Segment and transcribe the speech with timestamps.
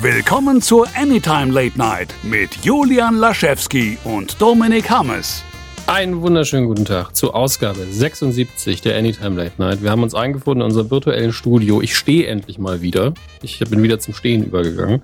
[0.00, 5.44] Willkommen zur Anytime Late Night mit Julian Laschewski und Dominik Hammes.
[5.86, 9.82] Einen wunderschönen guten Tag zur Ausgabe 76 der Anytime Late Night.
[9.82, 11.80] Wir haben uns eingefunden in unserem virtuellen Studio.
[11.82, 13.12] Ich stehe endlich mal wieder.
[13.42, 15.02] Ich bin wieder zum Stehen übergegangen.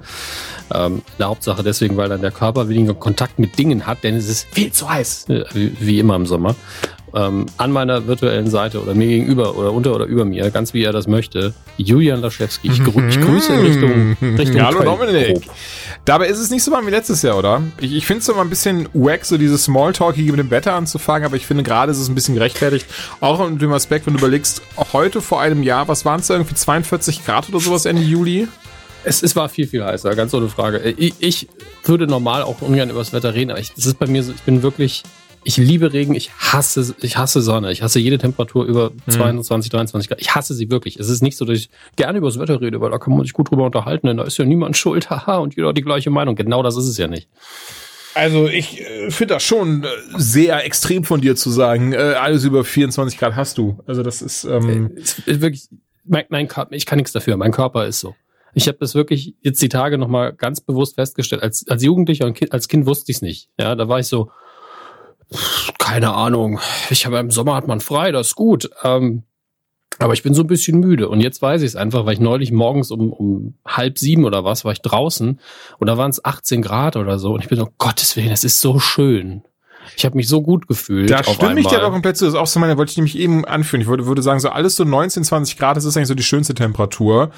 [0.74, 4.29] Ähm, der Hauptsache deswegen, weil dann der Körper weniger Kontakt mit Dingen hat, denn es
[4.29, 6.57] ist viel zu heiß, äh, wie, wie immer im Sommer
[7.14, 10.84] ähm, an meiner virtuellen Seite oder mir gegenüber oder unter oder über mir, ganz wie
[10.84, 12.70] er das möchte, Julian Laschewski.
[12.70, 15.48] Ich, grü ich grüße in Richtung, Richtung ja, Hallo Dominik.
[16.04, 17.62] Dabei ist es nicht so warm wie letztes Jahr, oder?
[17.81, 21.25] Ich, ich finde es immer ein bisschen wack, so dieses Smalltalkige mit dem Wetter anzufangen,
[21.25, 22.86] aber ich finde gerade ist es ein bisschen gerechtfertigt.
[23.20, 24.62] Auch unter dem Aspekt, wenn du überlegst,
[24.93, 28.48] heute vor einem Jahr, was waren es irgendwie 42 Grad oder sowas Ende Juli?
[29.04, 30.79] Es, es war viel, viel heißer, ganz ohne Frage.
[30.79, 31.48] Ich, ich
[31.84, 34.42] würde normal auch ungern über das Wetter reden, aber es ist bei mir so, ich
[34.42, 35.03] bin wirklich
[35.44, 39.10] ich liebe Regen, ich hasse, ich hasse Sonne, ich hasse jede Temperatur über mhm.
[39.10, 40.20] 22, 23 Grad.
[40.20, 40.98] Ich hasse sie wirklich.
[40.98, 43.22] Es ist nicht so, dass ich gerne über das Wetter rede, weil da kann man
[43.22, 45.83] sich gut drüber unterhalten, denn da ist ja niemand schuld, haha, und jeder hat die
[45.83, 46.36] gleiche Meinung.
[46.36, 47.28] Genau das ist es ja nicht.
[48.14, 49.86] Also ich äh, finde das schon äh,
[50.17, 53.78] sehr extrem von dir zu sagen, äh, alles über 24 Grad hast du.
[53.86, 55.69] Also das ist, ähm äh, ist wirklich,
[56.05, 58.17] mein, mein Körper, ich kann nichts dafür, mein Körper ist so.
[58.55, 61.42] Ich habe das wirklich jetzt die Tage nochmal ganz bewusst festgestellt.
[61.42, 63.50] Als, als Jugendlicher und kind, als Kind wusste ich es nicht.
[63.58, 64.30] Ja, da war ich so,
[65.79, 66.61] keine Ahnung.
[66.91, 68.71] Ich habe im Sommer hat man frei, das ist gut.
[68.83, 69.25] Ähm,
[69.98, 71.09] aber ich bin so ein bisschen müde.
[71.09, 74.45] Und jetzt weiß ich es einfach, weil ich neulich morgens um, um halb sieben oder
[74.45, 75.41] was war ich draußen
[75.79, 77.33] und da waren es 18 Grad oder so.
[77.33, 79.43] Und ich bin so, Gottes Willen, es ist so schön.
[79.97, 81.11] Ich habe mich so gut gefühlt.
[81.11, 82.27] Da stimme ich dir aber komplett zu.
[82.27, 83.81] Das ist auch so meine, wollte ich nämlich eben anführen.
[83.81, 86.23] Ich würde, würde sagen, so alles so 19, 20 Grad, das ist eigentlich so die
[86.23, 87.31] schönste Temperatur.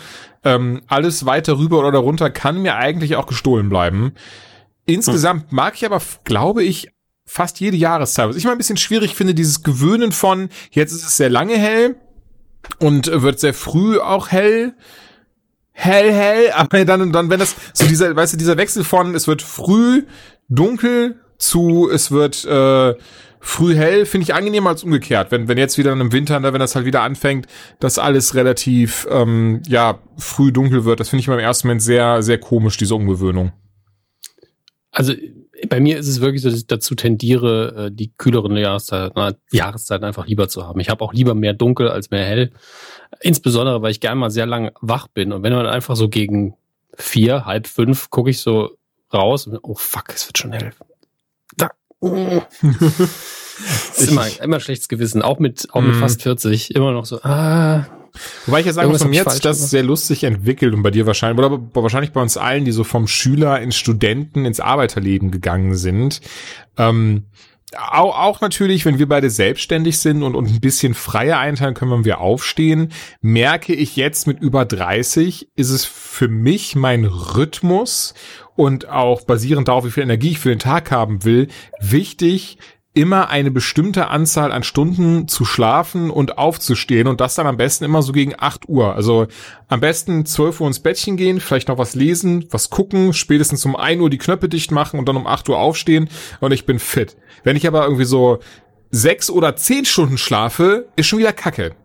[0.44, 4.12] Ähm, alles weiter rüber oder runter kann mir eigentlich auch gestohlen bleiben.
[4.84, 6.88] Insgesamt mag ich aber, glaube ich,
[7.30, 8.28] fast jede Jahreszeit.
[8.28, 11.56] Was ich mal ein bisschen schwierig finde, dieses Gewöhnen von, jetzt ist es sehr lange
[11.56, 11.94] hell
[12.80, 14.74] und wird sehr früh auch hell.
[15.70, 19.28] Hell, hell, aber dann, dann, wenn das, so dieser, weißt du, dieser Wechsel von, es
[19.28, 20.06] wird früh
[20.48, 22.96] dunkel zu, es wird, äh,
[23.38, 25.30] früh hell, finde ich angenehmer als umgekehrt.
[25.30, 27.46] Wenn, wenn jetzt wieder im Winter, ne, wenn das halt wieder anfängt,
[27.78, 32.24] dass alles relativ, ähm, ja, früh dunkel wird, das finde ich beim ersten Moment sehr,
[32.24, 33.52] sehr komisch, diese Umgewöhnung.
[34.90, 35.14] Also
[35.68, 40.04] bei mir ist es wirklich so, dass ich dazu tendiere, äh, die kühleren Jahreszeiten, Jahreszeiten
[40.04, 40.80] einfach lieber zu haben.
[40.80, 42.52] Ich habe auch lieber mehr dunkel als mehr hell.
[43.20, 45.32] Insbesondere, weil ich gerne mal sehr lang wach bin.
[45.32, 46.54] Und wenn man einfach so gegen
[46.94, 48.70] vier, halb fünf gucke ich so
[49.12, 50.72] raus und oh fuck, es wird schon hell.
[51.56, 51.70] Da.
[53.96, 56.00] ist immer, immer schlechtes Gewissen, auch mit, auch mit mm.
[56.00, 57.86] fast 40, immer noch so, ah,
[58.46, 61.44] Wobei ich ja sagen muss, hat sich das sehr lustig entwickelt und bei dir wahrscheinlich,
[61.44, 66.20] oder wahrscheinlich bei uns allen, die so vom Schüler ins Studenten, ins Arbeiterleben gegangen sind.
[66.76, 67.24] Ähm,
[67.76, 71.92] auch, auch natürlich, wenn wir beide selbstständig sind und, und ein bisschen freier einteilen können,
[71.92, 78.14] wenn wir aufstehen, merke ich jetzt mit über 30, ist es für mich mein Rhythmus
[78.56, 81.48] und auch basierend darauf, wie viel Energie ich für den Tag haben will,
[81.80, 82.58] wichtig,
[82.92, 87.84] immer eine bestimmte Anzahl an Stunden zu schlafen und aufzustehen und das dann am besten
[87.84, 88.94] immer so gegen 8 Uhr.
[88.96, 89.28] Also
[89.68, 93.76] am besten 12 Uhr ins Bettchen gehen, vielleicht noch was lesen, was gucken, spätestens um
[93.76, 96.08] 1 Uhr die Knöpfe dicht machen und dann um 8 Uhr aufstehen
[96.40, 97.16] und ich bin fit.
[97.44, 98.40] Wenn ich aber irgendwie so
[98.90, 101.76] sechs oder zehn Stunden schlafe, ist schon wieder Kacke.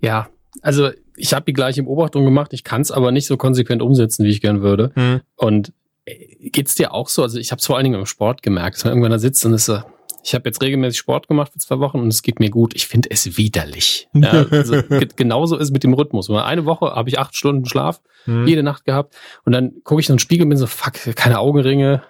[0.00, 0.28] Ja,
[0.60, 4.24] also ich habe die gleiche Beobachtung gemacht, ich kann es aber nicht so konsequent umsetzen,
[4.24, 4.90] wie ich gern würde.
[4.94, 5.20] Hm.
[5.36, 5.72] Und
[6.06, 7.22] geht's dir auch so?
[7.22, 9.44] Also ich habe es vor allen Dingen im Sport gemerkt, dass man irgendwann da sitzt
[9.44, 9.80] und ist so,
[10.22, 12.74] ich habe jetzt regelmäßig Sport gemacht für zwei Wochen und es geht mir gut.
[12.74, 14.08] Ich finde es widerlich.
[14.12, 14.82] Ja, also,
[15.16, 16.30] genauso ist mit dem Rhythmus.
[16.30, 18.46] Eine Woche habe ich acht Stunden Schlaf mhm.
[18.46, 21.38] jede Nacht gehabt und dann gucke ich in den Spiegel und bin so, fuck, keine
[21.38, 22.02] Augenringe,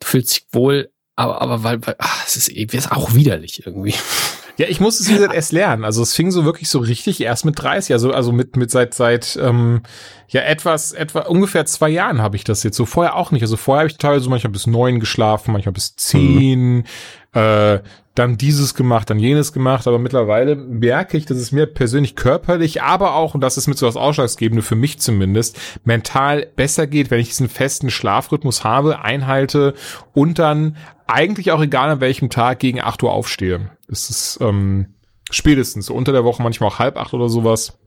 [0.00, 3.66] du fühlst dich wohl, aber, aber weil, weil ach, es ist, es ist auch widerlich
[3.66, 3.94] irgendwie.
[4.56, 5.84] Ja, ich musste es wie gesagt erst lernen.
[5.84, 8.94] Also es fing so wirklich so richtig erst mit 30, also also mit mit seit
[8.94, 9.82] seit ähm,
[10.28, 12.76] ja etwas etwa ungefähr zwei Jahren habe ich das jetzt.
[12.76, 13.42] So vorher auch nicht.
[13.42, 16.76] Also vorher habe ich teilweise manchmal bis neun geschlafen, manchmal bis zehn.
[16.76, 16.84] Mhm.
[17.34, 17.80] Äh,
[18.14, 22.80] dann dieses gemacht, dann jenes gemacht, aber mittlerweile merke ich, dass es mir persönlich körperlich,
[22.80, 27.10] aber auch, und das ist mit so das Ausschlaggebende für mich zumindest, mental besser geht,
[27.10, 29.74] wenn ich diesen festen Schlafrhythmus habe, einhalte
[30.12, 30.76] und dann
[31.08, 33.70] eigentlich auch egal an welchem Tag gegen acht Uhr aufstehe.
[33.88, 34.94] Es ist ähm,
[35.30, 37.78] spätestens so unter der Woche, manchmal auch halb acht oder sowas.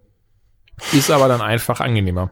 [0.91, 2.31] Ist aber dann einfach angenehmer.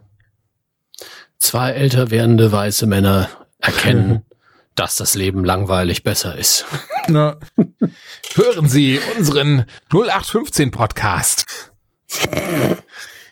[1.38, 3.30] Zwei älter werdende weiße Männer
[3.60, 4.24] erkennen,
[4.76, 6.66] dass das Leben langweilig besser ist.
[7.08, 7.38] Na,
[8.36, 11.72] hören Sie unseren 0815 Podcast.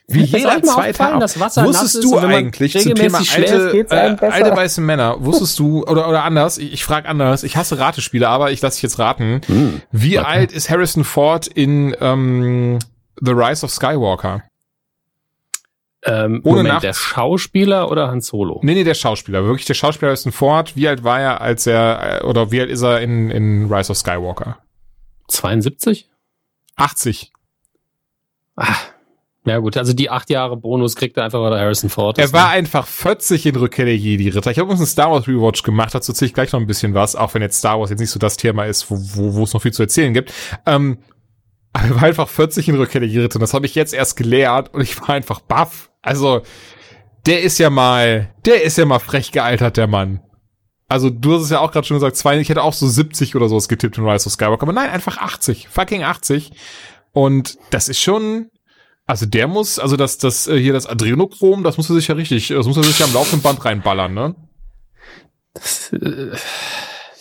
[0.06, 1.20] Wie jeder zweite auch.
[1.20, 6.58] Wusstest du eigentlich zum Thema alte, äh, alte weiße Männer, wusstest du, oder, oder anders,
[6.58, 9.40] ich, ich frage anders, ich hasse Ratespiele, aber ich lasse dich jetzt raten.
[9.46, 10.26] Hm, Wie okay.
[10.26, 12.78] alt ist Harrison Ford in ähm,
[13.20, 14.42] The Rise of Skywalker?
[16.06, 18.60] Ähm, Ohne Moment, der Schauspieler oder Han Solo?
[18.62, 19.44] Nee, nee, der Schauspieler.
[19.44, 20.76] Wirklich, der Schauspieler ist ein Ford.
[20.76, 23.90] Wie alt war er, als er, äh, oder wie alt ist er in, in Rise
[23.90, 24.58] of Skywalker?
[25.28, 26.10] 72?
[26.76, 27.32] 80.
[28.56, 28.76] Ah,
[29.46, 32.30] ja gut, also die acht Jahre Bonus kriegt er einfach, weil er Harrison Ford ist.
[32.30, 32.54] Er war ne?
[32.54, 34.50] einfach 40 in Rückkehr der Jedi-Ritter.
[34.50, 36.94] Ich habe uns einen Star Wars Rewatch gemacht, dazu ziehe ich gleich noch ein bisschen
[36.94, 39.42] was, auch wenn jetzt Star Wars jetzt nicht so das Thema ist, wo, wo, wo
[39.42, 40.32] es noch viel zu erzählen gibt.
[40.64, 40.98] Ähm,
[41.74, 44.16] aber er war einfach 40 in Rückkehr der Jedi-Ritter und das habe ich jetzt erst
[44.16, 45.90] gelernt und ich war einfach baff.
[46.04, 46.42] Also,
[47.26, 50.20] der ist ja mal, der ist ja mal frech gealtert, der Mann.
[50.88, 53.34] Also, du hast es ja auch gerade schon gesagt, zwei, ich hätte auch so 70
[53.34, 55.68] oder sowas getippt in Rise of Skywalker, aber nein, einfach 80.
[55.68, 56.52] Fucking 80.
[57.12, 58.50] Und das ist schon,
[59.06, 62.14] also der muss, also das, das äh, hier das Adrenochrom, das muss er sich ja
[62.14, 64.34] richtig, das muss er sich ja am laufenden Band reinballern, ne?
[65.54, 66.32] Das, äh,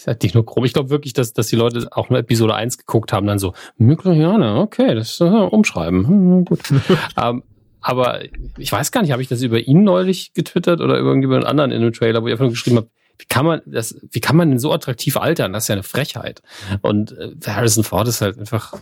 [0.04, 0.66] ist halt nicht nur chrom.
[0.66, 3.54] Ich glaube wirklich, dass, dass die Leute auch nur Episode 1 geguckt haben, dann so,
[3.78, 6.08] Mykloiane, okay, das äh, umschreiben.
[6.08, 6.60] Hm, gut.
[7.18, 7.44] ähm,
[7.84, 8.22] aber
[8.58, 11.72] ich weiß gar nicht, habe ich das über ihn neulich getwittert oder über irgendjemand anderen
[11.72, 12.90] in einem Trailer, wo ich einfach nur geschrieben habe,
[13.20, 15.54] wie kann man das, wie kann man denn so attraktiv altern?
[15.54, 16.42] Das ist ja eine Frechheit.
[16.82, 18.74] Und äh, Harrison Ford ist halt einfach,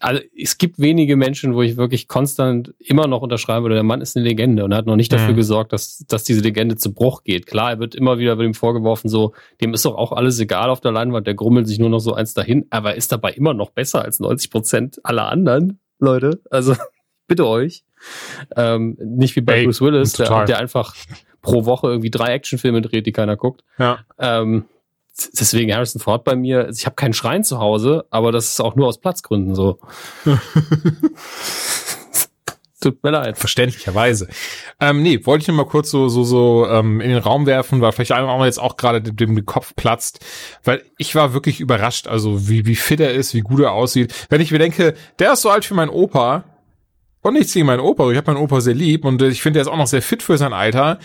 [0.00, 4.00] also es gibt wenige Menschen, wo ich wirklich konstant immer noch unterschreiben würde, der Mann
[4.00, 5.36] ist eine Legende und hat noch nicht dafür mhm.
[5.36, 7.46] gesorgt, dass, dass diese Legende zu Bruch geht.
[7.46, 10.70] Klar, er wird immer wieder bei ihm vorgeworfen, so, dem ist doch auch alles egal
[10.70, 13.52] auf der Leinwand, der grummelt sich nur noch so eins dahin, aber ist dabei immer
[13.52, 16.40] noch besser als 90 Prozent aller anderen Leute.
[16.50, 16.74] Also,
[17.26, 17.84] bitte euch.
[18.56, 20.94] Ähm, nicht wie bei Ey, Bruce Willis, der, der, einfach
[21.42, 23.64] pro Woche irgendwie drei Actionfilme dreht, die keiner guckt.
[23.78, 24.00] Ja.
[24.18, 24.66] Ähm,
[25.38, 26.68] deswegen Harrison Ford bei mir.
[26.68, 29.78] Ich habe keinen Schrein zu Hause, aber das ist auch nur aus Platzgründen so.
[32.80, 33.38] Tut mir leid.
[33.38, 34.28] Verständlicherweise.
[34.80, 37.80] Ähm, nee, wollte ich nur mal kurz so, so, so ähm, in den Raum werfen,
[37.80, 40.24] weil vielleicht einmal jetzt auch gerade dem, dem Kopf platzt,
[40.62, 44.14] weil ich war wirklich überrascht, also wie, wie fit er ist, wie gut er aussieht.
[44.28, 46.44] Wenn ich mir denke, der ist so alt wie mein Opa,
[47.26, 49.62] und nichts gegen meinen Opa, ich habe meinen Opa sehr lieb und ich finde, er
[49.62, 50.98] ist auch noch sehr fit für sein Alter,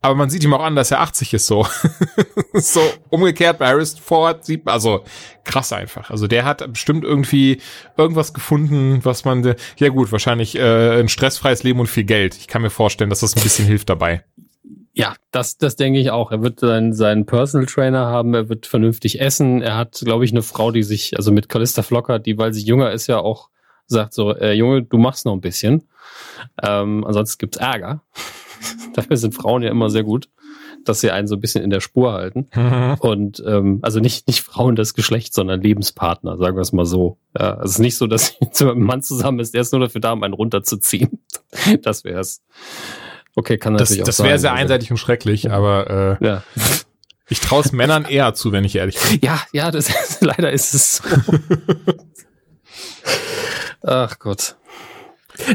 [0.00, 1.66] aber man sieht ihm auch an, dass er 80 ist so.
[2.52, 2.80] so
[3.10, 5.02] umgekehrt bei Harrison Ford sieht man, also
[5.44, 6.10] krass einfach.
[6.10, 7.60] Also der hat bestimmt irgendwie
[7.96, 12.36] irgendwas gefunden, was man, ja gut, wahrscheinlich äh, ein stressfreies Leben und viel Geld.
[12.36, 14.24] Ich kann mir vorstellen, dass das ein bisschen hilft dabei.
[14.94, 16.32] Ja, das, das denke ich auch.
[16.32, 19.62] Er wird seinen, seinen Personal Trainer haben, er wird vernünftig essen.
[19.62, 22.64] Er hat, glaube ich, eine Frau, die sich, also mit Callista Flocker, die, weil sie
[22.64, 23.48] jünger ist, ja auch
[23.88, 25.88] sagt so, äh, Junge, du machst noch ein bisschen.
[26.62, 28.02] Ähm, ansonsten gibt's Ärger.
[28.94, 30.28] Dafür sind Frauen ja immer sehr gut,
[30.84, 32.48] dass sie einen so ein bisschen in der Spur halten.
[32.54, 32.96] Mhm.
[33.00, 37.18] Und ähm, also nicht, nicht Frauen des Geschlechts, sondern Lebenspartner, sagen wir es mal so.
[37.38, 39.72] Ja, also es ist nicht so, dass sie mit einem Mann zusammen ist, der ist
[39.72, 41.20] nur dafür da, um einen runterzuziehen.
[41.82, 42.42] Das wär's.
[43.34, 44.62] Okay, kann natürlich das, auch Das wäre sehr also.
[44.62, 46.42] einseitig und schrecklich, aber äh, ja.
[47.28, 49.20] ich traue es Männern eher zu, wenn ich ehrlich bin.
[49.22, 51.04] Ja, ja, das leider ist es so.
[53.82, 54.56] Ach Gott.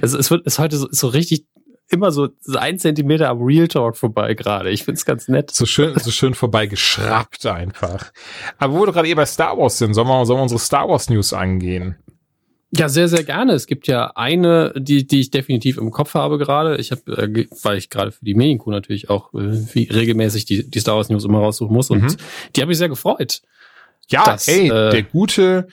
[0.01, 1.45] Es, es wird ist heute so, so richtig
[1.89, 4.71] immer so ein Zentimeter am Real Talk vorbei gerade.
[4.71, 5.51] Ich find's ganz nett.
[5.51, 8.11] So schön, so schön vorbei geschraubt einfach.
[8.57, 10.89] Aber wo wir gerade eh bei Star Wars sind, sollen wir, sollen wir unsere Star
[10.89, 11.97] Wars News angehen?
[12.75, 13.53] Ja, sehr, sehr gerne.
[13.53, 16.77] Es gibt ja eine, die, die ich definitiv im Kopf habe gerade.
[16.77, 20.67] Ich habe, äh, weil ich gerade für die Medienkuh natürlich auch äh, wie regelmäßig die,
[20.67, 21.91] die Star Wars News immer raussuchen muss.
[21.91, 22.17] Und mhm.
[22.55, 23.43] die habe ich sehr gefreut.
[24.07, 25.67] Ja, dass, ey, äh, der gute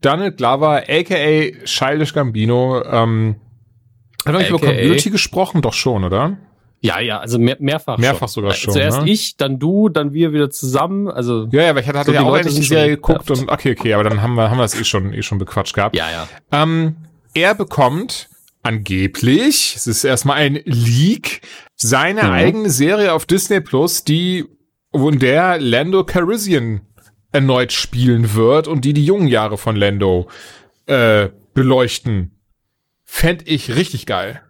[0.00, 3.36] Donald Glover, aka Childish Gambino, ähm,
[4.24, 5.62] hat er nicht über Community gesprochen?
[5.62, 6.36] Doch schon, oder?
[6.80, 7.98] Ja, ja, also mehr, mehrfach.
[7.98, 8.42] Mehrfach schon.
[8.42, 8.74] sogar schon.
[8.74, 9.10] Zuerst ne?
[9.10, 11.08] ich, dann du, dann wir wieder zusammen.
[11.08, 13.48] Also ja, ja, aber ich hatte, hatte so ja auch endlich die Serie geguckt und
[13.50, 15.96] okay, okay, aber dann haben wir haben wir das eh schon eh schon bequatscht gehabt.
[15.96, 16.28] Ja, ja.
[16.52, 16.96] Ähm,
[17.34, 18.28] er bekommt
[18.62, 21.40] angeblich, es ist erstmal ein Leak,
[21.76, 22.30] seine mhm.
[22.30, 24.44] eigene Serie auf Disney Plus, die
[24.92, 26.80] in der Lando Calrissian
[27.36, 30.28] erneut spielen wird und die die jungen Jahre von Lando
[30.86, 32.30] äh, beleuchten.
[33.04, 34.40] Fände ich richtig geil.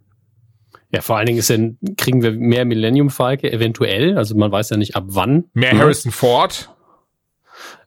[0.93, 4.71] Ja, vor allen Dingen ist denn, kriegen wir mehr Millennium Falke eventuell, also man weiß
[4.71, 5.45] ja nicht ab wann.
[5.53, 5.81] Mehr mhm.
[5.81, 6.71] Harrison Ford.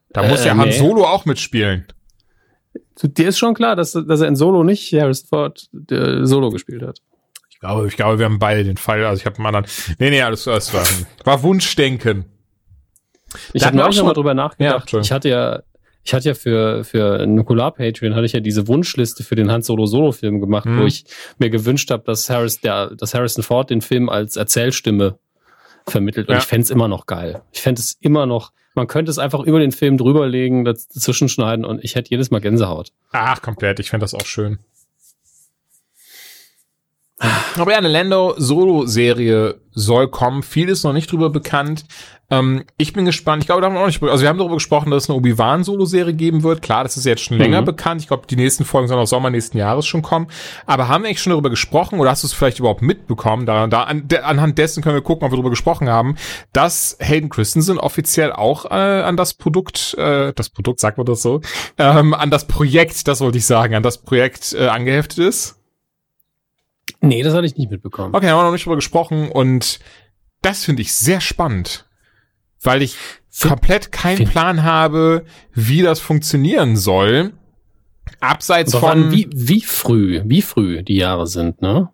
[0.10, 0.78] Da muss äh, ja Han nee.
[0.78, 1.88] Solo auch mitspielen.
[3.02, 6.82] Dir ist schon klar, dass, dass er in Solo nicht Harrison Ford äh, Solo gespielt
[6.82, 7.00] hat.
[7.50, 9.06] Ich glaube, ich glaube, wir haben beide den Fall.
[9.06, 9.66] Also ich habe einen anderen.
[9.98, 10.86] Nee, nee, alles, alles war,
[11.24, 12.26] war Wunschdenken.
[13.54, 14.92] Ich habe neulich mal drüber nachgedacht.
[14.92, 15.62] Ja, ich hatte ja,
[16.04, 19.62] ich hatte ja für, für Nukular Patreon hatte ich ja diese Wunschliste für den Han
[19.62, 20.80] Solo Solo Film gemacht, mhm.
[20.80, 21.06] wo ich
[21.38, 25.20] mir gewünscht habe, dass Harris, der, dass Harrison Ford den Film als Erzählstimme
[25.88, 26.28] vermittelt.
[26.28, 26.40] Und ja.
[26.40, 27.42] ich fände es immer noch geil.
[27.52, 31.66] Ich fände es immer noch, man könnte es einfach über den Film drüberlegen, dazwischen schneiden
[31.66, 32.92] und ich hätte jedes Mal Gänsehaut.
[33.12, 33.80] Ach, komplett.
[33.80, 34.60] Ich fände das auch schön.
[37.58, 40.42] Aber ja, eine Lando-Solo-Serie soll kommen.
[40.42, 41.84] Viel ist noch nicht drüber bekannt.
[42.32, 43.44] Ähm, ich bin gespannt.
[43.44, 45.18] Ich glaube, da haben wir auch nicht, also wir haben darüber gesprochen, dass es eine
[45.18, 46.62] Obi-Wan-Solo-Serie geben wird.
[46.62, 47.66] Klar, das ist jetzt schon länger mhm.
[47.66, 48.02] bekannt.
[48.02, 50.28] Ich glaube, die nächsten Folgen sollen auch Sommer nächsten Jahres schon kommen.
[50.66, 53.46] Aber haben wir eigentlich schon darüber gesprochen oder hast du es vielleicht überhaupt mitbekommen?
[53.46, 56.16] Da, da an, de, anhand dessen können wir gucken, ob wir darüber gesprochen haben,
[56.54, 61.24] dass Hayden Christensen offiziell auch äh, an das Produkt, äh, das Produkt, sagt man das
[61.24, 61.42] so,
[61.78, 65.56] ähm, an das Projekt, das wollte ich sagen, an das Projekt äh, angeheftet ist.
[67.02, 68.14] Nee, das hatte ich nicht mitbekommen.
[68.14, 69.80] Okay, haben wir noch nicht drüber gesprochen und
[70.42, 71.89] das finde ich sehr spannend
[72.62, 72.96] weil ich
[73.42, 77.34] komplett keinen Plan habe, wie das funktionieren soll.
[78.20, 81.90] Abseits von an, wie wie früh, wie früh die Jahre sind, ne?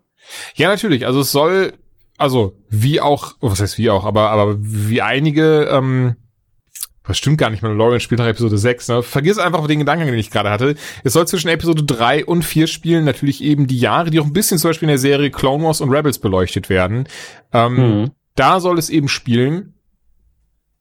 [0.54, 1.06] Ja, natürlich.
[1.06, 1.74] Also es soll,
[2.16, 6.16] also wie auch, was heißt wie auch, aber aber wie einige, ähm,
[7.06, 9.02] das stimmt gar nicht, Mandalorian spielt nach Episode 6, ne?
[9.02, 10.74] Vergiss einfach den Gedanken, den ich gerade hatte.
[11.04, 14.32] Es soll zwischen Episode 3 und 4 spielen, natürlich eben die Jahre, die auch ein
[14.32, 17.06] bisschen zum Beispiel in der Serie Clone Wars und Rebels beleuchtet werden.
[17.52, 18.10] Ähm, mhm.
[18.34, 19.75] Da soll es eben spielen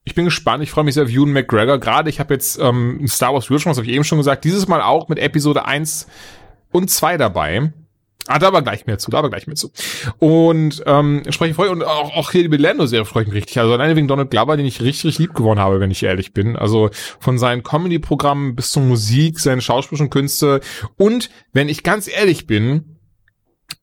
[0.05, 0.63] ich bin gespannt.
[0.63, 1.79] Ich freue mich sehr auf Ewan McGregor.
[1.79, 4.67] Gerade ich habe jetzt ähm, Star Wars Vision, das habe ich eben schon gesagt, dieses
[4.67, 6.07] Mal auch mit Episode 1
[6.71, 7.74] und 2 dabei.
[8.27, 9.71] Ah, da war gleich mehr zu, da war gleich mehr zu.
[10.17, 13.59] Und ähm, spreche ich freue und auch, auch hier die Lando-Serie freue ich mich richtig.
[13.59, 16.33] Also alleine wegen Donald Glover, den ich richtig, richtig lieb gewonnen habe, wenn ich ehrlich
[16.33, 16.55] bin.
[16.55, 20.62] Also von seinen Comedy-Programmen bis zur Musik, seine schauspielerischen Künste.
[20.97, 22.94] Und wenn ich ganz ehrlich bin,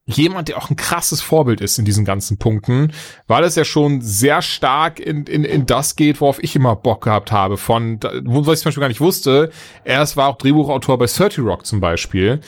[0.07, 2.93] jemand, der auch ein krasses Vorbild ist in diesen ganzen Punkten,
[3.27, 7.05] weil es ja schon sehr stark in, in, in das geht, worauf ich immer Bock
[7.05, 7.57] gehabt habe.
[7.57, 9.51] Von, was ich zum Beispiel gar nicht wusste,
[9.85, 12.41] er war auch Drehbuchautor bei 30 Rock zum Beispiel.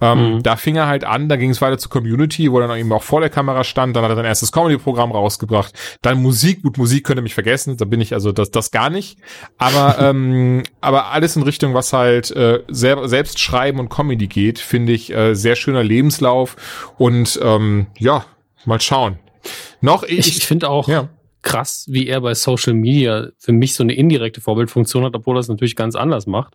[0.00, 0.42] Ähm, mhm.
[0.42, 2.92] Da fing er halt an, da ging es weiter zur Community, wo er dann eben
[2.92, 6.78] auch vor der Kamera stand, dann hat er sein erstes Comedy-Programm rausgebracht, dann Musik, gut,
[6.78, 9.18] Musik könnt ihr mich vergessen, da bin ich also das, das gar nicht,
[9.56, 14.58] aber, ähm, aber alles in Richtung, was halt äh, selber, selbst schreiben und Comedy geht,
[14.58, 16.56] finde ich äh, sehr schöner Lebenslauf
[16.96, 18.24] und ähm, ja,
[18.64, 19.18] mal schauen.
[19.80, 21.08] Noch ich, ich finde auch ja.
[21.42, 25.40] krass, wie er bei Social Media für mich so eine indirekte Vorbildfunktion hat, obwohl er
[25.40, 26.54] es natürlich ganz anders macht.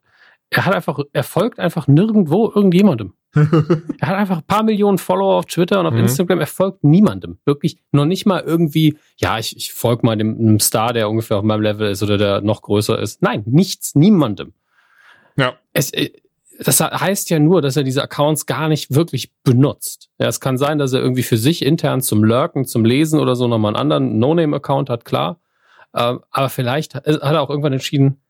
[0.55, 3.13] Er hat einfach, er folgt einfach nirgendwo irgendjemandem.
[3.33, 6.01] er hat einfach ein paar Millionen Follower auf Twitter und auf mhm.
[6.01, 6.39] Instagram.
[6.39, 7.39] Er folgt niemandem.
[7.45, 11.37] Wirklich noch nicht mal irgendwie, ja, ich, ich folge mal dem, einem Star, der ungefähr
[11.37, 13.21] auf meinem Level ist oder der noch größer ist.
[13.21, 14.53] Nein, nichts, niemandem.
[15.35, 15.53] Ja.
[15.73, 16.11] Es, äh,
[16.59, 20.09] das heißt ja nur, dass er diese Accounts gar nicht wirklich benutzt.
[20.19, 23.35] Ja, es kann sein, dass er irgendwie für sich intern zum Lurken, zum Lesen oder
[23.35, 25.39] so nochmal einen anderen No-Name-Account hat, klar.
[25.95, 28.22] Ähm, aber vielleicht hat er auch irgendwann entschieden,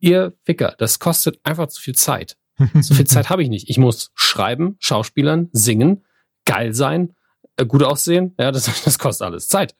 [0.00, 2.36] ihr Ficker, das kostet einfach zu viel Zeit.
[2.82, 3.70] So viel Zeit habe ich nicht.
[3.70, 6.04] Ich muss schreiben, schauspielern, singen,
[6.44, 7.14] geil sein,
[7.56, 8.34] äh, gut aussehen.
[8.38, 9.74] Ja, das, das kostet alles Zeit.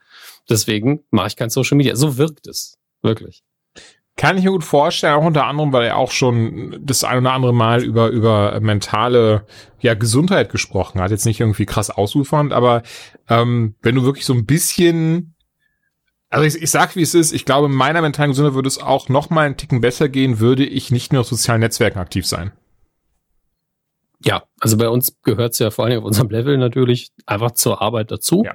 [0.49, 1.95] Deswegen mache ich kein Social Media.
[1.97, 2.79] So wirkt es.
[3.03, 3.43] Wirklich.
[4.17, 7.33] Kann ich mir gut vorstellen, auch unter anderem, weil er auch schon das ein oder
[7.33, 9.47] andere Mal über, über mentale
[9.81, 11.11] ja, Gesundheit gesprochen hat.
[11.11, 12.83] Jetzt nicht irgendwie krass ausufernd, aber
[13.29, 15.35] ähm, wenn du wirklich so ein bisschen
[16.31, 17.33] also ich, ich sag, wie es ist.
[17.33, 20.39] Ich glaube, in meiner mentalen Gesundheit würde es auch noch mal einen Ticken besser gehen,
[20.39, 22.53] würde ich nicht mehr auf sozialen Netzwerken aktiv sein.
[24.25, 27.83] Ja, also bei uns gehört es ja vor allem auf unserem Level natürlich einfach zur
[27.83, 28.45] Arbeit dazu.
[28.45, 28.55] Ja.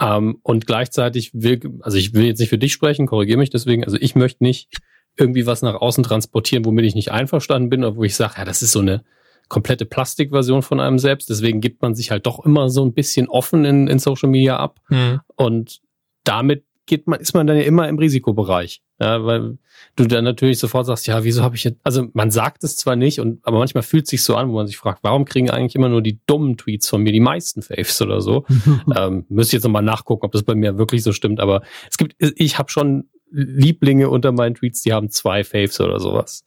[0.00, 3.84] Ähm, und gleichzeitig will, also ich will jetzt nicht für dich sprechen, korrigiere mich deswegen.
[3.84, 4.70] Also ich möchte nicht
[5.16, 8.44] irgendwie was nach außen transportieren, womit ich nicht einverstanden bin, oder wo ich sage, ja,
[8.44, 9.04] das ist so eine
[9.48, 11.28] komplette Plastikversion von einem selbst.
[11.28, 14.56] Deswegen gibt man sich halt doch immer so ein bisschen offen in, in Social Media
[14.56, 14.80] ab.
[14.88, 15.20] Mhm.
[15.34, 15.80] Und
[16.24, 18.82] damit geht man, ist man dann ja immer im Risikobereich.
[19.00, 19.58] Ja, weil
[19.96, 22.96] du dann natürlich sofort sagst, ja, wieso habe ich jetzt, also man sagt es zwar
[22.96, 25.50] nicht, und aber manchmal fühlt es sich so an, wo man sich fragt, warum kriegen
[25.50, 28.44] eigentlich immer nur die dummen Tweets von mir die meisten Faves oder so?
[28.96, 32.14] ähm, müsste jetzt nochmal nachgucken, ob das bei mir wirklich so stimmt, aber es gibt,
[32.18, 36.44] ich habe schon Lieblinge unter meinen Tweets, die haben zwei Faves oder sowas.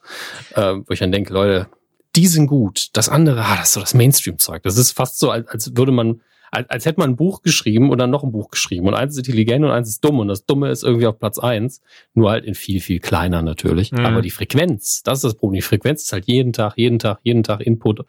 [0.55, 1.69] Ähm, wo ich dann denke, Leute,
[2.15, 2.89] die sind gut.
[2.93, 4.61] Das andere, ah, das ist so das Mainstream-Zeug.
[4.63, 6.21] Das ist fast so, als, als würde man
[6.53, 8.87] als, als hätte man ein Buch geschrieben und dann noch ein Buch geschrieben.
[8.87, 10.19] Und eins ist intelligent und eins ist dumm.
[10.19, 11.81] Und das Dumme ist irgendwie auf Platz eins.
[12.13, 13.91] Nur halt in viel, viel kleiner natürlich.
[13.91, 14.05] Mhm.
[14.05, 15.55] Aber die Frequenz, das ist das Problem.
[15.55, 18.05] Die Frequenz ist halt jeden Tag, jeden Tag, jeden Tag Input.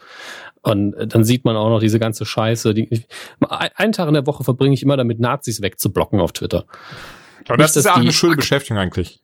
[0.63, 2.75] Und äh, dann sieht man auch noch diese ganze Scheiße.
[2.75, 3.07] Die, ich,
[3.49, 6.67] einen Tag in der Woche verbringe ich immer damit, Nazis wegzublocken auf Twitter.
[7.49, 9.21] Aber das ist ja auch eine schöne Beschäftigung eigentlich.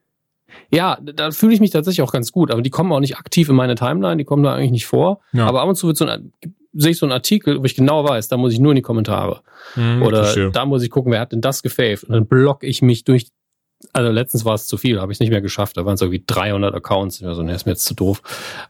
[0.73, 2.51] Ja, da fühle ich mich tatsächlich auch ganz gut.
[2.51, 5.21] Aber die kommen auch nicht aktiv in meine Timeline, die kommen da eigentlich nicht vor.
[5.33, 5.47] Ja.
[5.47, 6.33] Aber ab und zu wird so ein,
[6.73, 8.83] sehe ich so einen Artikel, wo ich genau weiß, da muss ich nur in die
[8.83, 9.43] Kommentare.
[9.77, 10.51] Mhm, Oder verstehe.
[10.51, 12.05] da muss ich gucken, wer hat denn das gefaved?
[12.05, 13.29] Und dann block ich mich durch.
[13.93, 15.77] Also letztens war es zu viel, habe ich nicht mehr geschafft.
[15.77, 17.21] Da waren es irgendwie 300 Accounts.
[17.21, 18.23] Ich so, ne, ist mir jetzt zu doof.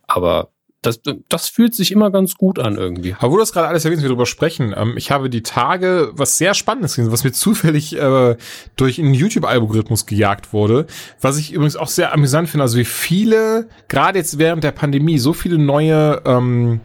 [0.07, 0.53] Aber
[0.83, 3.15] das, das fühlt sich immer ganz gut an irgendwie.
[3.19, 4.75] Aber wo du das gerade alles erwähnst, wir darüber sprechen.
[4.75, 8.37] Ähm, ich habe die Tage was sehr Spannendes gesehen, was mir zufällig äh,
[8.77, 10.87] durch einen YouTube-Algorithmus gejagt wurde.
[11.21, 15.19] Was ich übrigens auch sehr amüsant finde, also wie viele, gerade jetzt während der Pandemie,
[15.19, 16.81] so viele neue ähm,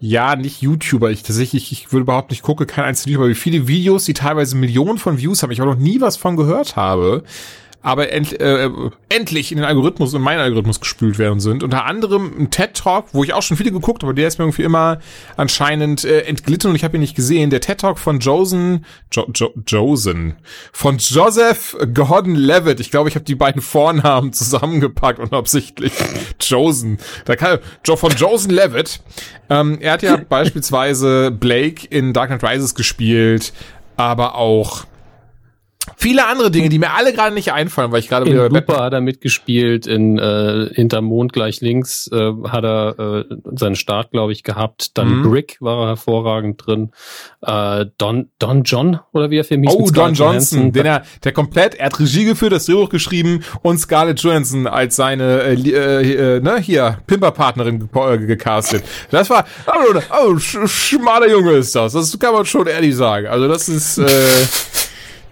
[0.00, 1.10] ja, nicht YouTuber.
[1.10, 4.56] Ich tatsächlich, ich würde überhaupt nicht gucke, kein einziger YouTuber, wie viele Videos, die teilweise
[4.56, 7.24] Millionen von Views haben, ich auch noch nie was von gehört habe
[7.88, 8.68] aber end, äh,
[9.08, 11.62] endlich in den Algorithmus, in meinen Algorithmus gespült werden sind.
[11.62, 14.44] Unter anderem ein TED Talk, wo ich auch schon viele geguckt habe, der ist mir
[14.44, 14.98] irgendwie immer
[15.38, 17.48] anscheinend äh, entglitten und ich habe ihn nicht gesehen.
[17.48, 20.34] Der TED Talk von Josen, jo, jo, Josen,
[20.70, 22.78] von Joseph Gordon Levitt.
[22.80, 25.94] Ich glaube, ich habe die beiden Vornamen zusammengepackt unabsichtlich.
[26.42, 26.98] Josen.
[27.24, 29.00] Da kann, von Josen Levitt.
[29.48, 33.54] Ähm, er hat ja beispielsweise Blake in Dark Knight Rises gespielt,
[33.96, 34.84] aber auch
[35.96, 38.92] viele andere Dinge, die mir alle gerade nicht einfallen, weil ich gerade wieder bei hat
[38.92, 44.32] er mitgespielt, in äh, Hinter Mond gleich links äh, hat er äh, seinen Start, glaube
[44.32, 44.96] ich, gehabt.
[44.98, 45.22] Dann mhm.
[45.22, 46.90] Brick war er hervorragend drin.
[47.42, 51.32] Äh, Don Don John oder wie er für mich Oh, Don Johnson, den er der
[51.32, 56.36] komplett, er hat Regie geführt, das Drehbuch geschrieben und Scarlett Johansson als seine äh, äh,
[56.36, 58.84] äh, ne hier Pimperpartnerin äh, gecastet.
[59.10, 61.92] Das war oh, oh sch schmaler Junge ist das.
[61.92, 63.26] Das kann man schon ehrlich sagen.
[63.26, 64.06] Also das ist äh,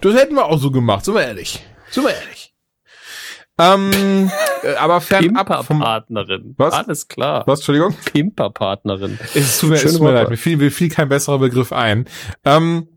[0.06, 1.64] das hätten wir auch so gemacht, sind wir ehrlich.
[1.90, 2.54] Sind wir ehrlich.
[3.58, 4.30] Ähm,
[4.62, 5.80] äh, aber fernab vom...
[5.80, 6.54] Partnerin.
[6.58, 6.74] Was?
[6.74, 7.42] Alles klar.
[7.46, 7.94] Was, Entschuldigung?
[8.04, 9.18] Pimperpartnerin.
[9.34, 12.06] Es tut mir, es tut mir leid, mir fiel, mir fiel kein besserer Begriff ein.
[12.44, 12.88] Ähm,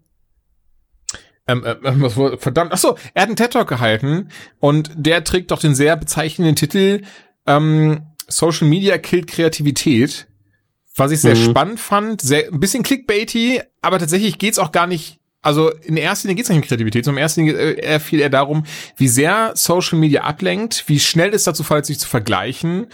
[1.47, 5.23] ähm, ähm, ähm was, verdammt, ach so, er hat einen TED Talk gehalten und der
[5.23, 7.03] trägt doch den sehr bezeichnenden Titel
[7.47, 10.27] ähm, Social Media killt Kreativität,
[10.95, 11.49] was ich sehr mhm.
[11.49, 16.27] spannend fand, sehr ein bisschen clickbaity, aber tatsächlich geht's auch gar nicht also in erster
[16.27, 18.63] Linie geht es nicht um Kreativität, sondern in erster Linie äh, fiel eher darum,
[18.97, 22.87] wie sehr Social Media ablenkt, wie schnell es dazu fällt, sich zu vergleichen.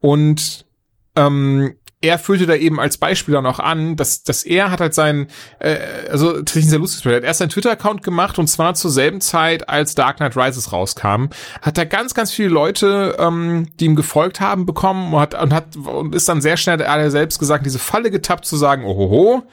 [0.00, 0.66] Und
[1.14, 4.92] ähm, er führte da eben als Beispiel dann auch an, dass, dass er hat halt
[4.92, 5.28] sein,
[5.60, 5.78] äh,
[6.10, 9.20] also tatsächlich sehr lustiges Bild, er hat erst seinen Twitter-Account gemacht und zwar zur selben
[9.20, 11.26] Zeit, als Dark Knight Rises rauskam,
[11.62, 15.54] hat er ganz, ganz viele Leute, ähm, die ihm gefolgt haben, bekommen und hat, und
[15.54, 18.84] hat und ist dann sehr schnell, er hat selbst gesagt, diese Falle getappt zu sagen,
[18.84, 19.44] ohoho,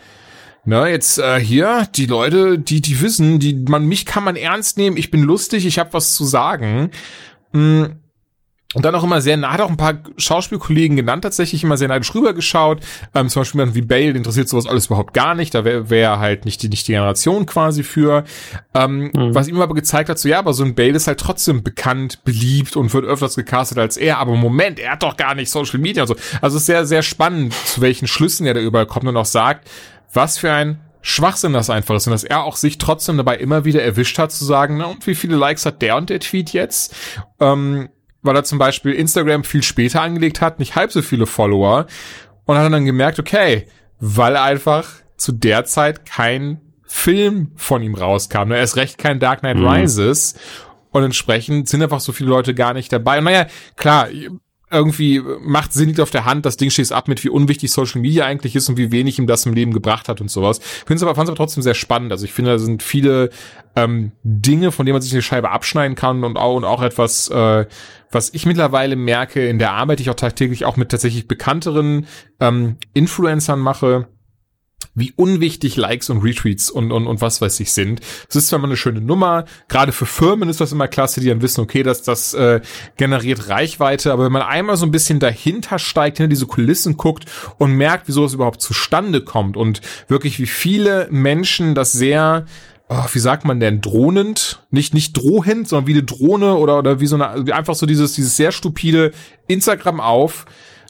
[0.66, 4.78] na, jetzt äh, hier, die Leute, die, die wissen, die, man, mich kann man ernst
[4.78, 6.92] nehmen, ich bin lustig, ich habe was zu sagen.
[7.54, 7.86] Mm.
[8.76, 11.88] Und dann auch immer sehr nah, hat auch ein paar Schauspielkollegen genannt, tatsächlich immer sehr
[11.88, 12.82] neidisch rübergeschaut.
[13.16, 15.56] Ähm, zum Beispiel jemand wie Bale, interessiert sowas alles überhaupt gar nicht.
[15.56, 18.26] Da wäre wär halt nicht die, nicht die Generation quasi für.
[18.76, 19.34] Ähm, mhm.
[19.34, 22.24] Was ihm aber gezeigt hat, so ja, aber so ein Bale ist halt trotzdem bekannt,
[22.26, 24.20] beliebt und wird öfters gecastet als er.
[24.20, 26.16] Aber Moment, er hat doch gar nicht Social Media und so.
[26.40, 29.26] Also es ist sehr, sehr spannend, zu welchen Schlüssen er da überall kommt und auch
[29.26, 29.68] sagt,
[30.14, 33.64] was für ein Schwachsinn das einfach ist und dass er auch sich trotzdem dabei immer
[33.66, 36.52] wieder erwischt hat zu sagen, na und wie viele Likes hat der und der Tweet
[36.52, 36.96] jetzt?
[37.40, 37.90] Ähm,
[38.22, 41.88] weil er zum Beispiel Instagram viel später angelegt hat, nicht halb so viele Follower
[42.46, 43.68] und hat dann gemerkt, okay,
[44.00, 49.40] weil einfach zu der Zeit kein Film von ihm rauskam, er ist recht kein Dark
[49.40, 49.68] Knight mhm.
[49.68, 50.36] Rises
[50.92, 53.20] und entsprechend sind einfach so viele Leute gar nicht dabei.
[53.20, 54.08] Und naja, klar,
[54.72, 58.02] irgendwie macht Sinn liegt auf der Hand, das Ding schießt ab mit, wie unwichtig Social
[58.02, 60.60] Media eigentlich ist und wie wenig ihm das im Leben gebracht hat und sowas.
[60.60, 62.12] Finde es aber, aber trotzdem sehr spannend.
[62.12, 63.30] Also ich finde, da sind viele
[63.76, 67.30] ähm, Dinge, von denen man sich eine Scheibe abschneiden kann und auch, und auch etwas,
[67.30, 67.66] äh,
[68.12, 72.06] was ich mittlerweile merke in der Arbeit, die ich auch tagtäglich auch mit tatsächlich bekannteren
[72.40, 74.08] ähm, Influencern mache,
[74.96, 78.02] wie unwichtig Likes und Retweets und, und, und was weiß ich sind.
[78.28, 81.28] Es ist zwar mal eine schöne Nummer, gerade für Firmen ist das immer klasse, die
[81.28, 82.62] dann wissen, okay, dass das äh,
[82.98, 87.26] generiert Reichweite, aber wenn man einmal so ein bisschen dahinter steigt, hinter diese Kulissen guckt
[87.58, 92.46] und merkt, wieso es überhaupt zustande kommt und wirklich wie viele Menschen das sehr
[92.92, 97.00] Oh, wie sagt man denn, drohnend, nicht, nicht drohend, sondern wie eine Drohne oder, oder
[97.00, 99.12] wie so eine, einfach so dieses, dieses sehr stupide
[99.48, 100.48] Instagram auf,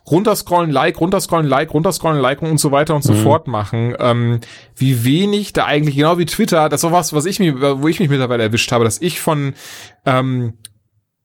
[0.10, 3.24] runterscrollen, like, runterscrollen, like, runterscrollen, like und so weiter und so mhm.
[3.24, 3.96] fort machen.
[4.00, 4.40] Ähm,
[4.76, 7.88] wie wenig da eigentlich, genau wie Twitter, das ist auch was, was ich mir, wo
[7.88, 9.54] ich mich mittlerweile erwischt habe, dass ich von
[10.06, 10.54] ähm,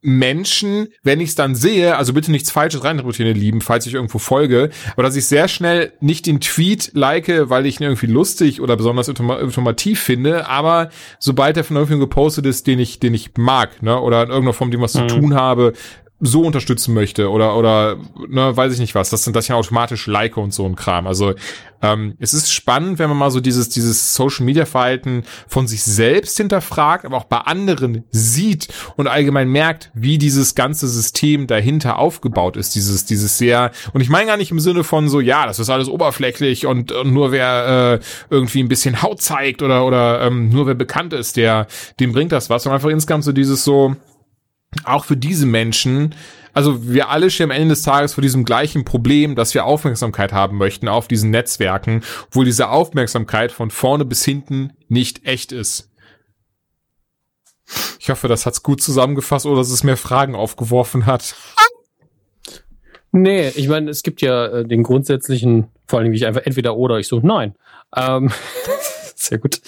[0.07, 3.95] Menschen, wenn ich es dann sehe, also bitte nichts Falsches reinrekrutieren, ihr Lieben, falls ich
[3.95, 8.07] irgendwo folge, aber dass ich sehr schnell nicht den Tweet like, weil ich ihn irgendwie
[8.07, 13.15] lustig oder besonders informativ finde, aber sobald er von irgendjemandem gepostet ist, den ich, den
[13.15, 15.09] ich mag, ne, oder in irgendeiner Form, dem was mhm.
[15.09, 15.73] zu tun habe,
[16.21, 17.97] so unterstützen möchte oder oder
[18.29, 21.07] ne, weiß ich nicht was, das sind das ja automatisch Like und so ein Kram.
[21.09, 21.35] Also
[21.83, 25.83] ähm, es ist spannend, wenn man mal so dieses dieses Social Media Verhalten von sich
[25.83, 31.99] selbst hinterfragt, aber auch bei anderen sieht und allgemein merkt, wie dieses ganze System dahinter
[31.99, 32.77] aufgebaut ist.
[32.77, 35.69] Dieses dieses sehr und ich meine gar nicht im Sinne von so ja, das ist
[35.69, 40.49] alles oberflächlich und, und nur wer äh, irgendwie ein bisschen Haut zeigt oder oder ähm,
[40.49, 41.67] nur wer bekannt ist, der
[41.99, 43.97] dem bringt das was, sondern einfach insgesamt so dieses so
[44.85, 46.15] auch für diese Menschen,
[46.53, 50.33] also wir alle stehen am Ende des Tages vor diesem gleichen Problem, dass wir Aufmerksamkeit
[50.33, 55.91] haben möchten auf diesen Netzwerken, obwohl diese Aufmerksamkeit von vorne bis hinten nicht echt ist.
[57.99, 61.35] Ich hoffe, das hat's gut zusammengefasst oder dass es mehr Fragen aufgeworfen hat.
[63.11, 66.77] Nee, ich meine, es gibt ja äh, den grundsätzlichen Vor allem, wie ich einfach entweder
[66.77, 67.55] oder, ich so, nein.
[67.97, 68.31] Ähm,
[69.15, 69.61] sehr gut.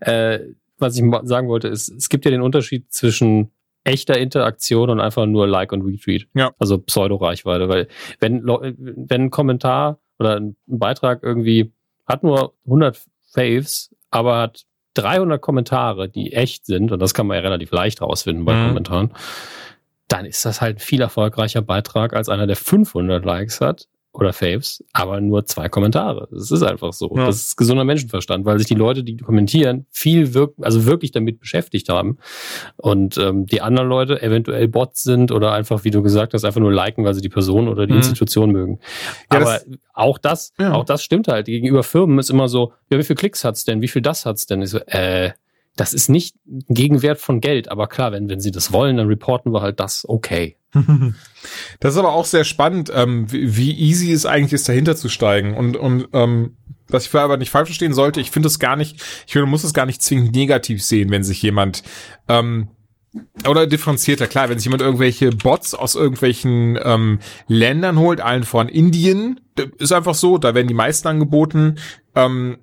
[0.00, 0.40] Äh,
[0.78, 3.50] was ich sagen wollte, ist, es gibt ja den Unterschied zwischen
[3.84, 6.28] echter Interaktion und einfach nur Like und Retweet.
[6.34, 6.52] Ja.
[6.58, 7.88] Also Pseudo-Reichweite, weil
[8.20, 11.72] wenn, wenn ein Kommentar oder ein Beitrag irgendwie
[12.06, 13.00] hat nur 100
[13.32, 14.64] Faves, aber hat
[14.94, 18.68] 300 Kommentare, die echt sind, und das kann man ja relativ leicht rausfinden bei mhm.
[18.68, 19.14] Kommentaren,
[20.08, 24.32] dann ist das halt ein viel erfolgreicher Beitrag als einer, der 500 Likes hat oder
[24.32, 26.28] Faves, aber nur zwei Kommentare.
[26.30, 27.14] Das ist einfach so.
[27.16, 27.26] Ja.
[27.26, 31.40] Das ist gesunder Menschenverstand, weil sich die Leute, die kommentieren, viel wirk also wirklich damit
[31.40, 32.18] beschäftigt haben.
[32.76, 36.60] Und ähm, die anderen Leute eventuell Bots sind oder einfach, wie du gesagt hast, einfach
[36.60, 38.00] nur liken, weil sie die Person oder die mhm.
[38.00, 38.80] Institution mögen.
[39.32, 40.72] Ja, aber das, auch das, ja.
[40.72, 41.46] auch das stimmt halt.
[41.46, 43.80] Gegenüber Firmen ist immer so, ja, wie viel Klicks hat's denn?
[43.80, 44.60] Wie viel das hat's denn?
[44.60, 45.32] Ich so, äh,
[45.76, 49.06] das ist nicht ein Gegenwert von Geld, aber klar, wenn, wenn sie das wollen, dann
[49.06, 50.56] reporten wir halt das okay.
[51.80, 55.08] Das ist aber auch sehr spannend, ähm, wie, wie easy es eigentlich ist, dahinter zu
[55.08, 55.54] steigen.
[55.54, 56.56] Und, und ähm,
[56.88, 59.46] was ich vorher aber nicht falsch verstehen sollte, ich finde es gar nicht, ich finde,
[59.46, 61.82] man muss es gar nicht zwingend negativ sehen, wenn sich jemand
[62.28, 62.68] ähm,
[63.46, 68.68] oder differenzierter, klar, wenn sich jemand irgendwelche Bots aus irgendwelchen ähm, Ländern holt, allen voran
[68.68, 69.40] Indien,
[69.78, 71.76] ist einfach so, da werden die meisten angeboten.
[72.14, 72.58] Ähm,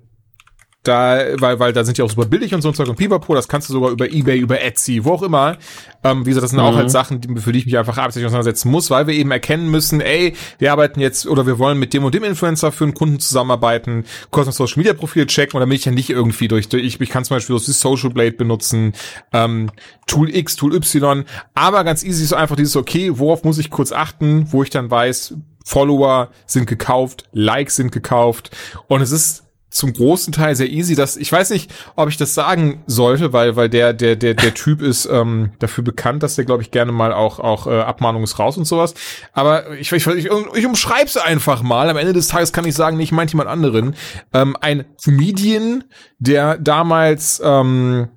[0.82, 3.34] da, weil, weil da sind die auch super billig und so und Zeug und Pipapo,
[3.34, 5.58] das kannst du sogar über Ebay, über Etsy, wo auch immer.
[6.02, 6.64] Ähm, wie gesagt, das sind mhm.
[6.64, 9.30] auch halt Sachen, die, für die ich mich einfach absichtlich auseinandersetzen muss, weil wir eben
[9.30, 12.84] erkennen müssen, ey, wir arbeiten jetzt oder wir wollen mit dem und dem Influencer für
[12.84, 16.48] einen Kunden zusammenarbeiten, kurz ein Social Media Profil checken und damit ich ja nicht irgendwie
[16.48, 18.94] durch, durch ich, ich kann zum Beispiel das Social Blade benutzen,
[19.32, 19.70] ähm,
[20.06, 23.92] Tool X, Tool Y, aber ganz easy so einfach dieses, okay, worauf muss ich kurz
[23.92, 28.56] achten, wo ich dann weiß, Follower sind gekauft, Likes sind gekauft
[28.88, 30.94] und es ist zum großen Teil sehr easy.
[30.94, 34.54] Das, ich weiß nicht, ob ich das sagen sollte, weil, weil der, der, der, der
[34.54, 38.22] Typ ist ähm, dafür bekannt, dass der, glaube ich, gerne mal auch, auch äh, Abmahnung
[38.22, 38.94] ist raus und sowas.
[39.32, 41.88] Aber ich, ich, ich, ich umschreib's einfach mal.
[41.88, 43.94] Am Ende des Tages kann ich sagen, nicht meint jemand anderen.
[44.32, 45.84] Ähm, ein Comedian,
[46.18, 48.08] der damals ähm,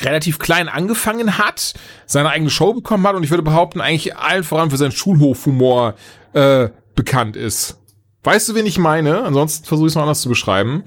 [0.00, 1.74] relativ klein angefangen hat,
[2.06, 5.94] seine eigene Show bekommen hat und ich würde behaupten, eigentlich allen voran für seinen Schulhofhumor
[6.32, 7.81] äh, bekannt ist.
[8.22, 9.24] Weißt du, wen ich meine?
[9.24, 10.84] Ansonsten versuche ich es mal anders zu beschreiben.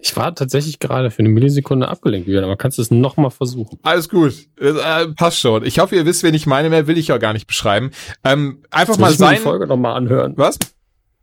[0.00, 3.80] Ich war tatsächlich gerade für eine Millisekunde abgelenkt, aber kannst du es nochmal versuchen?
[3.82, 4.32] Alles gut.
[4.60, 5.64] Äh, passt schon.
[5.64, 6.70] Ich hoffe, ihr wisst, wen ich meine.
[6.70, 7.90] Mehr will ich ja gar nicht beschreiben.
[8.22, 9.36] Ähm, einfach jetzt mal sein.
[9.36, 10.34] die Folge nochmal anhören.
[10.36, 10.58] Was?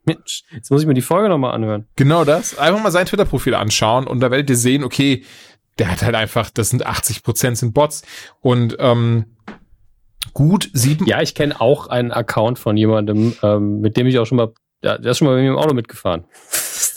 [0.06, 1.88] Mensch, jetzt muss ich mir die Folge nochmal anhören.
[1.96, 2.58] Genau das.
[2.58, 5.24] Einfach mal sein Twitter-Profil anschauen und da werdet ihr sehen, okay,
[5.80, 8.04] der hat halt einfach, das sind 80 Prozent sind Bots
[8.42, 9.26] und ähm,
[10.34, 11.06] gut sieben.
[11.06, 14.54] Ja, ich kenne auch einen Account von jemandem, ähm, mit dem ich auch schon mal,
[14.84, 16.26] der, der ist schon mal mit mir im Auto mitgefahren.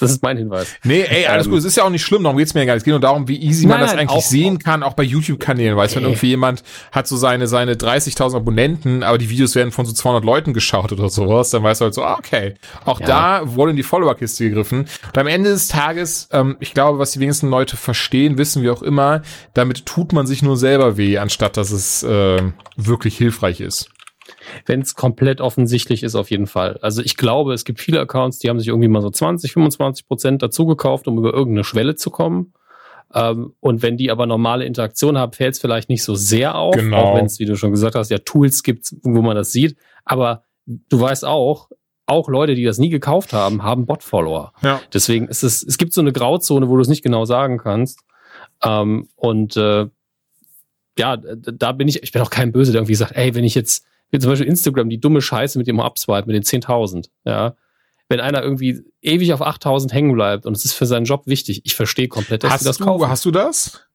[0.00, 0.68] Das ist mein Hinweis.
[0.84, 1.60] Nee, ey, alles ähm, gut.
[1.60, 2.82] Es ist ja auch nicht schlimm, darum geht's mir gar nicht.
[2.82, 4.94] Es geht nur darum, wie easy nein, man das nein, eigentlich auch, sehen kann, auch
[4.94, 5.76] bei YouTube-Kanälen.
[5.76, 9.72] Weißt du, wenn irgendwie jemand hat so seine, seine 30.000 Abonnenten, aber die Videos werden
[9.72, 12.54] von so 200 Leuten geschaut oder sowas, dann weißt du halt so, ah, okay.
[12.84, 13.06] Auch ja.
[13.06, 14.86] da wurde in die Follower-Kiste gegriffen.
[15.06, 18.72] Und am Ende des Tages, ähm, ich glaube, was die wenigsten Leute verstehen, wissen wir
[18.72, 19.22] auch immer,
[19.54, 22.42] damit tut man sich nur selber weh, anstatt dass es äh,
[22.76, 23.90] wirklich hilfreich ist
[24.66, 26.78] wenn es komplett offensichtlich ist, auf jeden Fall.
[26.82, 30.06] Also ich glaube, es gibt viele Accounts, die haben sich irgendwie mal so 20, 25
[30.06, 32.52] Prozent dazu gekauft, um über irgendeine Schwelle zu kommen.
[33.14, 36.74] Ähm, und wenn die aber normale Interaktion haben, fällt es vielleicht nicht so sehr auf,
[36.74, 36.96] genau.
[36.96, 39.76] auch wenn es, wie du schon gesagt hast, ja Tools gibt, wo man das sieht.
[40.04, 41.70] Aber du weißt auch,
[42.06, 44.52] auch Leute, die das nie gekauft haben, haben Bot-Follower.
[44.62, 44.80] Ja.
[44.92, 48.00] Deswegen ist es, es gibt so eine Grauzone, wo du es nicht genau sagen kannst.
[48.62, 49.86] Ähm, und äh,
[50.98, 53.54] ja, da bin ich, ich bin auch kein Böse, der irgendwie sagt, ey, wenn ich
[53.54, 57.54] jetzt wie zum Beispiel Instagram, die dumme Scheiße mit dem Upswipe, mit den 10.000, ja.
[58.10, 61.60] Wenn einer irgendwie ewig auf 8.000 hängen bleibt und es ist für seinen Job wichtig,
[61.64, 63.08] ich verstehe komplett, dass hast das du, kaufen.
[63.08, 63.86] Hast du das?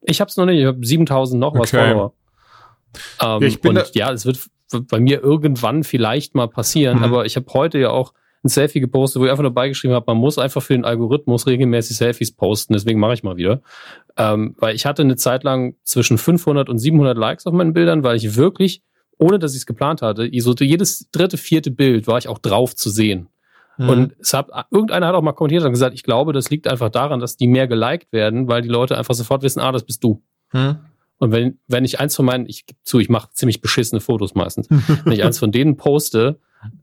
[0.00, 1.58] Ich hab's noch nicht, ich habe 7.000 noch okay.
[1.58, 2.14] was Follower.
[3.20, 4.38] Ähm, ja, ich bin und ja, es wird
[4.88, 7.04] bei mir irgendwann vielleicht mal passieren, mhm.
[7.04, 10.04] aber ich habe heute ja auch ein Selfie gepostet, wo ich einfach nur beigeschrieben habe,
[10.08, 13.62] man muss einfach für den Algorithmus regelmäßig Selfies posten, deswegen mache ich mal wieder.
[14.16, 18.04] Ähm, weil ich hatte eine Zeit lang zwischen 500 und 700 Likes auf meinen Bildern,
[18.04, 18.82] weil ich wirklich
[19.18, 22.74] ohne dass ich es geplant hatte, so jedes dritte, vierte Bild war ich auch drauf
[22.74, 23.28] zu sehen.
[23.76, 23.88] Mhm.
[23.88, 26.90] Und es hat, irgendeiner hat auch mal kommentiert und gesagt, ich glaube, das liegt einfach
[26.90, 30.04] daran, dass die mehr geliked werden, weil die Leute einfach sofort wissen, ah, das bist
[30.04, 30.22] du.
[30.52, 30.76] Mhm.
[31.18, 34.34] Und wenn, wenn ich eins von meinen, ich gebe zu, ich mache ziemlich beschissene Fotos
[34.34, 34.68] meistens,
[35.04, 36.38] wenn ich eins von denen poste,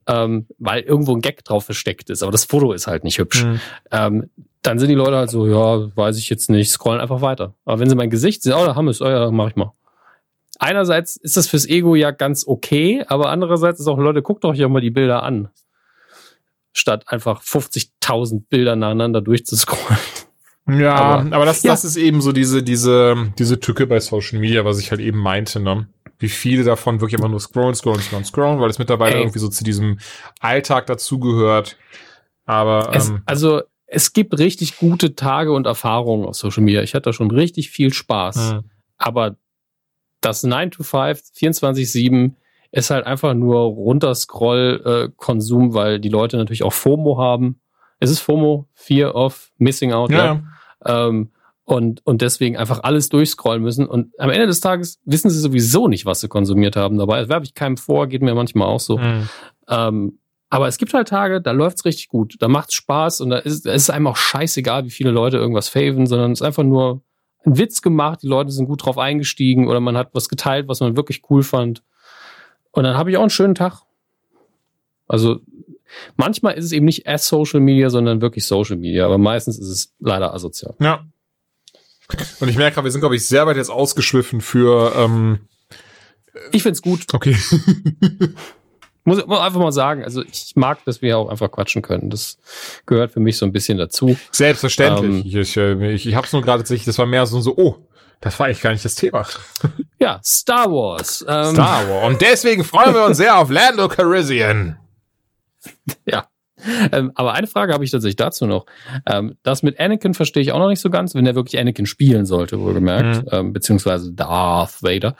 [0.07, 3.45] ähm, weil irgendwo ein Gag drauf versteckt ist, aber das Foto ist halt nicht hübsch,
[3.45, 3.59] mhm.
[3.91, 4.29] ähm,
[4.61, 7.55] dann sind die Leute halt so, ja, weiß ich jetzt nicht, scrollen einfach weiter.
[7.65, 9.55] Aber wenn sie mein Gesicht sehen, oh, da haben wir es, oh ja, mach ich
[9.55, 9.73] mal
[10.61, 14.59] einerseits ist das fürs Ego ja ganz okay, aber andererseits ist auch, Leute, guckt euch
[14.59, 15.49] ja mal die Bilder an.
[16.71, 19.99] Statt einfach 50.000 Bilder nacheinander durchzuscrollen.
[20.69, 21.71] Ja, aber, aber das, ja.
[21.71, 25.17] das ist eben so diese, diese, diese Tücke bei Social Media, was ich halt eben
[25.17, 25.87] meinte, ne?
[26.19, 29.21] Wie viele davon wirklich immer nur scrollen, scrollen, scrollen, scrollen, weil es mittlerweile Ey.
[29.21, 29.97] irgendwie so zu diesem
[30.39, 31.77] Alltag dazugehört.
[32.45, 36.83] Aber es, ähm, also es gibt richtig gute Tage und Erfahrungen auf Social Media.
[36.83, 38.53] Ich hatte da schon richtig viel Spaß.
[38.53, 38.63] Mhm.
[38.97, 39.35] Aber
[40.21, 42.33] das 9 to 5, 24-7
[42.71, 47.59] ist halt einfach nur Runterscroll-Konsum, weil die Leute natürlich auch FOMO haben.
[47.99, 50.11] Es ist FOMO, Fear of Missing Out.
[50.11, 50.41] Ja.
[50.85, 51.07] ja.
[51.07, 51.31] Ähm,
[51.63, 53.87] und, und deswegen einfach alles durchscrollen müssen.
[53.87, 57.19] Und am Ende des Tages wissen sie sowieso nicht, was sie konsumiert haben dabei.
[57.19, 58.97] Das werfe ich keinem vor, geht mir manchmal auch so.
[58.97, 59.29] Mhm.
[59.69, 63.37] Ähm, aber es gibt halt Tage, da läuft's richtig gut, da macht's Spaß und da
[63.37, 66.63] ist, da ist einem auch scheißegal, wie viele Leute irgendwas faven, sondern es ist einfach
[66.63, 67.03] nur
[67.45, 70.79] ein Witz gemacht, die Leute sind gut drauf eingestiegen oder man hat was geteilt, was
[70.79, 71.83] man wirklich cool fand.
[72.71, 73.81] Und dann habe ich auch einen schönen Tag.
[75.07, 75.39] Also
[76.15, 79.67] manchmal ist es eben nicht as Social Media, sondern wirklich Social Media, aber meistens ist
[79.67, 80.75] es leider asozial.
[80.79, 81.05] Ja.
[82.39, 85.47] Und ich merke gerade, wir sind, glaube ich, sehr weit jetzt ausgeschliffen für ähm
[86.51, 87.05] Ich find's gut.
[87.13, 87.35] Okay.
[89.03, 92.09] muss, muss einfach mal sagen, also ich mag, dass wir auch einfach quatschen können.
[92.09, 92.37] Das
[92.85, 94.17] gehört für mich so ein bisschen dazu.
[94.31, 95.33] Selbstverständlich.
[95.33, 97.55] Ähm, ich ich, ich, ich habe es nur gerade tatsächlich, das war mehr so, so,
[97.57, 97.77] oh,
[98.21, 99.25] das war eigentlich gar nicht das Thema.
[99.99, 101.25] Ja, Star Wars.
[101.27, 102.07] Ähm, Star Wars.
[102.07, 104.77] Und deswegen freuen wir uns sehr auf Lando Calrissian.
[106.05, 106.27] Ja.
[106.91, 108.65] Ähm, aber eine Frage habe ich tatsächlich dazu noch.
[109.05, 111.85] Ähm, das mit Anakin verstehe ich auch noch nicht so ganz, wenn er wirklich Anakin
[111.85, 113.29] spielen sollte, wohlgemerkt, mhm.
[113.31, 115.15] ähm, beziehungsweise Darth Vader.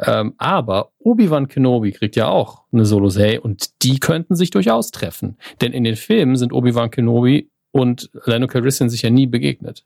[0.00, 5.36] Ähm, aber Obi-Wan Kenobi kriegt ja auch eine Solo-Serie und die könnten sich durchaus treffen.
[5.60, 9.84] Denn in den Filmen sind Obi-Wan Kenobi und Lando Calrissian sich ja nie begegnet.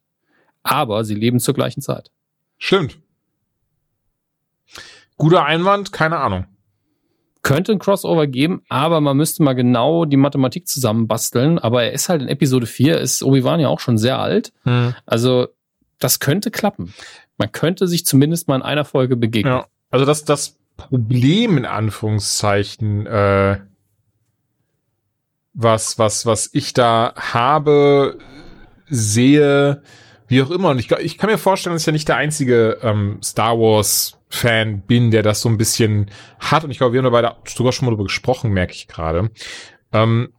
[0.63, 2.11] Aber sie leben zur gleichen Zeit.
[2.59, 2.99] Stimmt.
[5.17, 6.47] Guter Einwand, keine Ahnung.
[7.43, 11.59] Könnte ein Crossover geben, aber man müsste mal genau die Mathematik zusammenbasteln.
[11.59, 14.53] Aber er ist halt in Episode 4, ist Obi-Wan ja auch schon sehr alt.
[14.65, 14.95] Hm.
[15.07, 15.49] Also,
[15.99, 16.95] das könnte klappen.
[17.37, 19.55] Man könnte sich zumindest mal in einer Folge begegnen.
[19.55, 23.59] Ja, also das, das Problem in Anführungszeichen, äh,
[25.55, 28.19] was, was, was ich da habe,
[28.89, 29.83] sehe,
[30.29, 30.71] wie auch immer.
[30.71, 34.18] Und ich, ich kann mir vorstellen, dass ich ja nicht der einzige ähm, Star Wars
[34.29, 36.65] Fan bin, der das so ein bisschen hat.
[36.65, 39.31] Und ich glaube, wir haben da beide sogar schon mal drüber gesprochen, merke ich gerade.
[39.93, 40.33] Ähm,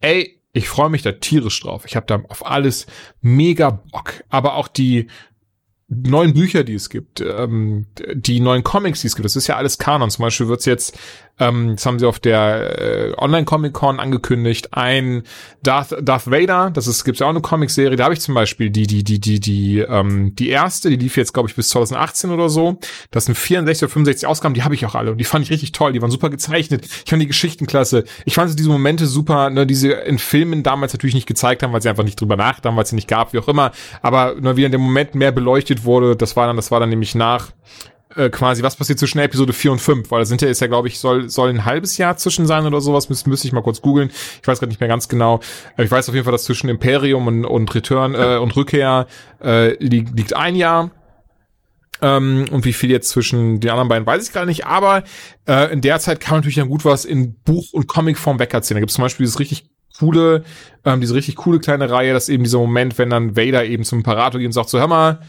[0.00, 1.84] ey, ich freue mich da tierisch drauf.
[1.86, 2.86] Ich habe da auf alles
[3.20, 4.24] mega Bock.
[4.30, 5.08] Aber auch die
[5.88, 9.56] neuen Bücher, die es gibt, ähm, die neuen Comics, die es gibt, das ist ja
[9.56, 10.10] alles Kanon.
[10.10, 10.98] Zum Beispiel wird's jetzt
[11.38, 14.72] ähm, das haben sie auf der äh, Online-Comic-Con angekündigt.
[14.72, 15.24] Ein
[15.62, 18.70] Darth, Darth Vader, das ist, gibt's ja auch eine Comic-Serie, da habe ich zum Beispiel
[18.70, 22.30] die, die, die, die, die, ähm, die erste, die lief jetzt, glaube ich, bis 2018
[22.30, 22.78] oder so.
[23.10, 25.50] Das sind 64 oder 65 Ausgaben, die habe ich auch alle und die fand ich
[25.50, 26.86] richtig toll, die waren super gezeichnet.
[26.86, 28.04] Ich fand die Geschichten klasse.
[28.24, 31.72] Ich fand diese Momente super, ne, die sie in Filmen damals natürlich nicht gezeigt haben,
[31.72, 33.72] weil sie einfach nicht drüber nachdachten, weil es sie nicht gab, wie auch immer.
[34.00, 36.88] Aber ne, wie in dem Moment mehr beleuchtet wurde, das war dann, das war dann
[36.88, 37.50] nämlich nach
[38.16, 40.66] äh, quasi, was passiert zwischen Episode 4 und 5, weil da sind ja, ist ja,
[40.66, 43.62] glaube ich, soll, soll ein halbes Jahr zwischen sein oder sowas, müsste müsste ich mal
[43.62, 44.10] kurz googeln.
[44.40, 45.40] Ich weiß gerade nicht mehr ganz genau.
[45.76, 49.06] Ich weiß auf jeden Fall, dass zwischen Imperium und, und Return äh, und Rückkehr
[49.42, 50.90] äh, liegt, liegt ein Jahr.
[52.02, 54.66] Ähm, und wie viel jetzt zwischen den anderen beiden, weiß ich gerade nicht.
[54.66, 55.04] Aber
[55.46, 58.76] äh, in der Zeit kann man natürlich dann gut was in Buch- und Comicform wegerzählen.
[58.76, 60.44] Da gibt es zum Beispiel dieses richtig coole,
[60.84, 63.98] ähm, diese richtig coole kleine Reihe, dass eben dieser Moment, wenn dann Vader eben zum
[63.98, 65.20] Imperator geht und sagt so, hör mal,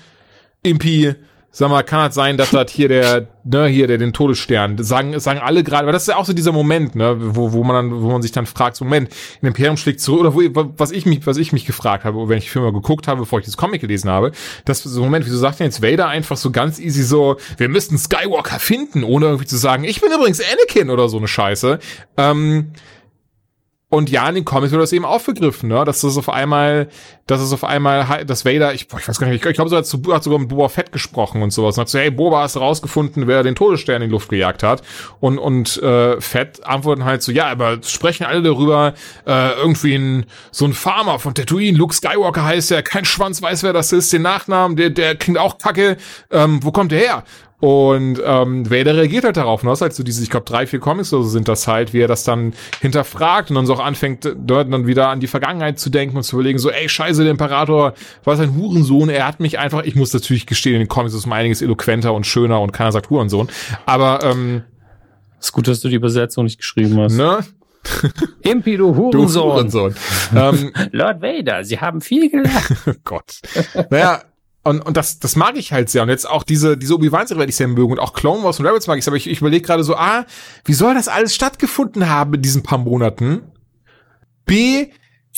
[0.64, 1.16] Impi,
[1.58, 5.20] Sag mal, kann das sein, dass das hier der, ne, hier der den Todesstern, sagen,
[5.20, 7.76] sagen alle gerade, weil das ist ja auch so dieser Moment, ne, wo, wo man
[7.76, 9.10] dann, wo man sich dann fragt, so Moment,
[9.42, 12.38] ein Imperium schlägt zurück, oder wo, was ich mich, was ich mich gefragt habe, wenn
[12.38, 14.34] ich Filme geguckt habe, bevor ich das Comic gelesen habe,
[14.66, 17.98] das so Moment, wieso sagt denn jetzt Vader einfach so ganz easy so, wir müssten
[17.98, 21.80] Skywalker finden, ohne irgendwie zu sagen, ich bin übrigens Anakin oder so eine Scheiße.
[22.18, 22.68] Ähm,
[23.90, 25.86] und ja, in den Comics wird das eben aufgegriffen, ne?
[25.86, 26.90] Dass das auf einmal,
[27.26, 29.70] dass es auf einmal, dass Vader, ich, boah, ich weiß gar nicht, ich, ich glaube,
[29.70, 31.78] so hat, zu, hat sogar mit Boba Fett gesprochen und sowas.
[31.78, 34.84] Und hat so, hey, Boba hast rausgefunden, wer den Todesstern in die Luft gejagt hat.
[35.22, 38.94] Und, und äh, Fett antworten halt so, ja, aber sprechen alle darüber,
[39.26, 43.64] äh, irgendwie ein, so ein Farmer von Tatooine, Luke Skywalker heißt er, kein Schwanz weiß,
[43.64, 45.96] wer das ist, den Nachnamen, der, der klingt auch kacke,
[46.30, 47.24] ähm, wo kommt der her?
[47.60, 49.64] Und ähm, Vader reagiert halt darauf.
[49.64, 51.92] Und das halt so diese, ich glaube, drei, vier Comics oder so sind das halt,
[51.92, 55.28] wie er das dann hinterfragt und dann so auch anfängt, dort dann wieder an die
[55.28, 57.94] Vergangenheit zu denken und zu überlegen, so, ey, scheiße, der Imperator
[58.24, 61.26] war sein Hurensohn, er hat mich einfach, ich muss natürlich gestehen, in den Comics ist
[61.26, 63.50] um einiges eloquenter und schöner und keiner sagt Hurensohn.
[63.88, 64.64] Aber ähm,
[65.40, 67.18] ist gut, dass du die Übersetzung nicht geschrieben hast.
[67.18, 67.40] Ne?
[68.42, 69.44] Impi, du Hurensohn.
[69.48, 69.96] Du Hurensohn.
[70.36, 72.70] ähm, Lord Vader, Sie haben viel gelernt.
[73.04, 73.40] Gott.
[73.90, 74.22] Naja,
[74.68, 76.04] und, und das, das mag ich halt sehr.
[76.04, 77.92] Und jetzt auch diese, diese Obi-Wan-Serie werde ich sehr mögen.
[77.92, 79.08] Und auch Clone Wars und Rebels mag ich.
[79.08, 80.26] Aber ich, ich überlege gerade so, A,
[80.66, 83.44] wie soll das alles stattgefunden haben in diesen paar Monaten?
[84.46, 84.88] B,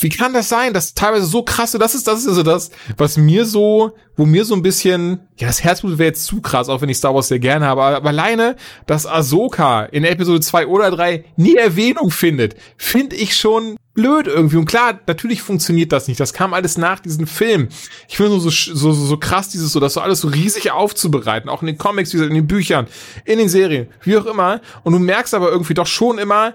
[0.00, 3.18] wie kann das sein, dass teilweise so krasse, das ist, das ist also das, was
[3.18, 6.80] mir so, wo mir so ein bisschen, ja, das Herzblut wäre jetzt zu krass, auch
[6.80, 10.90] wenn ich Star Wars sehr gerne habe, aber alleine, dass Ahsoka in Episode 2 oder
[10.90, 14.56] 3 nie Erwähnung findet, finde ich schon blöd irgendwie.
[14.56, 16.18] Und klar, natürlich funktioniert das nicht.
[16.18, 17.68] Das kam alles nach diesem Film.
[18.08, 21.50] Ich finde so, so, so, so krass, dieses so, das so alles so riesig aufzubereiten,
[21.50, 22.86] auch in den Comics, wie gesagt, in den Büchern,
[23.24, 24.60] in den Serien, wie auch immer.
[24.84, 26.54] Und du merkst aber irgendwie doch schon immer,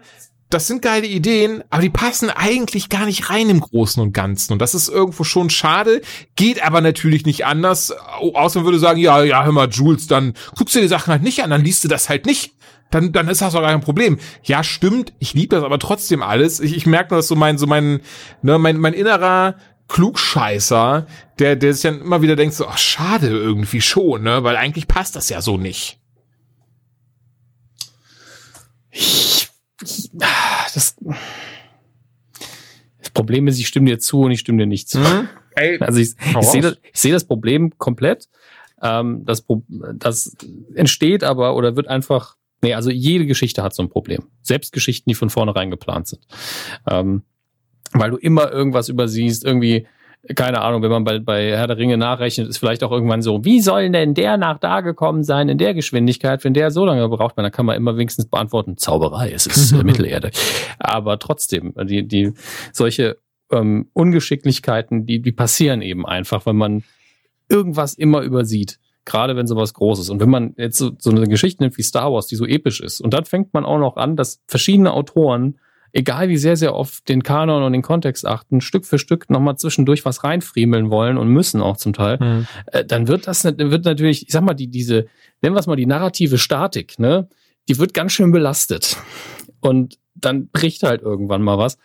[0.49, 4.53] das sind geile Ideen, aber die passen eigentlich gar nicht rein im Großen und Ganzen.
[4.53, 6.01] Und das ist irgendwo schon schade,
[6.35, 7.91] geht aber natürlich nicht anders.
[8.19, 11.11] Außer man würde sagen, ja, ja, hör mal, Jules, dann guckst du dir die Sachen
[11.11, 12.53] halt nicht an, dann liest du das halt nicht.
[12.95, 14.19] Dann, dann ist das doch gar kein Problem.
[14.43, 16.61] Ja, stimmt, ich liebe das aber trotzdem alles.
[16.61, 17.99] Ich, ich merke nur, dass so mein, so mein,
[18.41, 19.55] ne, mein, mein innerer
[19.89, 21.05] Klugscheißer,
[21.37, 24.87] der, der sich dann immer wieder denkt, so, ach, schade irgendwie schon, ne, weil eigentlich
[24.87, 25.99] passt das ja so nicht.
[28.91, 29.49] Ich
[30.13, 30.95] das,
[32.99, 34.99] das Problem ist, ich stimme dir zu und ich stimme dir nicht zu.
[34.99, 35.27] Mhm.
[35.55, 38.29] Ey, also ich, ich sehe das, ich sehe das Problem komplett.
[38.81, 39.45] Ähm, das,
[39.95, 40.33] das
[40.75, 44.23] entsteht aber oder wird einfach, nee, also jede Geschichte hat so ein Problem.
[44.41, 46.25] Selbst Geschichten, die von vornherein geplant sind.
[46.89, 47.21] Ähm,
[47.93, 49.87] weil du immer irgendwas übersiehst, irgendwie
[50.35, 53.45] keine Ahnung, wenn man bei, bei Herr der Ringe nachrechnet, ist vielleicht auch irgendwann so,
[53.45, 57.07] wie soll denn der nach da gekommen sein in der Geschwindigkeit, wenn der so lange
[57.07, 57.37] braucht?
[57.37, 60.31] Man, dann kann man immer wenigstens beantworten, Zauberei, es ist äh, Mittelerde.
[60.79, 62.33] Aber trotzdem, die, die,
[62.73, 63.17] solche
[63.51, 66.83] ähm, Ungeschicklichkeiten, die, die passieren eben einfach, wenn man
[67.47, 68.79] irgendwas immer übersieht.
[69.05, 70.09] Gerade wenn sowas Großes.
[70.09, 72.81] Und wenn man jetzt so, so eine Geschichte nimmt wie Star Wars, die so episch
[72.81, 75.59] ist, und dann fängt man auch noch an, dass verschiedene Autoren
[75.95, 79.57] egal wie sehr sie auf den Kanon und den Kontext achten, Stück für Stück nochmal
[79.57, 82.47] zwischendurch was reinfriemeln wollen und müssen auch zum Teil, mhm.
[82.67, 85.05] äh, dann wird das wird natürlich, ich sag mal, die, diese,
[85.41, 87.29] nennen wir es mal die narrative Statik, ne,
[87.69, 88.97] die wird ganz schön belastet.
[89.61, 91.77] Und dann bricht halt irgendwann mal was.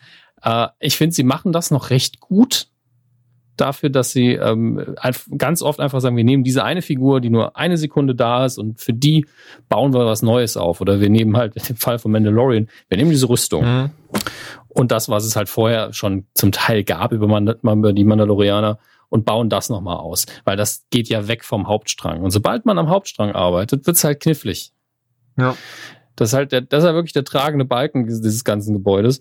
[0.42, 2.66] Äh, ich finde, sie machen das noch recht gut
[3.60, 4.94] dafür, dass sie ähm,
[5.36, 8.58] ganz oft einfach sagen, wir nehmen diese eine Figur, die nur eine Sekunde da ist
[8.58, 9.26] und für die
[9.68, 10.80] bauen wir was Neues auf.
[10.80, 13.64] Oder wir nehmen halt im Fall von Mandalorian, wir nehmen diese Rüstung.
[13.64, 13.90] Mhm.
[14.68, 19.24] Und das, was es halt vorher schon zum Teil gab über, über die Mandalorianer und
[19.24, 20.26] bauen das nochmal aus.
[20.44, 22.22] Weil das geht ja weg vom Hauptstrang.
[22.22, 24.72] Und sobald man am Hauptstrang arbeitet, wird's halt knifflig.
[25.36, 25.56] Ja.
[26.16, 29.20] Das ist halt der, das ist halt wirklich der tragende Balken dieses ganzen Gebäudes.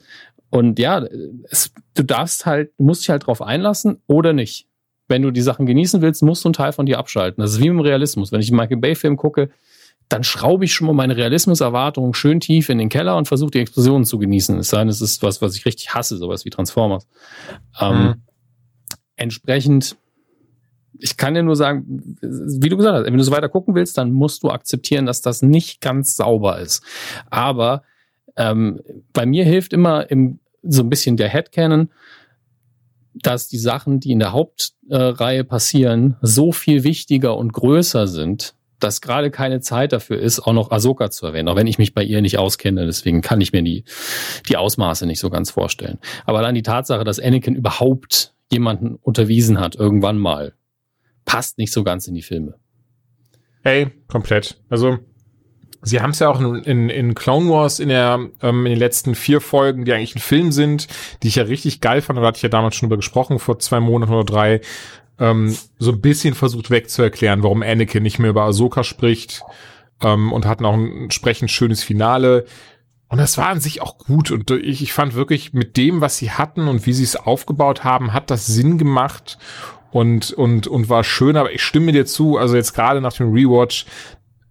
[0.50, 1.06] Und ja,
[1.50, 4.68] es, du darfst halt, du musst dich halt drauf einlassen oder nicht.
[5.08, 7.42] Wenn du die Sachen genießen willst, musst du einen Teil von dir abschalten.
[7.42, 8.32] Das ist wie im Realismus.
[8.32, 9.50] Wenn ich einen Michael Bay-Film gucke,
[10.08, 13.60] dann schraube ich schon mal meine Realismuserwartungen schön tief in den Keller und versuche die
[13.60, 14.58] Explosionen zu genießen.
[14.58, 17.08] Es sei denn, es ist was, was ich richtig hasse, sowas wie Transformers.
[17.80, 18.16] Ähm, mhm.
[19.16, 19.98] Entsprechend,
[20.98, 24.00] ich kann dir nur sagen, wie du gesagt hast, wenn du so weiter gucken willst,
[24.00, 26.84] dann musst du akzeptieren, dass das nicht ganz sauber ist.
[27.30, 27.84] Aber
[28.39, 28.80] ähm,
[29.13, 31.89] bei mir hilft immer im, so ein bisschen der Headcanon,
[33.13, 38.56] dass die Sachen, die in der Hauptreihe äh, passieren, so viel wichtiger und größer sind,
[38.80, 41.93] dass gerade keine Zeit dafür ist, auch noch Ahsoka zu erwähnen, auch wenn ich mich
[41.93, 43.84] bei ihr nicht auskenne, deswegen kann ich mir die,
[44.47, 45.99] die Ausmaße nicht so ganz vorstellen.
[46.25, 50.54] Aber dann die Tatsache, dass Anakin überhaupt jemanden unterwiesen hat, irgendwann mal,
[51.25, 52.56] passt nicht so ganz in die Filme.
[53.63, 54.62] Hey, komplett.
[54.69, 54.99] Also
[55.82, 58.80] Sie haben es ja auch in, in, in Clone Wars in, der, ähm, in den
[58.80, 60.88] letzten vier Folgen, die eigentlich ein Film sind,
[61.24, 63.60] die ich ja richtig geil fand, da hatte ich ja damals schon über gesprochen, vor
[63.60, 64.62] zwei Monaten oder drei,
[65.20, 69.44] ähm, so ein bisschen versucht wegzuerklären, warum Anakin nicht mehr über Ahsoka spricht
[70.02, 72.46] ähm, und hatten auch ein entsprechend schönes Finale.
[73.08, 74.32] Und das war an sich auch gut.
[74.32, 77.84] Und ich, ich fand wirklich mit dem, was sie hatten und wie sie es aufgebaut
[77.84, 79.38] haben, hat das Sinn gemacht
[79.92, 81.36] und, und, und war schön.
[81.36, 83.86] Aber ich stimme dir zu, also jetzt gerade nach dem Rewatch,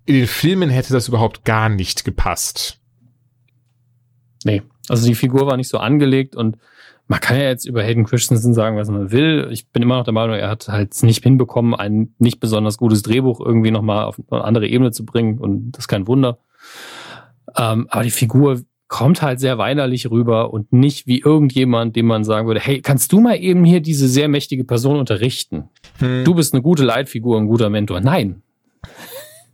[0.08, 2.80] in den Filmen hätte das überhaupt gar nicht gepasst.
[4.42, 6.56] Nee, also die Figur war nicht so angelegt und
[7.08, 9.48] man kann ja jetzt über Hayden Christensen sagen, was man will.
[9.50, 13.02] Ich bin immer noch der Meinung, er hat halt nicht hinbekommen, ein nicht besonders gutes
[13.02, 16.38] Drehbuch irgendwie nochmal auf eine andere Ebene zu bringen und das ist kein Wunder.
[17.54, 22.24] Ähm, aber die Figur kommt halt sehr weinerlich rüber und nicht wie irgendjemand, dem man
[22.24, 25.68] sagen würde, hey, kannst du mal eben hier diese sehr mächtige Person unterrichten?
[25.98, 26.24] Hm.
[26.24, 28.00] Du bist eine gute Leitfigur, ein guter Mentor.
[28.00, 28.42] Nein.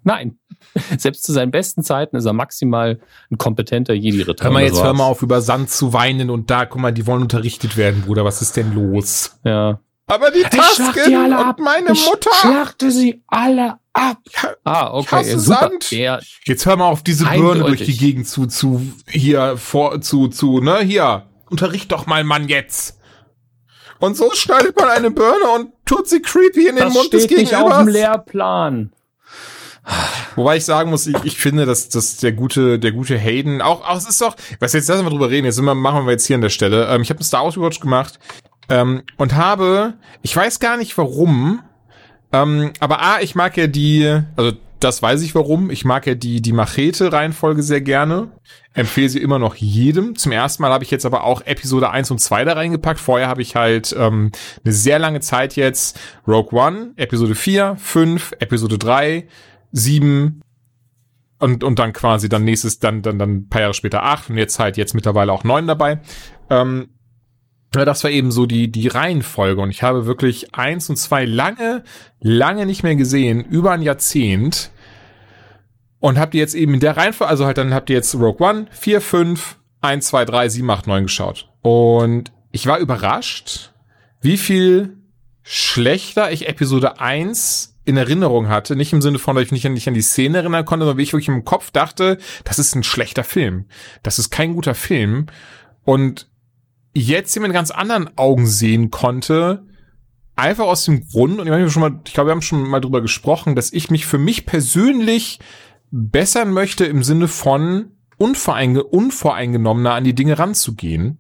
[0.04, 0.38] Nein.
[0.98, 4.44] Selbst zu seinen besten Zeiten ist er maximal ein kompetenter Jedi-Ritter.
[4.44, 7.06] Hör mal jetzt, hör mal auf, über Sand zu weinen und da, guck mal, die
[7.06, 8.24] wollen unterrichtet werden, Bruder.
[8.24, 9.38] Was ist denn los?
[9.44, 9.80] Ja.
[10.06, 11.58] Aber die Tasken alle ab.
[11.58, 12.30] meine ich Mutter.
[12.40, 14.18] schlachte sie alle ab.
[14.64, 15.22] Ah, okay.
[15.22, 15.70] Ich super.
[15.70, 15.90] Sand.
[15.90, 20.28] Der jetzt hör mal auf, diese Birne durch die Gegend zu, zu, hier, vor, zu,
[20.28, 21.26] zu, ne, hier.
[21.48, 22.98] Unterricht doch mal, Mann, jetzt.
[23.98, 27.20] Und so schneidet man eine Birne und tut sie creepy in den das Mund steht
[27.20, 27.62] des Gegenübers.
[27.62, 28.92] Nicht auf dem Lehrplan.
[30.36, 33.86] Wobei ich sagen muss, ich, ich finde, dass, dass der gute, der gute Hayden, auch,
[33.86, 36.26] auch es ist doch, was jetzt lassen wir drüber reden, jetzt immer, machen wir jetzt
[36.26, 36.86] hier an der Stelle.
[36.88, 38.18] Ähm, ich habe einen Star Wars Watch gemacht
[38.68, 41.60] ähm, und habe, ich weiß gar nicht warum,
[42.32, 45.70] ähm, aber A, ich mag ja die, also das weiß ich warum.
[45.70, 48.28] Ich mag ja die, die Machete-Reihenfolge sehr gerne.
[48.74, 50.16] Empfehle sie immer noch jedem.
[50.16, 53.00] Zum ersten Mal habe ich jetzt aber auch Episode 1 und 2 da reingepackt.
[53.00, 54.30] Vorher habe ich halt ähm,
[54.62, 59.26] eine sehr lange Zeit jetzt Rogue One, Episode 4, 5, Episode 3,
[59.74, 60.40] 7
[61.40, 64.38] und, und dann quasi dann nächstes, dann, dann, dann ein paar Jahre später 8 und
[64.38, 66.00] jetzt halt jetzt mittlerweile auch 9 dabei.
[66.48, 66.88] Ähm,
[67.70, 71.82] das war eben so die, die Reihenfolge und ich habe wirklich eins und zwei lange,
[72.20, 74.70] lange nicht mehr gesehen, über ein Jahrzehnt.
[75.98, 78.46] Und habt ihr jetzt eben in der Reihenfolge, also halt dann habt ihr jetzt Rogue
[78.46, 81.48] One, 4, 5, 1, 2, 3, 7, 8, 9 geschaut.
[81.62, 83.72] Und ich war überrascht,
[84.20, 84.98] wie viel
[85.42, 88.76] schlechter ich Episode 1 in Erinnerung hatte.
[88.76, 91.02] Nicht im Sinne von, dass ich mich nicht an die Szene erinnern konnte, sondern wie
[91.02, 93.66] ich wirklich im Kopf dachte, das ist ein schlechter Film.
[94.02, 95.26] Das ist kein guter Film.
[95.84, 96.28] Und
[96.94, 99.66] jetzt hier mit ganz anderen Augen sehen konnte,
[100.36, 102.80] einfach aus dem Grund, und ich, meine, schon mal, ich glaube, wir haben schon mal
[102.80, 105.38] drüber gesprochen, dass ich mich für mich persönlich
[105.90, 111.18] bessern möchte im Sinne von unvoreinge unvoreingenommener an die Dinge ranzugehen.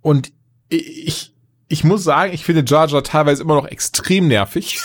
[0.00, 0.32] Und
[0.68, 1.34] ich,
[1.68, 4.80] ich muss sagen, ich finde Jar Jar teilweise immer noch extrem nervig.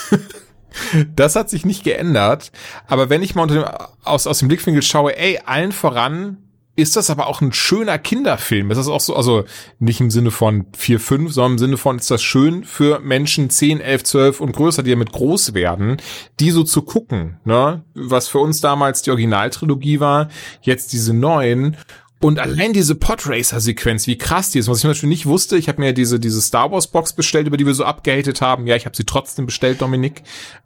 [1.16, 2.52] das hat sich nicht geändert.
[2.86, 3.64] Aber wenn ich mal dem,
[4.04, 6.38] aus, aus dem Blickwinkel schaue, ey, allen voran
[6.76, 8.70] ist das aber auch ein schöner Kinderfilm.
[8.70, 9.44] Ist das auch so, also
[9.78, 13.48] nicht im Sinne von 4, 5, sondern im Sinne von, ist das schön für Menschen
[13.48, 15.98] 10, 11, 12 und größer, die damit groß werden,
[16.40, 17.84] die so zu gucken, ne?
[17.94, 20.28] Was für uns damals die Originaltrilogie war,
[20.62, 21.76] jetzt diese neuen.
[22.24, 25.82] Und allein diese Podracer-Sequenz, wie krass die ist, was ich natürlich nicht wusste, ich habe
[25.82, 28.66] mir diese, diese Star Wars-Box bestellt, über die wir so abgehatet haben.
[28.66, 30.22] Ja, ich habe sie trotzdem bestellt, Dominik.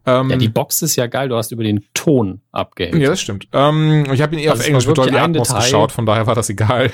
[0.06, 3.00] Ähm, ja, die Box ist ja geil, du hast über den Ton abgehatet.
[3.00, 3.48] Ja, das stimmt.
[3.52, 6.36] Ähm, ich habe ihn eher also auf Englisch mit Dolby Atmos geschaut, von daher war
[6.36, 6.92] das egal.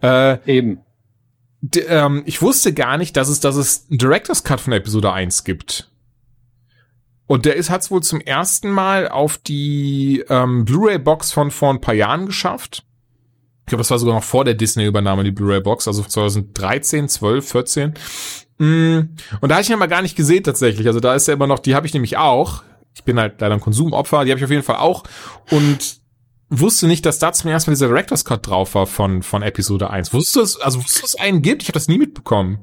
[0.00, 0.78] Äh, Eben.
[1.88, 5.42] Ähm, ich wusste gar nicht, dass es, dass es einen Director's Cut von Episode 1
[5.42, 5.90] gibt.
[7.26, 11.80] Und der ist hat's wohl zum ersten Mal auf die ähm, Blu-ray-Box von vor ein
[11.80, 12.84] paar Jahren geschafft.
[13.66, 17.94] Ich glaube, das war sogar noch vor der Disney-Übernahme, die Blu-ray-Box, also 2013, 12, 14.
[18.58, 20.86] Und da habe ich ihn aber gar nicht gesehen tatsächlich.
[20.86, 22.62] Also da ist ja immer noch, die habe ich nämlich auch.
[22.94, 25.02] Ich bin halt leider ein Konsumopfer, die habe ich auf jeden Fall auch.
[25.50, 26.00] Und
[26.48, 29.90] wusste nicht, dass da zum ersten Mal dieser Director's Cut drauf war von, von Episode
[29.90, 30.14] 1.
[30.14, 31.62] Wusstest du es, also wusstest du es einen gibt?
[31.62, 32.60] Ich habe das nie mitbekommen.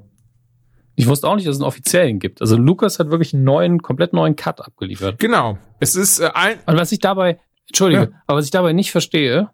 [0.96, 2.40] Ich wusste auch nicht, dass es einen offiziellen gibt.
[2.40, 5.20] Also Lukas hat wirklich einen neuen, komplett neuen Cut abgeliefert.
[5.20, 5.58] Genau.
[5.82, 6.60] Es ist äh, ein.
[6.66, 8.22] Und was ich dabei, Entschuldige, ja.
[8.26, 9.50] aber was ich dabei nicht verstehe,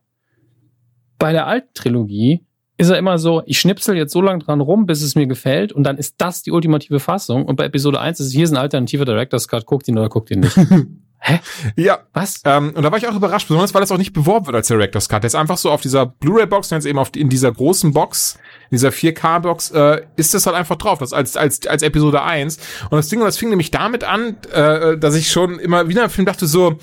[1.20, 2.42] bei der alten Trilogie
[2.78, 5.74] ist er immer so, ich schnipsel jetzt so lange dran rum, bis es mir gefällt
[5.74, 7.46] und dann ist das die ultimative Fassung.
[7.46, 10.08] Und bei Episode 1 ist es, hier ist ein alternativer Director's Cut, guckt ihn oder
[10.08, 10.58] guckt ihn nicht.
[11.22, 11.40] Hä?
[11.76, 12.00] Ja.
[12.14, 12.40] Was?
[12.46, 14.68] Ähm, und da war ich auch überrascht, besonders weil das auch nicht beworben wird als
[14.68, 15.24] Director's Cut.
[15.24, 18.40] Der ist einfach so auf dieser Blu-ray-Box, jetzt eben auf in dieser großen Box,
[18.70, 22.58] in dieser 4K-Box, äh, ist das halt einfach drauf, das als, als, als Episode 1.
[22.90, 26.10] Und das Ding, das fing nämlich damit an, äh, dass ich schon immer wieder im
[26.10, 26.78] Film dachte so,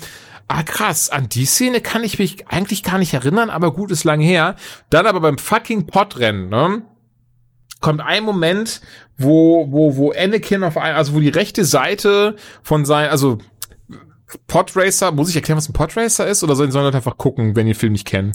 [0.47, 4.03] ah krass, an die Szene kann ich mich eigentlich gar nicht erinnern, aber gut, ist
[4.03, 4.55] lang her.
[4.89, 6.83] Dann aber beim fucking Podrennen, ne?
[7.79, 8.81] kommt ein Moment,
[9.17, 13.37] wo, wo, wo Anakin auf ein, also wo die rechte Seite von sein, also
[14.47, 17.73] Podracer, muss ich erklären, was ein Podracer ist, oder sollen, sollen einfach gucken, wenn ihr
[17.73, 18.33] den Film nicht kennen?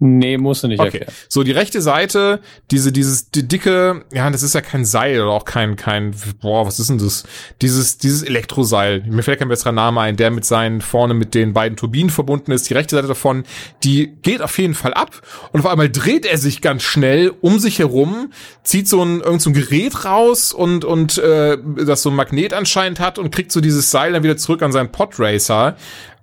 [0.00, 0.98] Nee, musst du nicht okay.
[0.98, 1.12] erklären.
[1.28, 2.40] So, die rechte Seite,
[2.72, 6.66] diese, dieses die dicke, ja, das ist ja kein Seil oder auch kein, kein, boah,
[6.66, 7.22] was ist denn das?
[7.62, 9.04] Dieses, dieses Elektroseil.
[9.06, 12.50] Mir fällt kein besserer Name ein, der mit seinen, vorne mit den beiden Turbinen verbunden
[12.50, 12.68] ist.
[12.68, 13.44] Die rechte Seite davon,
[13.84, 15.22] die geht auf jeden Fall ab
[15.52, 18.32] und auf einmal dreht er sich ganz schnell um sich herum,
[18.64, 22.52] zieht so ein, irgend so ein Gerät raus und, und, äh, das so ein Magnet
[22.52, 25.76] anscheinend hat und kriegt so dieses Seil dann wieder zurück an seinen Podracer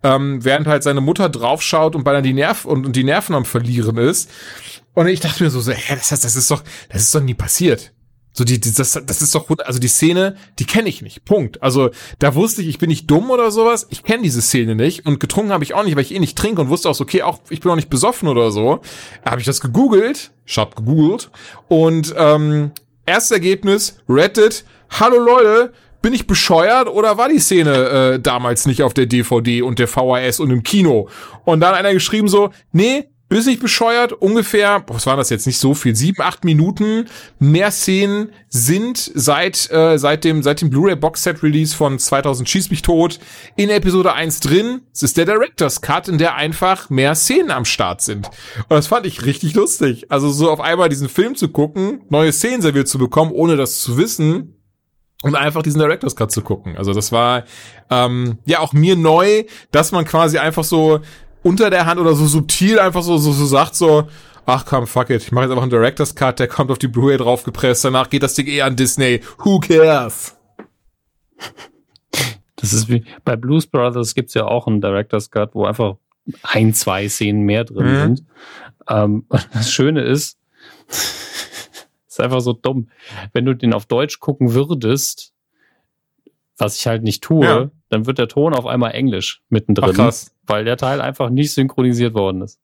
[0.03, 3.45] ähm, während halt seine Mutter draufschaut und beinahe die Nerven und, und die Nerven am
[3.45, 4.29] verlieren ist.
[4.93, 7.33] Und ich dachte mir so, so hä, das, das ist doch, das ist doch nie
[7.33, 7.93] passiert.
[8.33, 11.25] So die, die das, das ist doch also die Szene, die kenne ich nicht.
[11.25, 11.61] Punkt.
[11.61, 11.89] Also
[12.19, 13.87] da wusste ich, ich bin nicht dumm oder sowas.
[13.89, 16.37] Ich kenne diese Szene nicht und getrunken habe ich auch nicht, weil ich eh nicht
[16.37, 18.81] trinke und wusste auch so, okay, auch ich bin auch nicht besoffen oder so.
[19.25, 21.29] Habe ich das gegoogelt, ich hab gegoogelt
[21.67, 22.71] und ähm,
[23.05, 24.63] erstes Ergebnis Reddit.
[24.89, 29.61] Hallo Leute, bin ich bescheuert oder war die Szene äh, damals nicht auf der DVD
[29.61, 31.09] und der VHS und im Kino?
[31.45, 35.57] Und dann einer geschrieben so, nee, bist nicht bescheuert, ungefähr, was war das jetzt nicht
[35.57, 37.05] so viel, sieben, acht Minuten
[37.39, 42.69] mehr Szenen sind seit, äh, seit dem, seit dem Blu-ray Boxset Release von 2000 Schieß
[42.71, 43.19] mich tot
[43.55, 44.81] in Episode 1 drin.
[44.93, 48.27] Es ist der Director's Cut, in der einfach mehr Szenen am Start sind.
[48.67, 50.11] Und das fand ich richtig lustig.
[50.11, 53.79] Also so auf einmal diesen Film zu gucken, neue Szenen serviert zu bekommen, ohne das
[53.79, 54.60] zu wissen,
[55.21, 56.77] und einfach diesen Director's Cut zu gucken.
[56.77, 57.43] Also das war
[57.89, 60.99] ähm, ja auch mir neu, dass man quasi einfach so
[61.43, 64.07] unter der Hand oder so subtil einfach so so, so sagt so
[64.45, 66.87] ach komm, fuck it, ich mache jetzt einfach einen Director's Cut, der kommt auf die
[66.87, 69.21] Blu-ray draufgepresst, danach geht das Ding eh an Disney.
[69.39, 70.35] Who cares?
[72.55, 75.95] Das ist wie bei Blues Brothers gibt's ja auch einen Director's Cut, wo einfach
[76.43, 77.99] ein, zwei Szenen mehr drin mhm.
[77.99, 78.23] sind.
[78.87, 80.37] Ähm, das Schöne ist,
[82.11, 82.89] ist einfach so dumm.
[83.33, 85.33] Wenn du den auf Deutsch gucken würdest,
[86.57, 87.71] was ich halt nicht tue, ja.
[87.89, 90.13] dann wird der Ton auf einmal Englisch mittendrin, Ach,
[90.45, 92.59] weil der Teil einfach nicht synchronisiert worden ist.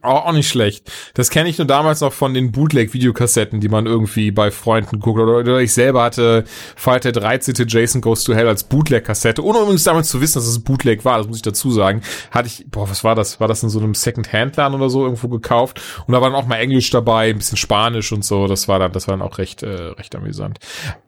[0.00, 0.90] Auch, auch nicht schlecht.
[1.14, 5.20] Das kenne ich nur damals noch von den Bootleg-Videokassetten, die man irgendwie bei Freunden guckt.
[5.20, 6.44] Oder, ich selber hatte
[6.76, 7.54] Fighter 13.
[7.68, 9.44] Jason Goes to Hell als Bootleg-Kassette.
[9.44, 12.02] Ohne übrigens damals zu wissen, dass es Bootleg war, das muss ich dazu sagen.
[12.30, 13.40] Hatte ich, boah, was war das?
[13.40, 15.80] War das in so einem Second-Hand-Laden oder so irgendwo gekauft?
[16.06, 18.46] Und da war dann auch mal Englisch dabei, ein bisschen Spanisch und so.
[18.46, 20.58] Das war dann, das war dann auch recht, äh, recht amüsant.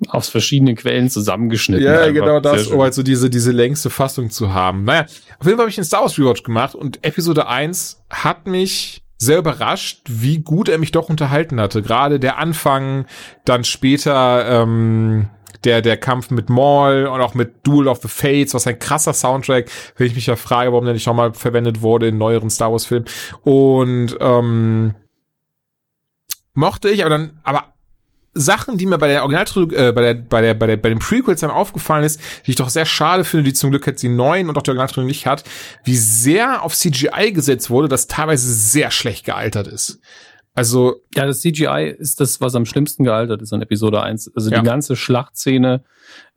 [0.09, 1.85] Aus verschiedenen Quellen zusammengeschnitten.
[1.85, 2.12] Ja, einfach.
[2.12, 4.85] genau das, um halt so diese, diese längste Fassung zu haben.
[4.85, 5.07] Naja,
[5.39, 9.03] auf jeden Fall habe ich einen Star Wars Rewatch gemacht und Episode 1 hat mich
[9.17, 11.83] sehr überrascht, wie gut er mich doch unterhalten hatte.
[11.83, 13.07] Gerade der Anfang,
[13.45, 15.31] dann später ähm,
[15.65, 19.15] der der Kampf mit Maul und auch mit Duel of the Fates, was ein krasser
[19.15, 22.71] Soundtrack, wenn ich mich ja frage, warum der nicht nochmal verwendet wurde in neueren Star
[22.71, 23.07] Wars Filmen.
[23.43, 24.95] Und ähm,
[26.53, 27.74] mochte ich, aber dann, aber
[28.35, 30.99] Sachen, die mir bei der Originaltrilogie, äh, bei der, bei der, bei der, bei den
[30.99, 34.09] Prequels dann aufgefallen ist, die ich doch sehr schade finde, die zum Glück jetzt die
[34.09, 35.45] neuen und auch die Originaltrilogie nicht hat,
[35.85, 40.01] wie sehr auf CGI gesetzt wurde, das teilweise sehr schlecht gealtert ist.
[40.55, 41.03] Also.
[41.16, 44.32] Ja, das CGI ist das, was am schlimmsten gealtert ist an Episode 1.
[44.35, 44.61] Also ja.
[44.61, 45.85] die ganze Schlachtszene,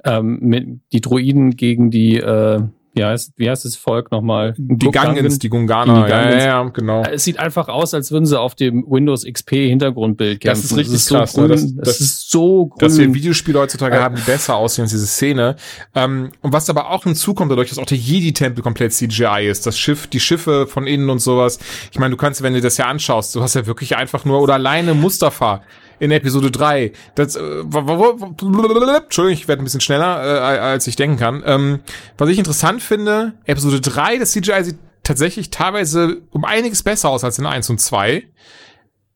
[0.04, 2.62] ähm, mit die Droiden gegen die, äh,
[2.98, 4.54] wie heißt, wie heißt das Volk nochmal?
[4.58, 7.04] Die Gangens, die Gungana, die Ja, ja, ja, genau.
[7.04, 10.62] Es sieht einfach aus, als würden sie auf dem Windows XP Hintergrundbild kämpfen.
[10.62, 11.34] Das ist richtig das ist krass.
[11.34, 11.48] So ne?
[11.48, 12.80] grün, das, das, ist so grün.
[12.80, 15.56] Dass wir Videospiele heutzutage äh, haben, die besser aussehen als diese Szene.
[15.96, 19.78] Ähm, und was aber auch hinzukommt, dadurch, dass auch der Jedi-Tempel komplett CGI ist, das
[19.78, 21.60] Schiff, die Schiffe von innen und sowas.
[21.92, 24.42] Ich meine, du kannst, wenn du das ja anschaust, du hast ja wirklich einfach nur,
[24.42, 25.62] oder alleine Mustafa
[26.00, 26.92] in Episode 3.
[27.16, 31.44] Das, äh, Entschuldigung, ich werde ein bisschen schneller, äh, als ich denken kann.
[31.46, 31.80] Ähm,
[32.18, 37.24] was ich interessant finde, Episode 3, das CGI sieht tatsächlich teilweise um einiges besser aus
[37.24, 38.24] als in 1 und 2.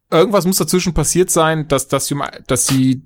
[0.09, 2.15] Irgendwas muss dazwischen passiert sein, dass, dass, sie,
[2.47, 3.03] dass sie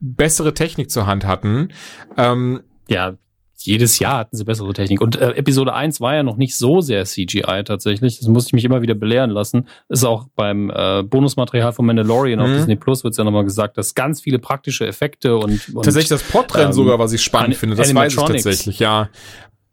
[0.00, 1.72] bessere Technik zur Hand hatten.
[2.16, 3.14] Ähm, ja,
[3.62, 5.00] jedes Jahr hatten sie bessere Technik.
[5.00, 8.18] Und äh, Episode 1 war ja noch nicht so sehr CGI tatsächlich.
[8.18, 9.66] Das muss ich mich immer wieder belehren lassen.
[9.88, 12.44] Ist auch beim äh, Bonusmaterial von Mandalorian mhm.
[12.44, 16.08] auf Disney Plus wird ja nochmal gesagt, dass ganz viele praktische Effekte und, und tatsächlich
[16.08, 17.76] das Portrennen ähm, sogar, was ich spannend finde.
[17.76, 19.08] Das weiß ich tatsächlich, ja.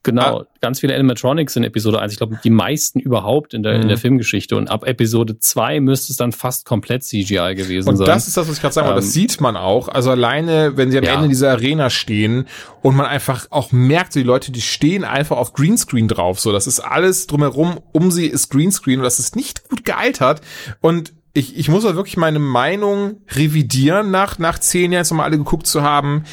[0.07, 0.47] Genau, ah.
[0.61, 2.13] ganz viele Animatronics in Episode 1.
[2.13, 3.81] Ich glaube, die meisten überhaupt in der, mhm.
[3.81, 4.01] in der mhm.
[4.01, 4.55] Filmgeschichte.
[4.55, 8.07] Und ab Episode 2 müsste es dann fast komplett CGI gewesen und sein.
[8.07, 9.01] Und das ist das, was ich gerade sagen wollte.
[9.01, 9.89] Ähm, das sieht man auch.
[9.89, 11.15] Also alleine, wenn sie am ja.
[11.15, 12.45] Ende dieser Arena stehen
[12.81, 16.39] und man einfach auch merkt, so die Leute, die stehen einfach auf Greenscreen drauf.
[16.39, 20.39] So, das ist alles drumherum, um sie ist Greenscreen und das ist nicht gut gealtert.
[20.79, 25.25] Und ich, ich muss auch wirklich meine Meinung revidieren nach, nach zehn Jahren, jetzt nochmal
[25.25, 26.23] alle geguckt zu haben.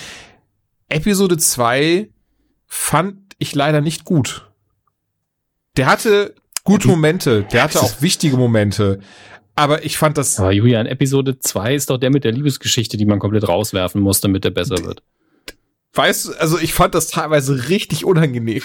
[0.88, 2.08] Episode 2
[2.66, 4.50] fand ich leider nicht gut.
[5.76, 6.34] Der hatte
[6.64, 9.00] gute Momente, der hatte auch wichtige Momente.
[9.56, 10.40] Aber ich fand das.
[10.40, 14.20] Aber Julian, Episode 2 ist doch der mit der Liebesgeschichte, die man komplett rauswerfen muss,
[14.20, 15.02] damit der besser wird.
[15.92, 18.62] Weißt du, also ich fand das teilweise richtig unangenehm.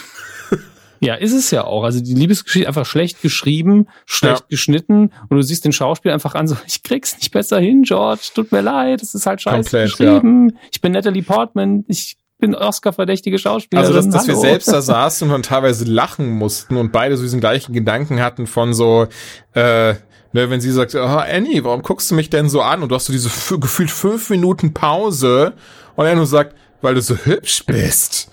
[1.01, 1.83] Ja, ist es ja auch.
[1.83, 4.45] Also die Liebesgeschichte einfach schlecht geschrieben, schlecht ja.
[4.49, 8.29] geschnitten und du siehst den Schauspieler einfach an so, ich krieg's nicht besser hin, George,
[8.33, 10.49] tut mir leid, es ist halt scheiße Komplett, geschrieben.
[10.49, 10.59] Ja.
[10.71, 13.81] Ich bin Natalie Portman, ich bin Oscar-verdächtige Schauspieler.
[13.81, 17.39] Also, dass, dass wir selbst da saßen und teilweise lachen mussten und beide so diesen
[17.39, 19.07] gleichen Gedanken hatten von so,
[19.53, 19.93] äh,
[20.33, 22.81] ne, wenn sie sagt, oh, Annie, warum guckst du mich denn so an?
[22.81, 25.53] Und du hast so diese gefühlt fünf Minuten Pause
[25.95, 28.31] und er nur sagt, weil du so hübsch bist.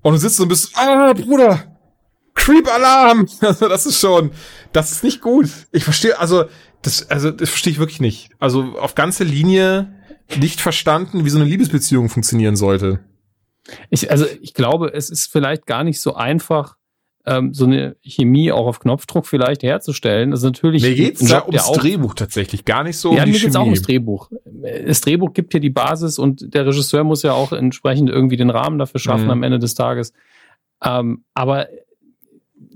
[0.00, 1.64] Und du sitzt so ein bisschen, ah, Bruder,
[2.34, 3.28] Creep-Alarm!
[3.40, 4.30] Also, das ist schon,
[4.72, 5.48] das ist nicht gut.
[5.70, 6.44] Ich verstehe, also,
[6.80, 8.30] das, also, das verstehe ich wirklich nicht.
[8.38, 9.94] Also, auf ganze Linie
[10.38, 13.00] nicht verstanden, wie so eine Liebesbeziehung funktionieren sollte.
[13.90, 16.76] Ich, also ich glaube, es ist vielleicht gar nicht so einfach,
[17.26, 20.30] ähm, so eine Chemie auch auf Knopfdruck vielleicht herzustellen.
[20.30, 20.82] Das ist natürlich.
[20.82, 23.44] Mir geht's da ums Drehbuch tatsächlich, gar nicht so ja, um die mir Chemie.
[23.46, 24.30] geht's auch ums Drehbuch.
[24.86, 28.50] Das Drehbuch gibt ja die Basis und der Regisseur muss ja auch entsprechend irgendwie den
[28.50, 29.30] Rahmen dafür schaffen mhm.
[29.30, 30.12] am Ende des Tages.
[30.82, 31.68] Ähm, aber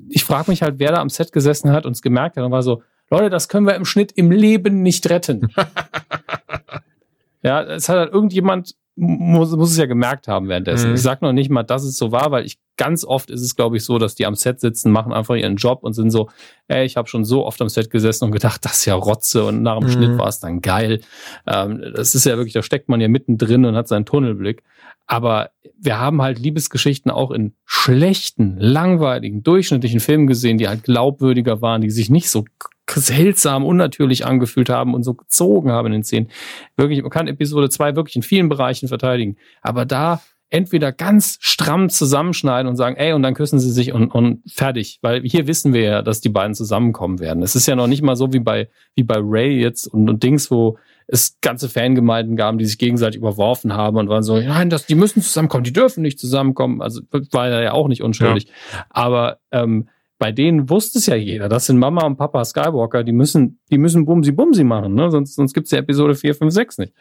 [0.09, 2.51] ich frage mich halt, wer da am Set gesessen hat und es gemerkt hat und
[2.51, 5.49] war so, Leute, das können wir im Schnitt im Leben nicht retten.
[7.43, 10.91] ja, es hat halt irgendjemand muss, muss es ja gemerkt haben währenddessen.
[10.91, 10.97] Mhm.
[10.97, 13.57] Ich sag noch nicht mal, dass es so war, weil ich ganz oft ist es,
[13.57, 16.29] glaube ich, so, dass die am Set sitzen, machen einfach ihren Job und sind so,
[16.69, 19.45] ey, ich habe schon so oft am Set gesessen und gedacht, das ist ja Rotze
[19.45, 19.93] und nach dem mhm.
[19.93, 21.01] Schnitt war es dann geil.
[21.47, 24.63] Ähm, das ist ja wirklich, da steckt man ja mittendrin und hat seinen Tunnelblick.
[25.07, 31.63] Aber wir haben halt Liebesgeschichten auch in schlechten, langweiligen, durchschnittlichen Filmen gesehen, die halt glaubwürdiger
[31.63, 32.45] waren, die sich nicht so
[32.91, 36.29] seltsam, unnatürlich angefühlt haben und so gezogen haben in den Szenen.
[36.77, 39.37] Wirklich, man kann Episode 2 wirklich in vielen Bereichen verteidigen.
[39.63, 40.21] Aber da
[40.51, 44.99] entweder ganz stramm zusammenschneiden und sagen, ey, und dann küssen sie sich und, und fertig.
[45.03, 47.43] Weil hier wissen wir ja, dass die beiden zusammenkommen werden.
[47.43, 50.23] Es ist ja noch nicht mal so wie bei, wie bei Ray jetzt und, und
[50.23, 54.69] Dings, wo es ganze Fangemeinden gaben, die sich gegenseitig überworfen haben und waren so, nein,
[54.69, 56.83] das, die müssen zusammenkommen, die dürfen nicht zusammenkommen.
[56.83, 58.47] Also war ja auch nicht unschuldig.
[58.47, 58.87] Ja.
[58.91, 63.13] Aber ähm, bei denen wusste es ja jeder, das sind Mama und Papa Skywalker, die
[63.13, 65.11] müssen, die müssen Bumsi Bumsi machen, ne?
[65.11, 66.93] sonst, sonst gibt's ja Episode 4, 5, 6 nicht.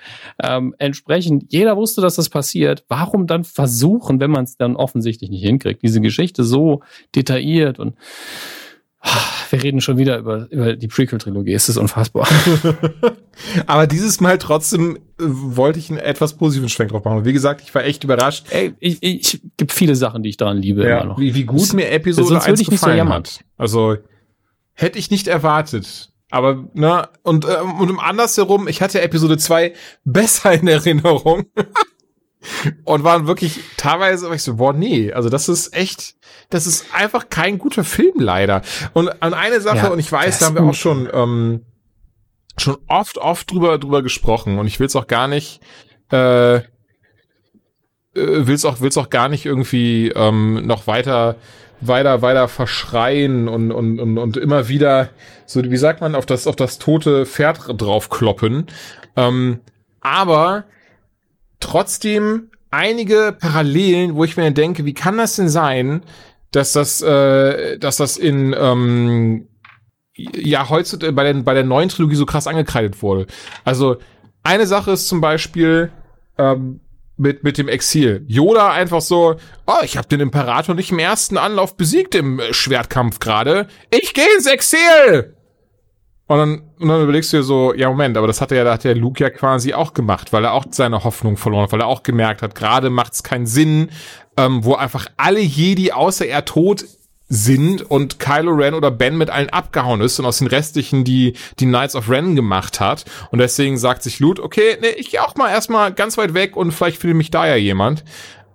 [0.41, 2.85] Ähm, entsprechend, jeder wusste, dass das passiert.
[2.87, 6.81] Warum dann versuchen, wenn man es dann offensichtlich nicht hinkriegt, diese Geschichte so
[7.15, 7.95] detailliert und
[9.49, 11.53] wir reden schon wieder über, über die Prequel-Trilogie.
[11.53, 12.27] Es ist unfassbar.
[13.67, 17.25] Aber dieses Mal trotzdem äh, wollte ich einen etwas positiven Schwenk drauf machen.
[17.25, 18.47] Wie gesagt, ich war echt überrascht.
[18.49, 21.19] Ey, ich, ich gibt viele Sachen, die ich daran liebe ja, immer noch.
[21.19, 23.39] Wie, wie gut das, mir Episode 1 gefallen so hat.
[23.57, 23.97] Also
[24.73, 26.11] hätte ich nicht erwartet.
[26.29, 29.73] Aber, ne, und, ähm, und andersherum, ich hatte Episode 2
[30.03, 31.45] besser in Erinnerung.
[32.83, 36.15] und waren wirklich teilweise, ich so, boah, nee, also das ist echt,
[36.49, 38.61] das ist einfach kein guter Film leider.
[38.93, 41.65] Und an eine Sache, ja, und ich weiß, da haben wir auch schon, ähm,
[42.57, 45.61] schon oft, oft drüber, drüber gesprochen und ich will es auch gar nicht,
[46.11, 46.61] äh, äh
[48.13, 51.35] will's auch, will's auch gar nicht irgendwie ähm, noch weiter,
[51.81, 55.09] weiter, weiter verschreien und, und, und, und immer wieder,
[55.45, 58.67] so wie sagt man, auf das, auf das tote Pferd draufkloppen.
[59.15, 59.59] Ähm,
[60.01, 60.65] aber
[61.67, 66.01] trotzdem einige Parallelen, wo ich mir denke, wie kann das denn sein,
[66.51, 69.49] dass das, äh, dass das in ähm,
[70.15, 73.27] ja heutzutage bei der, bei der neuen Trilogie so krass angekreidet wurde.
[73.65, 73.97] Also
[74.43, 75.91] eine Sache ist zum Beispiel
[76.37, 76.79] ähm,
[77.17, 78.23] mit mit dem Exil.
[78.27, 83.19] Yoda einfach so, oh, ich habe den Imperator nicht im ersten Anlauf besiegt im Schwertkampf
[83.19, 83.67] gerade.
[83.89, 85.36] Ich gehe ins Exil.
[86.27, 88.71] Und dann, und dann überlegst du dir so, ja Moment, aber das hat er ja,
[88.71, 91.79] hat der Luke ja quasi auch gemacht, weil er auch seine Hoffnung verloren hat, weil
[91.79, 93.89] er auch gemerkt hat, gerade macht es keinen Sinn,
[94.35, 96.85] ähm, wo einfach alle Jedi außer er tot
[97.29, 101.33] sind und Kylo Ren oder Ben mit allen abgehauen ist und aus den restlichen die
[101.59, 105.19] die Knights of Ren gemacht hat und deswegen sagt sich Luke, okay, nee, ich geh
[105.19, 108.05] auch mal erstmal ganz weit weg und vielleicht findet mich da ja jemand.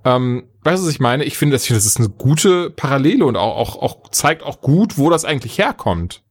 [0.04, 1.24] Ähm, weißt du, was ich meine?
[1.24, 4.98] Ich finde, das, das ist eine gute Parallele und auch, auch, auch zeigt auch gut,
[4.98, 6.22] wo das eigentlich herkommt.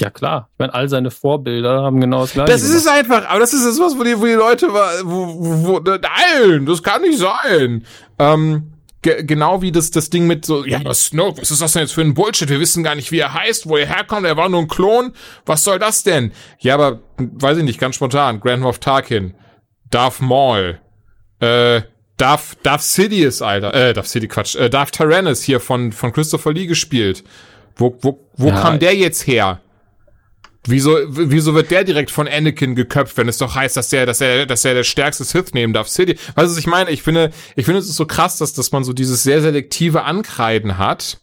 [0.00, 2.50] Ja klar, ich meine, all seine Vorbilder haben genau das gleiche.
[2.50, 4.78] Das ist es einfach, aber das ist es was, wo die, wo die Leute, wo,
[5.04, 7.84] wo, wo, nein, das kann nicht sein.
[8.18, 8.72] Ähm,
[9.02, 11.82] ge genau wie das, das Ding mit so, ja, was Snoke, was ist das denn
[11.82, 12.48] jetzt für ein Bullshit?
[12.48, 15.12] Wir wissen gar nicht, wie er heißt, wo er herkommt, er war nur ein Klon.
[15.44, 16.32] Was soll das denn?
[16.58, 19.34] Ja, aber, weiß ich nicht, ganz spontan, Grand Moff Tarkin,
[19.90, 20.80] Darth Maul,
[21.40, 21.82] äh,
[22.16, 26.52] Darth, Darth Sidious, Alter, äh, Darth Sidious, Quatsch, äh, Darth Tyrannus hier von, von Christopher
[26.52, 27.24] Lee gespielt.
[27.76, 29.60] Wo, wo, wo ja, kam der jetzt her?
[30.66, 34.20] Wieso, wieso wird der direkt von Anakin geköpft, wenn es doch heißt, dass der, dass
[34.20, 35.86] er, dass er der stärkste Sith nehmen darf?
[35.86, 36.90] Weißt du, was ich meine?
[36.90, 40.04] Ich finde, ich finde, es ist so krass, dass, dass man so dieses sehr selektive
[40.04, 41.20] Ankreiden hat.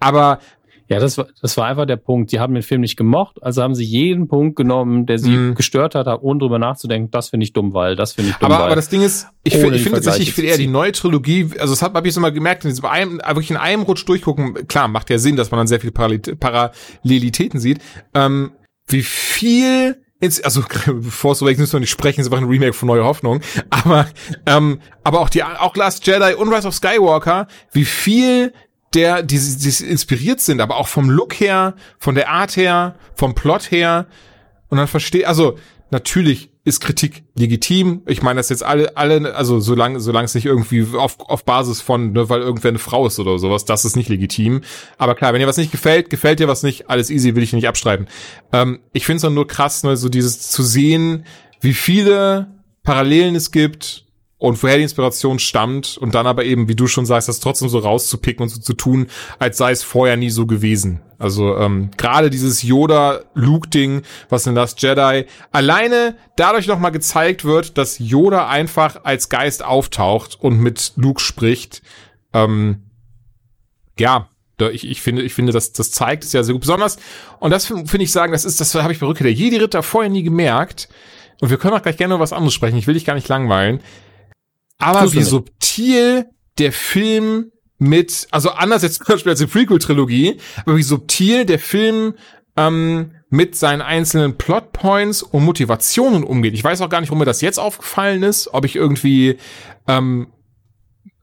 [0.00, 0.40] Aber
[0.88, 2.32] ja, das war, das war einfach der Punkt.
[2.32, 5.54] Die haben den Film nicht gemocht, also haben sie jeden Punkt genommen, der sie mm.
[5.54, 7.10] gestört hat, ohne drüber nachzudenken.
[7.10, 8.50] Das finde ich dumm, weil das finde ich dumm.
[8.50, 10.66] Aber, weil, aber das Ding ist, ich finde, ich finde tatsächlich, ich finde eher die
[10.66, 13.82] neue Trilogie, also das habe ich so mal gemerkt, in diesem einem, wirklich in einem
[13.82, 17.80] Rutsch durchgucken, klar, macht ja Sinn, dass man dann sehr viele Parallelitäten sieht.
[18.12, 18.50] Ähm,
[18.86, 20.62] wie viel ins, also
[21.08, 24.06] Force Awakens müssen wir nicht sprechen, ist einfach ein Remake von Neue Hoffnung, aber
[24.46, 28.52] ähm, aber auch die auch Last Jedi und Rise of Skywalker, wie viel
[28.94, 33.34] der die, die inspiriert sind, aber auch vom Look her, von der Art her, vom
[33.34, 34.06] Plot her.
[34.68, 35.58] Und dann verstehe also
[35.90, 38.02] natürlich ist Kritik legitim.
[38.06, 41.80] Ich meine, das jetzt alle, alle, also solange, solange es nicht irgendwie auf, auf Basis
[41.80, 44.60] von, ne, weil irgendwer eine Frau ist oder sowas, das ist nicht legitim.
[44.96, 47.52] Aber klar, wenn dir was nicht gefällt, gefällt dir was nicht, alles easy, will ich
[47.52, 48.06] nicht abstreiten.
[48.52, 51.24] Ähm, ich finde es nur krass, ne, so dieses zu sehen,
[51.60, 52.52] wie viele
[52.84, 54.04] Parallelen es gibt
[54.42, 57.68] und woher die Inspiration stammt und dann aber eben, wie du schon sagst, das trotzdem
[57.68, 59.06] so rauszupicken und so zu tun,
[59.38, 61.00] als sei es vorher nie so gewesen.
[61.16, 68.00] Also ähm, gerade dieses Yoda-Luke-Ding, was in Last Jedi alleine dadurch nochmal gezeigt wird, dass
[68.00, 71.80] Yoda einfach als Geist auftaucht und mit Luke spricht.
[72.32, 72.82] Ähm,
[73.96, 74.28] ja,
[74.72, 76.62] ich, ich finde, ich finde, das, das zeigt es ja sehr gut.
[76.62, 76.98] Besonders,
[77.38, 80.10] und das finde ich sagen, das ist, das habe ich bei Rückkehr der Jedi-Ritter vorher
[80.10, 80.88] nie gemerkt,
[81.40, 83.28] und wir können auch gleich gerne über was anderes sprechen, ich will dich gar nicht
[83.28, 83.80] langweilen,
[84.82, 86.26] aber wie subtil
[86.58, 91.58] der Film mit, also anders jetzt zum Beispiel als die Prequel-Trilogie, aber wie subtil der
[91.58, 92.14] Film
[92.56, 96.54] ähm, mit seinen einzelnen Plotpoints und Motivationen umgeht.
[96.54, 99.38] Ich weiß auch gar nicht, warum mir das jetzt aufgefallen ist, ob ich irgendwie
[99.88, 100.28] ähm,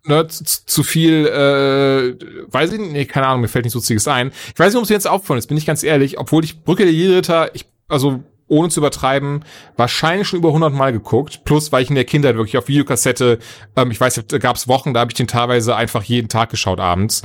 [0.06, 4.08] ne, zu, zu viel, äh, weiß ich nicht, nee, keine Ahnung, mir fällt nichts Lustiges
[4.08, 4.32] ein.
[4.54, 6.64] Ich weiß nicht, warum es mir jetzt aufgefallen ist, bin ich ganz ehrlich, obwohl ich
[6.64, 9.46] Brücke der Jeritter, ich, also ohne zu übertreiben,
[9.78, 11.46] wahrscheinlich schon über 100 Mal geguckt.
[11.46, 13.40] Plus, weil ich in der Kindheit wirklich auf Videokassette,
[13.76, 16.50] ähm, ich weiß, da gab es Wochen, da habe ich den teilweise einfach jeden Tag
[16.50, 17.22] geschaut abends.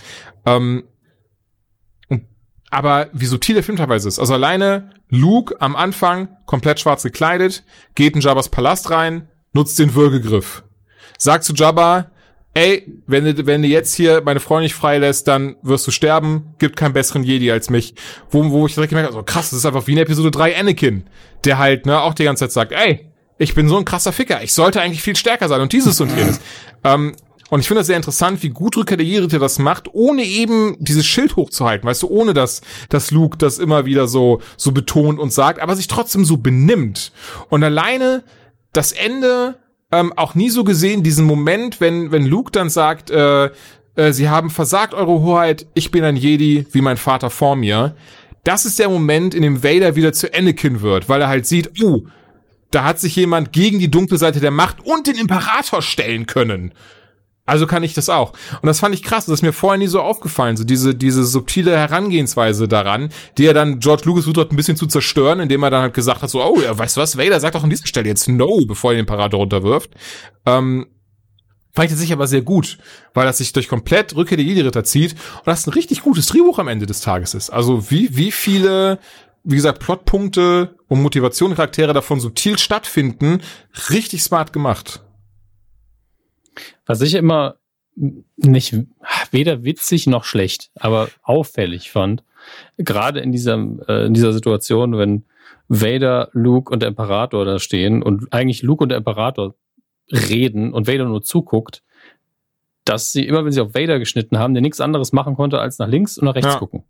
[0.47, 0.85] Ähm,
[2.70, 4.18] aber wie subtil der Film teilweise ist.
[4.18, 7.64] Also alleine Luke am Anfang komplett schwarz gekleidet,
[7.95, 10.64] geht in Jabba's Palast rein, nutzt den Würgegriff.
[11.16, 12.11] Sagt zu Jabba,
[12.55, 16.55] ey, wenn du, wenn du jetzt hier meine Freundin nicht freilässt, dann wirst du sterben,
[16.59, 17.95] gibt keinen besseren Jedi als mich.
[18.31, 20.57] Wo, wo ich direkt gemerkt habe, so krass, das ist einfach wie in Episode 3
[20.57, 21.05] Anakin,
[21.45, 24.43] der halt, ne, auch die ganze Zeit sagt, ey, ich bin so ein krasser Ficker,
[24.43, 26.41] ich sollte eigentlich viel stärker sein und dieses und jenes.
[26.85, 27.15] ähm,
[27.51, 30.77] und ich finde das sehr interessant, wie gut Rückkehr der Jedi das macht, ohne eben
[30.79, 35.19] dieses Schild hochzuhalten, weißt du, ohne dass, dass Luke das immer wieder so, so betont
[35.19, 37.13] und sagt, aber sich trotzdem so benimmt.
[37.51, 38.25] Und alleine
[38.73, 39.57] das Ende,
[40.01, 43.51] ähm, auch nie so gesehen, diesen Moment, wenn, wenn Luke dann sagt, äh,
[43.97, 47.95] äh, sie haben versagt, eure Hoheit, ich bin ein Jedi, wie mein Vater vor mir.
[48.43, 51.81] Das ist der Moment, in dem Vader wieder zu Anakin wird, weil er halt sieht,
[51.83, 52.07] uh,
[52.71, 56.73] da hat sich jemand gegen die dunkle Seite der Macht und den Imperator stellen können.
[57.47, 58.33] Also kann ich das auch.
[58.63, 59.27] Und das fand ich krass.
[59.27, 60.57] Das ist mir vorher nie so aufgefallen.
[60.57, 64.87] So diese, diese subtile Herangehensweise daran, die er dann George Lucas versucht ein bisschen zu
[64.87, 67.55] zerstören, indem er dann halt gesagt hat, so, oh, ja, weißt du was, Vader sagt
[67.55, 69.91] doch an dieser Stelle jetzt No, bevor er den Imperator runterwirft.
[70.47, 70.87] Ähm,
[71.73, 72.79] fand ich das sicher aber sehr gut,
[73.13, 76.59] weil das sich durch komplett Rückkehr der Jedi-Ritter zieht und das ein richtig gutes Drehbuch
[76.59, 77.51] am Ende des Tages ist.
[77.51, 79.01] Also wie, wie viele,
[79.43, 83.43] wie gesagt, Plotpunkte und Motivationscharaktere davon subtil stattfinden,
[83.91, 85.04] richtig smart gemacht.
[86.87, 87.57] Was ich immer
[88.37, 88.76] nicht
[89.30, 92.24] weder witzig noch schlecht, aber auffällig fand,
[92.76, 93.55] gerade in dieser,
[93.89, 95.24] äh, in dieser Situation, wenn
[95.68, 99.55] Vader, Luke und der Imperator da stehen und eigentlich Luke und der Imperator
[100.11, 101.82] reden und Vader nur zuguckt,
[102.85, 105.78] dass sie immer, wenn sie auf Vader geschnitten haben, der nichts anderes machen konnte, als
[105.78, 106.59] nach links und nach rechts ja.
[106.59, 106.85] gucken.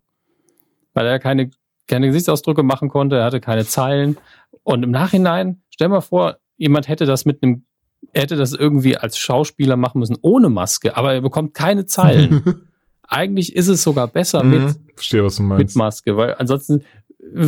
[0.93, 1.51] Weil er keine,
[1.87, 4.17] keine Gesichtsausdrücke machen konnte, er hatte keine Zeilen.
[4.63, 7.65] Und im Nachhinein, stell mal vor, jemand hätte das mit einem
[8.13, 12.43] er hätte das irgendwie als Schauspieler machen müssen ohne Maske, aber er bekommt keine Zeilen.
[13.07, 14.51] Eigentlich ist es sogar besser mhm.
[14.51, 15.75] mit, Verstehe, was du meinst.
[15.75, 16.83] mit Maske, weil ansonsten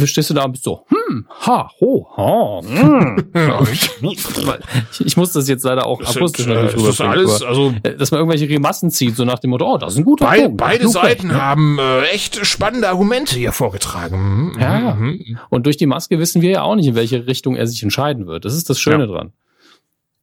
[0.05, 3.29] stehst du da und bist so, hm, ha, ho, ha, hm.
[3.71, 7.95] ich, ich muss das jetzt leider auch das akustisch sind, natürlich das alles, also, äh,
[7.95, 10.41] dass man irgendwelche Remassen zieht, so nach dem Motto, oh, das ist ein guter Be
[10.43, 10.57] Punkt.
[10.57, 11.41] Beide Seiten ne?
[11.41, 14.53] haben äh, echt spannende Argumente hier vorgetragen.
[14.53, 14.59] Mhm.
[14.59, 15.37] Ja, mhm.
[15.49, 18.27] und durch die Maske wissen wir ja auch nicht, in welche Richtung er sich entscheiden
[18.27, 18.45] wird.
[18.45, 19.11] Das ist das Schöne ja.
[19.11, 19.33] dran.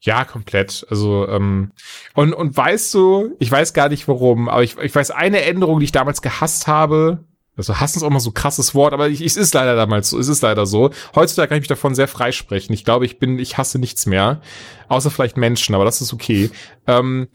[0.05, 0.87] Ja, komplett.
[0.91, 1.73] Also, ähm,
[2.15, 5.81] und, und weißt du, ich weiß gar nicht warum, aber ich, ich weiß eine Änderung,
[5.81, 7.25] die ich damals gehasst habe.
[7.57, 10.11] Also hassen ist auch mal so ein krasses Wort, aber ich, es ist leider damals
[10.11, 10.91] so, es ist leider so.
[11.15, 12.75] Heutzutage kann ich mich davon sehr freisprechen.
[12.75, 14.43] Ich glaube, ich bin, ich hasse nichts mehr.
[14.89, 16.51] Außer vielleicht Menschen, aber das ist okay.
[16.87, 17.29] Ähm,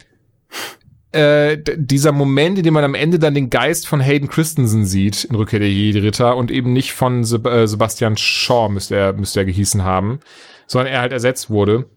[1.11, 5.23] äh, dieser Moment, in dem man am Ende dann den Geist von Hayden Christensen sieht
[5.23, 9.39] in Rückkehr der Jedi-Ritter und eben nicht von Seb äh, Sebastian Shaw müsste er, müsste
[9.39, 10.19] er gehießen haben,
[10.67, 11.89] sondern er halt ersetzt wurde.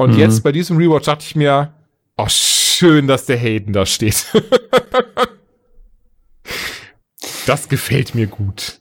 [0.00, 0.18] Und mhm.
[0.18, 1.74] jetzt bei diesem Rewatch dachte ich mir,
[2.16, 4.24] oh, schön, dass der Hayden da steht.
[7.46, 8.80] das gefällt mir gut.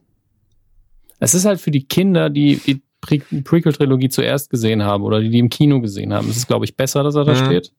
[1.19, 5.29] Es ist halt für die Kinder, die die Pre Prequel-Trilogie zuerst gesehen haben oder die
[5.29, 7.45] die im Kino gesehen haben, es ist, glaube ich, besser, dass er da mhm.
[7.45, 7.73] steht.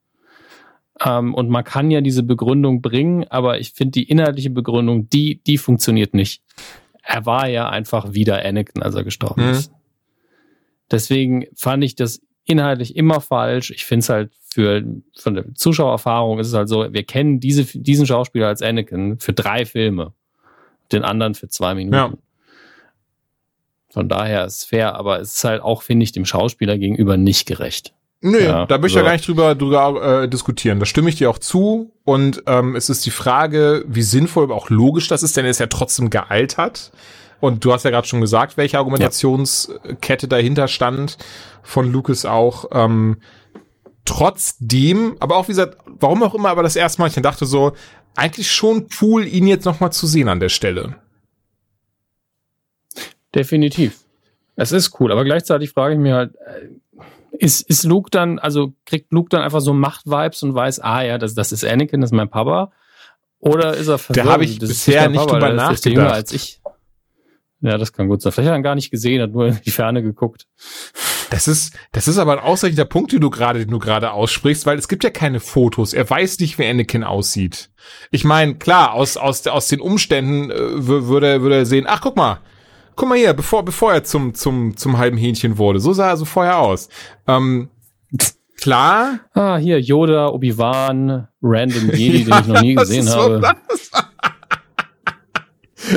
[1.02, 5.40] Ähm, und man kann ja diese Begründung bringen, aber ich finde die inhaltliche Begründung, die,
[5.46, 6.42] die funktioniert nicht.
[7.02, 9.52] Er war ja einfach wieder Anakin, als er gestorben mhm.
[9.52, 9.72] ist.
[10.90, 13.70] Deswegen fand ich das inhaltlich immer falsch.
[13.70, 14.82] Ich finde es halt für
[15.16, 19.32] von der Zuschauererfahrung ist es halt so, wir kennen diese, diesen Schauspieler als Anakin für
[19.32, 20.12] drei Filme,
[20.92, 21.94] den anderen für zwei Minuten.
[21.94, 22.12] Ja.
[23.92, 27.16] Von daher ist es fair, aber es ist halt auch, finde ich, dem Schauspieler gegenüber
[27.16, 27.92] nicht gerecht.
[28.22, 28.98] Nö, ja, da möchte ich so.
[28.98, 30.78] ja gar nicht drüber, drüber äh, diskutieren.
[30.78, 31.90] Da stimme ich dir auch zu.
[32.04, 35.50] Und ähm, es ist die Frage, wie sinnvoll, aber auch logisch das ist, denn er
[35.50, 36.92] ist ja trotzdem gealtert.
[37.40, 40.28] Und du hast ja gerade schon gesagt, welche Argumentationskette ja.
[40.28, 41.16] dahinter stand
[41.62, 42.66] von Lucas auch.
[42.72, 43.18] Ähm,
[44.04, 47.72] trotzdem, aber auch wie gesagt, warum auch immer, aber das erste Mal, ich dachte so,
[48.14, 50.96] eigentlich schon cool, ihn jetzt noch mal zu sehen an der Stelle.
[53.34, 54.04] Definitiv.
[54.56, 56.68] Es ist cool, aber gleichzeitig frage ich mich halt, äh,
[57.32, 61.16] ist, ist Luke dann, also kriegt Luke dann einfach so Macht-Vibes und weiß, ah ja,
[61.16, 62.72] das, das ist Anakin, das ist mein Papa?
[63.38, 64.26] Oder ist er verwirrt?
[64.26, 65.86] Da habe ich bisher nicht Papa, drüber nachgedacht.
[65.86, 66.59] Jünger als ich.
[67.62, 68.32] Ja, das kann gut sein.
[68.32, 70.46] Vielleicht hat er ihn gar nicht gesehen, hat nur in die Ferne geguckt.
[71.28, 74.66] Das ist, das ist aber ein ausreichender Punkt, den du gerade, den du gerade aussprichst,
[74.66, 75.92] weil es gibt ja keine Fotos.
[75.92, 77.70] Er weiß nicht, wie Anakin aussieht.
[78.10, 82.16] Ich meine, klar, aus, aus, aus den Umständen äh, würde, würde er sehen, ach, guck
[82.16, 82.40] mal,
[82.96, 85.80] guck mal hier, bevor, bevor er zum, zum, zum halben Hähnchen wurde.
[85.80, 86.88] So sah er so vorher aus.
[87.28, 87.68] Ähm,
[88.60, 89.20] klar.
[89.34, 93.54] Ah, hier, Yoda, Obi-Wan, Random Jedi, den ich noch nie gesehen habe.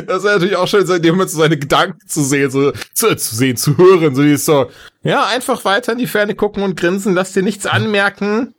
[0.08, 3.16] Das ist natürlich auch schön, in dem Moment so seine Gedanken zu sehen, so zu,
[3.16, 4.68] zu sehen, zu hören, so die ist so,
[5.04, 8.54] ja, einfach weiter in die Ferne gucken und grinsen, lass dir nichts anmerken.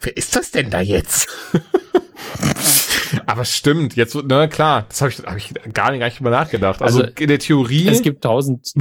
[0.00, 1.28] Wer ist das denn da jetzt?
[3.26, 6.30] Aber stimmt, jetzt, na klar, das habe ich, hab ich gar nicht, gar nicht drüber
[6.30, 6.82] nachgedacht.
[6.82, 7.88] Also, also in der Theorie.
[7.88, 8.72] Es gibt tausend,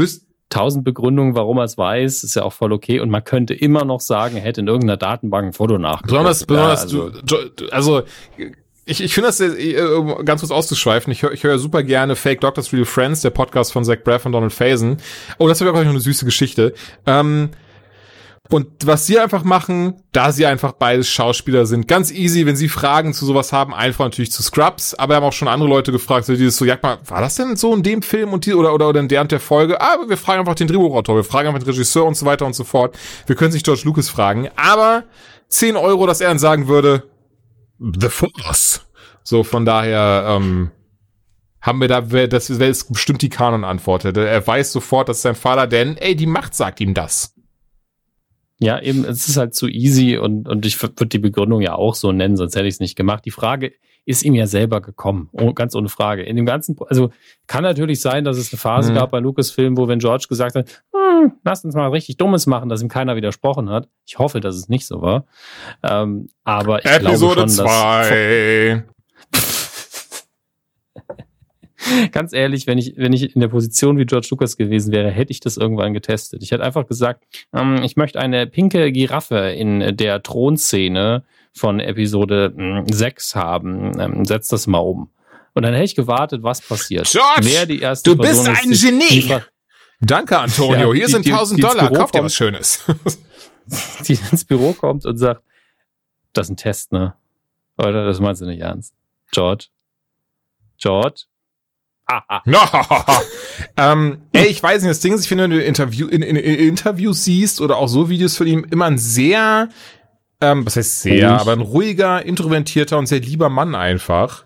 [0.49, 2.99] tausend Begründungen, warum er es weiß, ist ja auch voll okay.
[2.99, 6.07] Und man könnte immer noch sagen, er hätte in irgendeiner Datenbank ein Foto nachgeguckt.
[6.09, 8.03] Besonders, besonders ja, also, du, also
[8.87, 9.73] ich, ich finde das äh,
[10.23, 11.11] ganz kurz auszuschweifen.
[11.11, 14.25] Ich höre ich hör super gerne Fake Doctors Real Friends, der Podcast von Zach Braff
[14.25, 14.97] und Donald Faison.
[15.37, 16.73] Oh, das wäre auch noch eine süße Geschichte.
[17.05, 17.49] Ähm,
[18.49, 22.69] und was sie einfach machen, da sie einfach beides Schauspieler sind, ganz easy, wenn sie
[22.69, 26.25] Fragen zu sowas haben, einfach natürlich zu Scrubs, aber haben auch schon andere Leute gefragt,
[26.25, 28.73] so dieses so, ja mal, war das denn so in dem Film und die, oder,
[28.73, 29.81] oder, oder in der und der Folge?
[29.81, 32.45] Aber ah, wir fragen einfach den Drehbuchautor, wir fragen einfach den Regisseur und so weiter
[32.45, 32.97] und so fort.
[33.25, 35.03] Wir können sich George Lucas fragen, aber
[35.49, 37.03] 10 Euro, dass er dann sagen würde,
[37.79, 38.85] The Force.
[39.23, 40.71] So, von daher, ähm,
[41.61, 44.05] haben wir da, das wäre bestimmt die Kanon-Antwort.
[44.05, 47.33] Er weiß sofort, dass sein Vater, denn, ey, die Macht sagt ihm das.
[48.59, 51.93] Ja, eben, es ist halt zu easy und, und ich würde die Begründung ja auch
[51.93, 53.25] so nennen, sonst hätte ich es nicht gemacht.
[53.25, 53.73] Die Frage
[54.05, 56.23] ist ihm ja selber gekommen, oh, ganz ohne Frage.
[56.23, 57.11] In dem ganzen, also
[57.45, 58.95] kann natürlich sein, dass es eine Phase mhm.
[58.95, 60.83] gab bei Lucasfilm, wo wenn George gesagt hat,
[61.23, 63.87] hm, lasst uns mal richtig Dummes machen, dass ihm keiner widersprochen hat.
[64.05, 65.25] Ich hoffe, dass es nicht so war.
[65.83, 68.83] Ähm, aber ich Episode glaube schon, zwei.
[72.11, 75.31] Ganz ehrlich, wenn ich, wenn ich in der Position wie George Lucas gewesen wäre, hätte
[75.31, 76.43] ich das irgendwann getestet.
[76.43, 82.83] Ich hätte einfach gesagt, ähm, ich möchte eine pinke Giraffe in der Thronszene von Episode
[82.89, 83.99] 6 hm, haben.
[83.99, 85.09] Ähm, setz das mal um.
[85.53, 87.09] Und dann hätte ich gewartet, was passiert.
[87.09, 87.67] George,
[88.03, 89.39] du Person bist ein ist, Genie.
[89.99, 90.93] Die, Danke, Antonio.
[90.93, 91.91] Ja, Hier die, sind 1000 Dollar.
[91.91, 92.83] Kauf dir was Schönes.
[94.07, 95.41] die ins Büro kommt und sagt,
[96.33, 97.15] das ist ein Test, ne?
[97.77, 98.93] Oder das meinst du nicht ernst?
[99.31, 99.67] George?
[100.77, 101.23] George?
[103.77, 106.37] ähm, ey, ich weiß nicht, das Ding ist, ich finde, wenn du Interview, in, in,
[106.37, 109.67] in Interviews siehst oder auch so Videos von ihm, immer ein sehr,
[110.39, 111.41] ähm, was heißt sehr, Ruhig.
[111.41, 114.45] aber ein ruhiger, introvertierter und sehr lieber Mann einfach.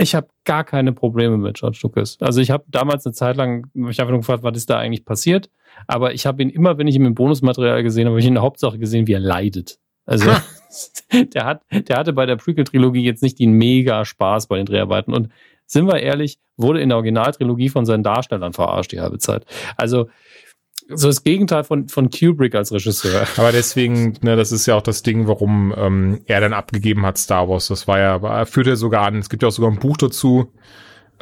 [0.00, 2.16] Ich habe gar keine Probleme mit George Lucas.
[2.20, 5.04] Also ich habe damals eine Zeit lang mich einfach nur gefragt, was ist da eigentlich
[5.04, 5.50] passiert.
[5.86, 8.34] Aber ich habe ihn immer, wenn ich ihn im Bonusmaterial gesehen habe, habe ich in
[8.34, 9.78] der Hauptsache gesehen, wie er leidet.
[10.06, 10.30] Also
[11.34, 15.12] der hat, der hatte bei der Prequel-Trilogie jetzt nicht den mega Spaß bei den Dreharbeiten.
[15.12, 15.28] Und
[15.66, 19.44] sind wir ehrlich, wurde in der Originaltrilogie von seinen Darstellern verarscht die halbe Zeit.
[19.76, 20.08] Also
[20.94, 23.26] so das Gegenteil von, von Kubrick als Regisseur.
[23.36, 27.18] Aber deswegen, ne, das ist ja auch das Ding, warum ähm, er dann abgegeben hat,
[27.18, 27.68] Star Wars.
[27.68, 29.16] Das war ja, er führt er sogar an.
[29.16, 30.52] Es gibt ja auch sogar ein Buch dazu.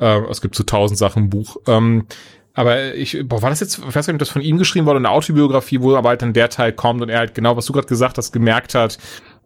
[0.00, 1.56] Äh, es gibt so tausend Sachen im Buch.
[1.66, 2.06] Ähm,
[2.54, 4.98] aber ich, boah, war das jetzt, ich weiß nicht, ob das von ihm geschrieben wurde,
[4.98, 7.72] eine Autobiografie, wo aber halt dann der Teil kommt und er halt genau, was du
[7.72, 8.98] gerade gesagt hast, gemerkt hat,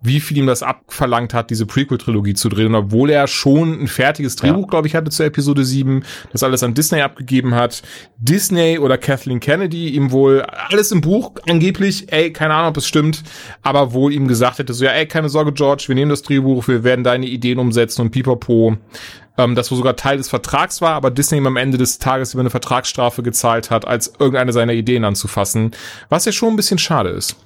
[0.02, 2.68] wie viel ihm das abverlangt hat, diese Prequel-Trilogie zu drehen.
[2.68, 4.68] Und obwohl er schon ein fertiges Drehbuch, ja.
[4.68, 7.82] glaube ich, hatte zu Episode 7, das alles an Disney abgegeben hat,
[8.18, 12.88] Disney oder Kathleen Kennedy ihm wohl alles im Buch angeblich, ey, keine Ahnung, ob es
[12.88, 13.22] stimmt,
[13.62, 16.66] aber wohl ihm gesagt hätte, so, ja, ey, keine Sorge, George, wir nehmen das Drehbuch,
[16.66, 18.76] wir werden deine Ideen umsetzen und pipapo.
[19.38, 22.34] Ähm, das wo sogar Teil des Vertrags war, aber Disney ihm am Ende des Tages
[22.34, 25.70] über eine Vertragsstrafe gezahlt hat, als irgendeine seiner Ideen anzufassen,
[26.10, 27.36] was ja schon ein bisschen schade ist.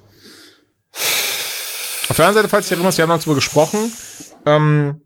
[2.09, 3.91] Auf der anderen Seite, falls du dich erinnerst, wir haben darüber gesprochen,
[4.45, 5.01] ähm,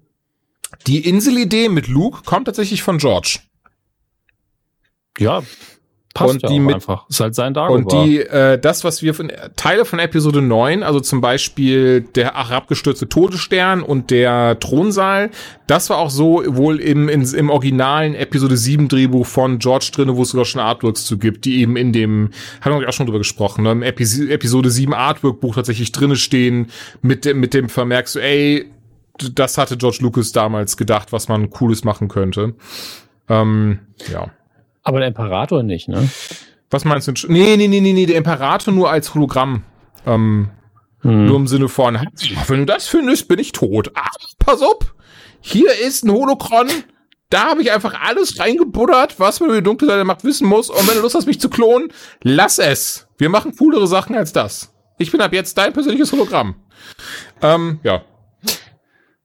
[0.88, 3.40] die Inselidee mit Luke kommt tatsächlich von George.
[5.18, 5.44] Ja,
[6.14, 7.08] passt und ja die mit, einfach.
[7.10, 7.76] Ist halt sein Dagobah.
[7.76, 12.34] Und die, äh, das, was wir von Teile von Episode 9, also zum Beispiel der
[12.34, 15.32] herabgestürzte Todesstern und der Thronsaal,
[15.68, 20.18] das war auch so wohl im, in, im originalen Episode 7 Drehbuch von George drinne,
[20.18, 22.32] wo es sogar schon Artworks zu gibt, die eben in dem,
[22.62, 26.16] haben wir auch schon drüber gesprochen, ne, im Epi Episode 7 Artwork Buch tatsächlich drinne
[26.16, 26.68] stehen,
[27.02, 28.72] mit dem, mit dem Vermerk so, ey,
[29.34, 32.56] das hatte George Lucas damals gedacht, was man Cooles machen könnte.
[33.30, 33.80] Ähm,
[34.12, 34.32] ja.
[34.84, 36.10] Aber der Imperator nicht, ne?
[36.70, 37.12] Was meinst du?
[37.28, 39.64] Nee, nee, nee, nee, nee, der Imperator nur als Hologramm.
[40.06, 40.50] Ähm,
[41.02, 41.26] hm.
[41.28, 42.00] Nur im Sinne von,
[42.48, 43.92] wenn du das findest, bin ich tot.
[43.96, 44.96] Ach, pass auf!
[45.42, 46.68] Hier ist ein Holocron.
[47.30, 50.70] Da habe ich einfach alles reingebuddert, was man über die Dunkelseite der Macht wissen muss.
[50.70, 51.88] Und wenn du Lust hast, mich zu klonen,
[52.24, 53.08] lass es.
[53.18, 54.74] Wir machen coolere Sachen als das.
[54.98, 56.56] Ich bin ab jetzt dein persönliches Hologramm.
[57.42, 58.04] Ähm, ja.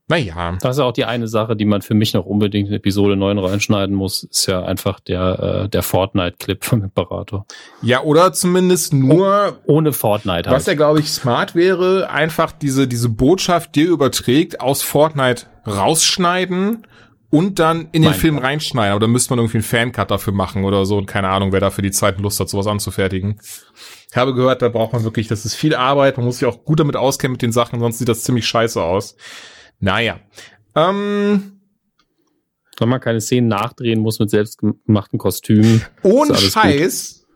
[0.09, 0.57] Naja.
[0.61, 3.17] Das ist ja auch die eine Sache, die man für mich noch unbedingt in Episode
[3.17, 7.45] 9 reinschneiden muss, ist ja einfach der, äh, der Fortnite-Clip vom Imperator.
[7.81, 9.57] Ja, oder zumindest nur.
[9.65, 10.55] Oh, ohne Fortnite halt.
[10.55, 16.87] Was ja, glaube ich, smart wäre, einfach diese, diese Botschaft, die überträgt, aus Fortnite rausschneiden
[17.29, 18.45] und dann in den mein Film Gott.
[18.45, 18.91] reinschneiden.
[18.91, 21.59] Aber da müsste man irgendwie einen Fancut dafür machen oder so und keine Ahnung, wer
[21.59, 23.39] dafür die Zeit und Lust hat, sowas anzufertigen.
[24.09, 26.63] Ich habe gehört, da braucht man wirklich, das ist viel Arbeit, man muss sich auch
[26.63, 29.17] gut damit auskennen mit den Sachen, sonst sieht das ziemlich scheiße aus.
[29.79, 30.19] Naja.
[30.75, 31.59] Ähm,
[32.79, 35.83] wenn man keine Szenen nachdrehen muss mit selbstgemachten Kostümen.
[36.03, 37.13] Ohne Scheiß.
[37.13, 37.27] Gut.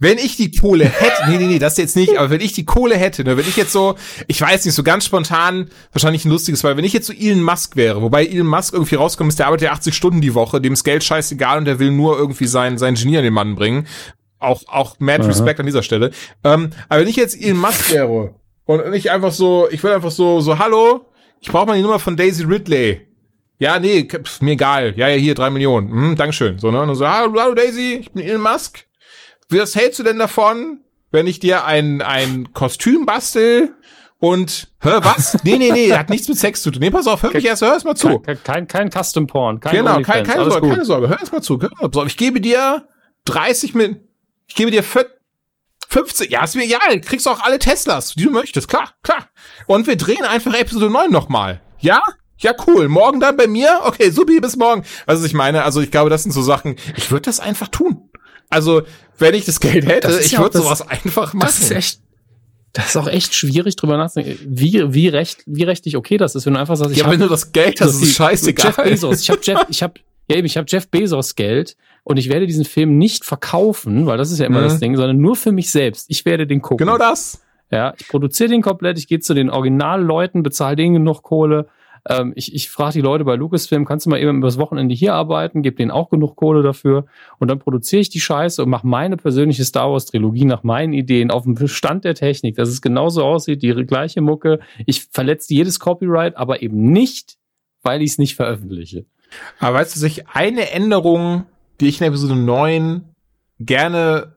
[0.00, 2.64] Wenn ich die Kohle hätte, nee, nee, nee, das jetzt nicht, aber wenn ich die
[2.64, 3.96] Kohle hätte, ne, wenn ich jetzt so,
[4.28, 7.42] ich weiß nicht, so ganz spontan, wahrscheinlich ein lustiges, weil wenn ich jetzt so Elon
[7.42, 10.60] Musk wäre, wobei Elon Musk irgendwie rauskommt, ist, der arbeitet ja 80 Stunden die Woche,
[10.60, 13.56] dem ist Geld scheißegal und der will nur irgendwie sein, sein Genie an den Mann
[13.56, 13.88] bringen.
[14.38, 15.30] Auch, auch mad Aha.
[15.30, 16.12] Respect an dieser Stelle.
[16.44, 18.36] Ähm, aber wenn ich jetzt Elon Musk wäre
[18.66, 21.06] und nicht einfach so, ich will einfach so, so, hallo,
[21.40, 23.06] ich brauche mal die Nummer von Daisy Ridley.
[23.58, 24.94] Ja, nee, pf, mir egal.
[24.96, 25.90] Ja, ja, hier, drei Millionen.
[25.90, 26.58] Hm, Dankeschön.
[26.58, 26.80] So, ne?
[26.80, 28.84] Und so, hallo, hallo Daisy, ich bin Elon Musk.
[29.50, 30.80] Was hältst du denn davon,
[31.10, 33.74] wenn ich dir ein, ein Kostüm bastel
[34.18, 35.38] und, hör, was?
[35.44, 36.80] nee, nee, nee, hat nichts mit Sex zu tun.
[36.80, 38.18] Nee, pass auf, hör mich erst, hör erst mal zu.
[38.20, 41.42] Kein, kein, kein Custom Porn, kein Genau, kein, keine Sorge, keine Sorge, hör erst mal
[41.42, 41.58] zu.
[42.06, 42.86] Ich gebe dir
[43.24, 44.00] 30 mit,
[44.46, 44.82] ich gebe dir
[45.88, 49.30] 50, ja, ist mir egal, kriegst auch alle Teslas, die du möchtest, klar, klar.
[49.66, 51.62] Und wir drehen einfach Episode 9 nochmal.
[51.80, 52.02] Ja?
[52.36, 52.88] Ja, cool.
[52.88, 53.80] Morgen dann bei mir?
[53.84, 54.84] Okay, supi, bis morgen.
[55.06, 58.10] Was ich meine, also ich glaube, das sind so Sachen, ich würde das einfach tun.
[58.50, 58.82] Also,
[59.18, 61.46] wenn ich das Geld hätte, ich ja würde sowas einfach machen.
[61.46, 62.00] Das ist echt,
[62.74, 66.44] das ist auch echt schwierig drüber nachzudenken, wie, wie recht, wie rechtlich okay das ist,
[66.46, 68.66] wenn du einfach sagst, ich ja, hab, wenn du das Geld hast, ist es scheißegal.
[68.66, 69.94] Jeff Bezos, ich habe Jeff, ich habe
[70.28, 71.76] ja eben, ich habe Jeff Bezos Geld
[72.08, 74.64] und ich werde diesen Film nicht verkaufen, weil das ist ja immer mhm.
[74.64, 76.06] das Ding, sondern nur für mich selbst.
[76.08, 76.86] Ich werde den gucken.
[76.86, 77.42] Genau das.
[77.70, 81.66] Ja, ich produziere den komplett, ich gehe zu den Originalleuten, bezahle denen genug Kohle.
[82.08, 85.12] Ähm, ich ich frage die Leute bei Lucasfilm, kannst du mal eben übers Wochenende hier
[85.12, 87.04] arbeiten, gebe denen auch genug Kohle dafür
[87.38, 90.94] und dann produziere ich die Scheiße und mache meine persönliche Star Wars Trilogie nach meinen
[90.94, 94.60] Ideen auf dem Stand der Technik, dass es genauso aussieht, die gleiche Mucke.
[94.86, 97.36] Ich verletze jedes Copyright, aber eben nicht,
[97.82, 99.04] weil ich es nicht veröffentliche.
[99.60, 101.44] Aber weißt du, sich eine Änderung
[101.80, 103.02] die ich in Episode 9
[103.60, 104.36] gerne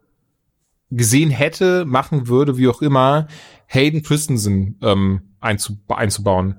[0.90, 3.28] gesehen hätte, machen würde, wie auch immer,
[3.68, 6.58] Hayden Christensen ähm, einzub einzubauen.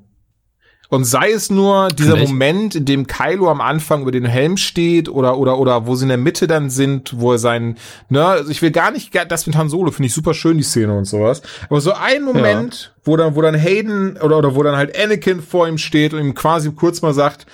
[0.92, 2.32] Und sei es nur dieser Vielleicht.
[2.32, 6.04] Moment, in dem Kylo am Anfang über den Helm steht oder oder oder wo sie
[6.04, 7.78] in der Mitte dann sind, wo er sein,
[8.10, 10.62] ne, also ich will gar nicht, das mit Han Solo finde ich super schön die
[10.62, 11.40] Szene und sowas.
[11.70, 13.00] Aber so ein Moment, ja.
[13.04, 16.20] wo dann wo dann Hayden oder oder wo dann halt Anakin vor ihm steht und
[16.20, 17.46] ihm quasi kurz mal sagt,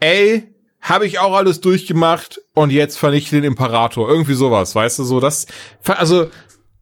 [0.00, 0.52] ey,
[0.88, 4.08] habe ich auch alles durchgemacht und jetzt vernichte den Imperator.
[4.08, 5.46] Irgendwie sowas, weißt du, so das,
[5.84, 6.30] also,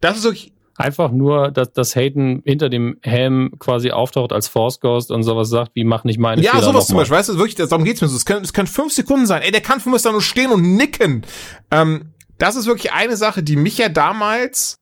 [0.00, 4.80] das ist wirklich, Einfach nur, dass, dass Hayden hinter dem Helm quasi auftaucht als Force
[4.80, 7.38] Ghost und sowas sagt, wie mach nicht meine Ja, Fehler sowas zum Beispiel, weißt du,
[7.38, 8.16] wirklich, darum geht's mir so.
[8.16, 9.42] Es können, es können fünf Sekunden sein.
[9.42, 11.24] Ey, der kann für mich da nur stehen und nicken.
[11.70, 14.80] Ähm, das ist wirklich eine Sache, die mich ja damals,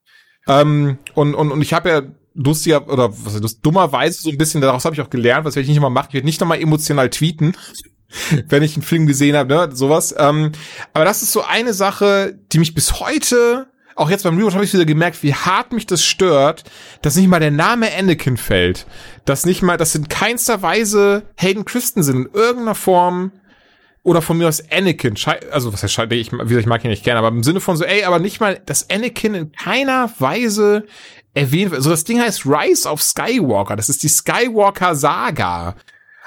[0.49, 2.03] ähm, und, und, und ich habe ja
[2.35, 5.55] lustiger, oder was ist das, dummerweise so ein bisschen, daraus habe ich auch gelernt, was
[5.55, 7.55] werde ich nicht immer machen, ich werde nicht nochmal emotional tweeten.
[8.49, 10.15] wenn ich einen Film gesehen habe, ne, sowas.
[10.19, 10.53] Ähm,
[10.93, 14.65] aber das ist so eine Sache, die mich bis heute, auch jetzt beim Rewatch habe
[14.65, 16.65] ich wieder gemerkt, wie hart mich das stört,
[17.03, 18.87] dass nicht mal der Name Anakin fällt.
[19.25, 23.33] Dass nicht mal, dass in keinster Weise Hayden Christensen in irgendeiner Form
[24.03, 25.17] oder von mir aus Anakin,
[25.51, 27.77] also was heißt ich, wie gesagt, ich mag ihn nicht gerne, aber im Sinne von
[27.77, 30.87] so, ey, aber nicht mal, dass Anakin in keiner Weise
[31.35, 31.79] erwähnt wird.
[31.79, 35.77] Also das Ding heißt Rise of Skywalker, das ist die Skywalker Saga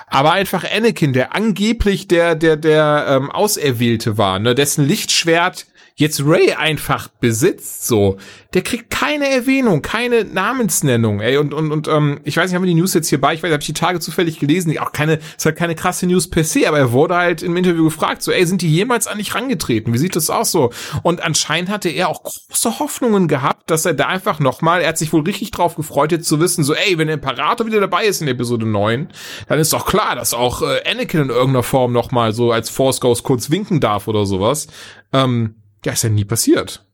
[0.07, 5.65] aber einfach Anakin, der angeblich der der der ähm, Auserwählte war, ne, dessen Lichtschwert
[5.97, 8.17] jetzt Ray einfach besitzt, so,
[8.53, 12.63] der kriegt keine Erwähnung, keine Namensnennung, ey, und, und, und, ähm, ich weiß nicht, haben
[12.63, 14.91] wir die News jetzt hier bei, ich weiß, habe ich die Tage zufällig gelesen, auch
[14.91, 18.23] keine, ist halt keine krasse News per se, aber er wurde halt im Interview gefragt,
[18.23, 19.93] so, ey, sind die jemals an dich rangetreten?
[19.93, 20.71] Wie sieht das aus so?
[21.01, 24.97] Und anscheinend hatte er auch große Hoffnungen gehabt, dass er da einfach nochmal, er hat
[24.97, 28.03] sich wohl richtig drauf gefreut, jetzt zu wissen, so, ey, wenn der Imperator wieder dabei
[28.03, 29.07] ist in Episode 9,
[29.47, 32.99] dann ist doch klar, dass auch äh, Anakin in irgendeiner Form nochmal so als Force
[32.99, 34.67] Ghost kurz winken darf oder sowas.
[35.13, 35.55] Ähm,
[35.85, 36.85] ja, ist ja nie passiert.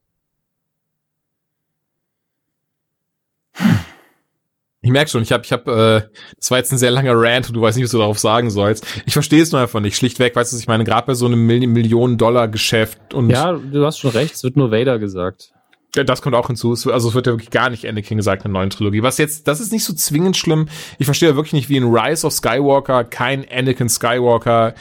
[4.84, 7.48] Ich merke schon, ich habe, ich habe, äh, das war jetzt ein sehr langer Rant
[7.50, 8.86] und du weißt nicht, was du darauf sagen sollst.
[9.06, 9.96] Ich verstehe es nur einfach nicht.
[9.96, 13.30] Schlichtweg, weißt du, ich meine, gerade bei so einem Millionen-Dollar-Geschäft und.
[13.30, 15.54] Ja, du hast schon recht, es wird nur Vader gesagt.
[15.96, 16.72] Ja, das kommt auch hinzu.
[16.72, 19.04] Also es wird ja wirklich gar nicht Anakin gesagt in der neuen Trilogie.
[19.04, 20.70] Was jetzt, das ist nicht so zwingend schlimm.
[21.00, 24.74] Ich verstehe ja wirklich nicht, wie in Rise of Skywalker kein Anakin Skywalker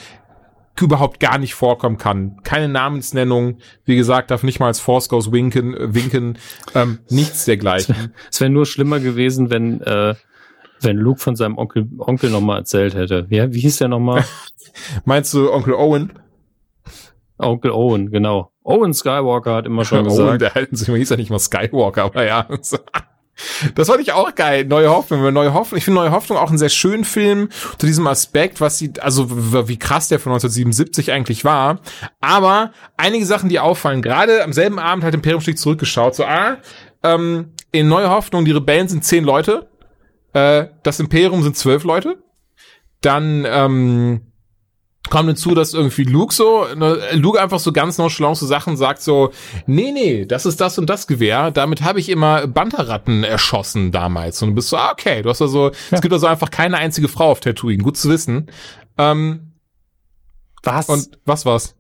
[0.80, 2.40] überhaupt gar nicht vorkommen kann.
[2.42, 6.38] Keine Namensnennung, wie gesagt, darf nicht mal als Force Ghost winken, winken,
[6.74, 8.14] ähm, nichts dergleichen.
[8.30, 10.14] Es wäre wär nur schlimmer gewesen, wenn äh,
[10.80, 13.26] Wenn Luke von seinem Onkel, Onkel nochmal erzählt hätte.
[13.28, 14.24] Wie, wie hieß der nochmal?
[15.04, 16.12] Meinst du Onkel Owen?
[17.36, 18.52] Onkel Owen, genau.
[18.62, 20.28] Owen Skywalker hat immer schon gesagt.
[20.28, 22.48] Owen, der halten sich, hieß ja nicht mal Skywalker, aber ja.
[23.74, 24.64] Das fand ich auch geil.
[24.64, 25.32] Neue Hoffnung.
[25.32, 25.78] Neue Hoffnung.
[25.78, 29.28] Ich finde Neue Hoffnung auch einen sehr schönen Film zu diesem Aspekt, was sie, also
[29.68, 31.80] wie krass der von 1977 eigentlich war.
[32.20, 36.14] Aber einige Sachen, die auffallen, gerade am selben Abend hat Imperium Stieg zurückgeschaut.
[36.14, 36.58] So, ah,
[37.02, 39.68] ähm, in Neue Hoffnung, die Rebellen sind zehn Leute.
[40.32, 42.22] Äh, das Imperium sind zwölf Leute.
[43.00, 44.29] Dann, ähm,
[45.10, 49.02] kam hinzu, dass irgendwie Luke so, ne, Luke einfach so ganz nonchalant so Sachen sagt
[49.02, 49.32] so,
[49.66, 54.40] nee, nee, das ist das und das Gewehr, damit habe ich immer Banterratten erschossen damals.
[54.42, 55.74] Und du bist so, ah, okay, du hast also, ja.
[55.90, 58.46] es gibt also einfach keine einzige Frau auf Tatooine, gut zu wissen.
[58.96, 59.52] Ähm,
[60.62, 60.88] was?
[60.88, 61.74] Und was war's?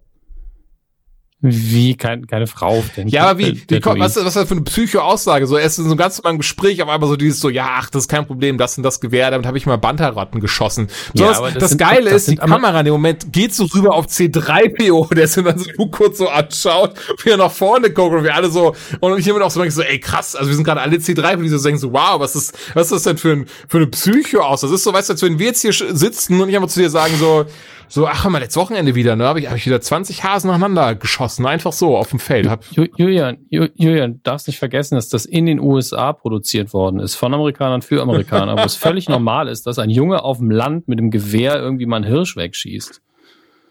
[1.42, 2.84] Wie kein, keine Frau.
[3.06, 5.46] Ja, aber wie, die, was, was ist das für eine Psycho-Aussage?
[5.46, 7.66] So, er ist in so einem ganz normalen Gespräch auf einmal so dieses so, ja,
[7.78, 10.88] ach, das ist kein Problem, das und das Gewehr, damit habe ich mal Banterratten geschossen.
[11.14, 13.64] So, ja, das, das sind, Geile das ist, die Kamera in dem Moment geht so
[13.64, 16.92] rüber auf C3PO, der so dann so kurz so anschaut,
[17.24, 19.80] wie er nach vorne guckt und wir alle so, und ich immer auch so, so,
[19.80, 22.54] ey, krass, also wir sind gerade alle C3, die so denken so, wow, was ist,
[22.74, 24.60] was ist das denn für ein, für eine Psycho aus?
[24.60, 26.80] Das ist so, weißt du, als wenn wir jetzt hier sitzen und ich einfach zu
[26.80, 27.46] dir sagen so,
[27.92, 30.94] so, ach mal, letztes Wochenende wieder, ne, habe ich, hab ich wieder 20 Hasen nacheinander
[30.94, 32.48] geschossen, einfach so auf dem Feld.
[32.48, 37.34] Hab Julian, Julian, darfst nicht vergessen, dass das in den USA produziert worden ist, von
[37.34, 41.00] Amerikanern für Amerikaner, wo es völlig normal ist, dass ein Junge auf dem Land mit
[41.00, 43.02] dem Gewehr irgendwie mal einen Hirsch wegschießt.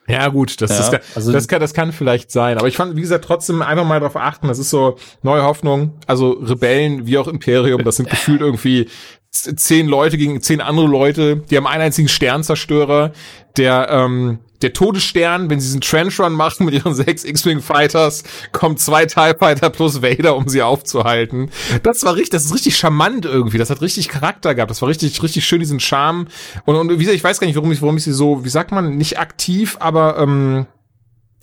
[0.10, 2.58] Ja, gut, das, ja, das, also, das, kann, das kann vielleicht sein.
[2.58, 5.94] Aber ich fand, wie gesagt, trotzdem einfach mal darauf achten, das ist so neue Hoffnung.
[6.08, 8.90] Also Rebellen wie auch Imperium, das sind gefühlt irgendwie
[9.32, 13.12] zehn Leute gegen zehn andere Leute, die haben einen einzigen Sternzerstörer,
[13.58, 19.06] der ähm, der Todesstern, wenn sie diesen Trench-Run machen mit ihren sechs X-Wing-Fighters, kommt zwei
[19.06, 21.50] TIE Fighter plus Vader, um sie aufzuhalten.
[21.84, 23.58] Das war richtig, das ist richtig charmant irgendwie.
[23.58, 24.72] Das hat richtig Charakter gehabt.
[24.72, 26.28] Das war richtig, richtig schön, diesen Charme.
[26.66, 28.50] Und, und wie gesagt, ich weiß gar nicht, warum ich, warum ich sie so, wie
[28.50, 30.66] sagt man, nicht aktiv, aber ähm,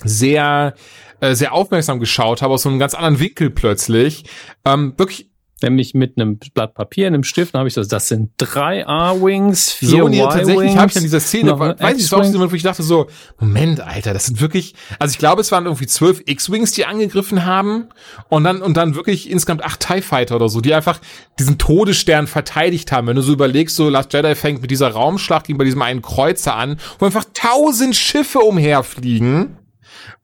[0.04, 0.74] sehr,
[1.20, 4.24] äh, sehr aufmerksam geschaut habe, aus so einem ganz anderen Winkel plötzlich.
[4.64, 5.30] Ähm, wirklich
[5.62, 9.72] nämlich mit einem Blatt Papier, einem Stift, dann habe ich so, das sind drei A-Wings,
[9.72, 12.82] vier so, nee, tatsächlich habe ich an dieser Szene, weiß ich, auch wo ich dachte
[12.82, 13.06] so,
[13.40, 17.46] Moment, Alter, das sind wirklich, also ich glaube, es waren irgendwie zwölf X-Wings, die angegriffen
[17.46, 17.88] haben
[18.28, 21.00] und dann, und dann wirklich insgesamt acht TIE Fighter oder so, die einfach
[21.38, 23.06] diesen Todesstern verteidigt haben.
[23.06, 26.02] Wenn du so überlegst, so Last Jedi fängt mit dieser Raumschlacht gegen bei diesem einen
[26.02, 29.56] Kreuzer an, wo einfach tausend Schiffe umherfliegen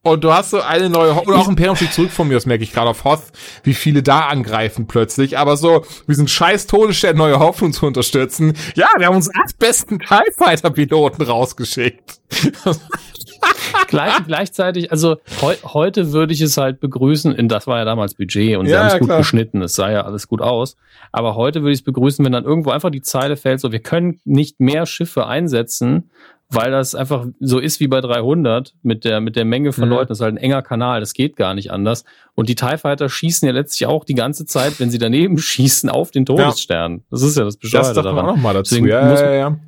[0.02, 2.64] und du hast so eine neue, oder auch Imperium steht zurück von mir, das merke
[2.64, 3.22] ich gerade auf Hoth,
[3.62, 5.38] wie viele da angreifen plötzlich.
[5.38, 8.54] Aber so, wir sind scheiß Todesstern, neue Hoffnung zu unterstützen.
[8.74, 12.20] Ja, wir haben uns acht besten TIE Fighter Piloten rausgeschickt.
[13.88, 18.14] Gleich, gleichzeitig, also heu, heute würde ich es halt begrüßen, in das war ja damals
[18.14, 19.18] Budget und sie ja, haben es gut klar.
[19.18, 20.76] geschnitten, es sah ja alles gut aus.
[21.10, 23.80] Aber heute würde ich es begrüßen, wenn dann irgendwo einfach die Zeile fällt, so wir
[23.80, 26.10] können nicht mehr Schiffe einsetzen,
[26.54, 29.90] weil das einfach so ist wie bei 300 mit der, mit der Menge von mhm.
[29.90, 30.08] Leuten.
[30.08, 32.04] Das ist halt ein enger Kanal, das geht gar nicht anders.
[32.34, 35.88] Und die TIE Fighter schießen ja letztlich auch die ganze Zeit, wenn sie daneben schießen,
[35.88, 36.92] auf den Todesstern.
[36.92, 37.02] Ja.
[37.10, 38.18] Das ist ja das Bescheuerte das daran.
[38.18, 38.76] Auch noch mal dazu.
[38.84, 39.58] ja, ja, ja.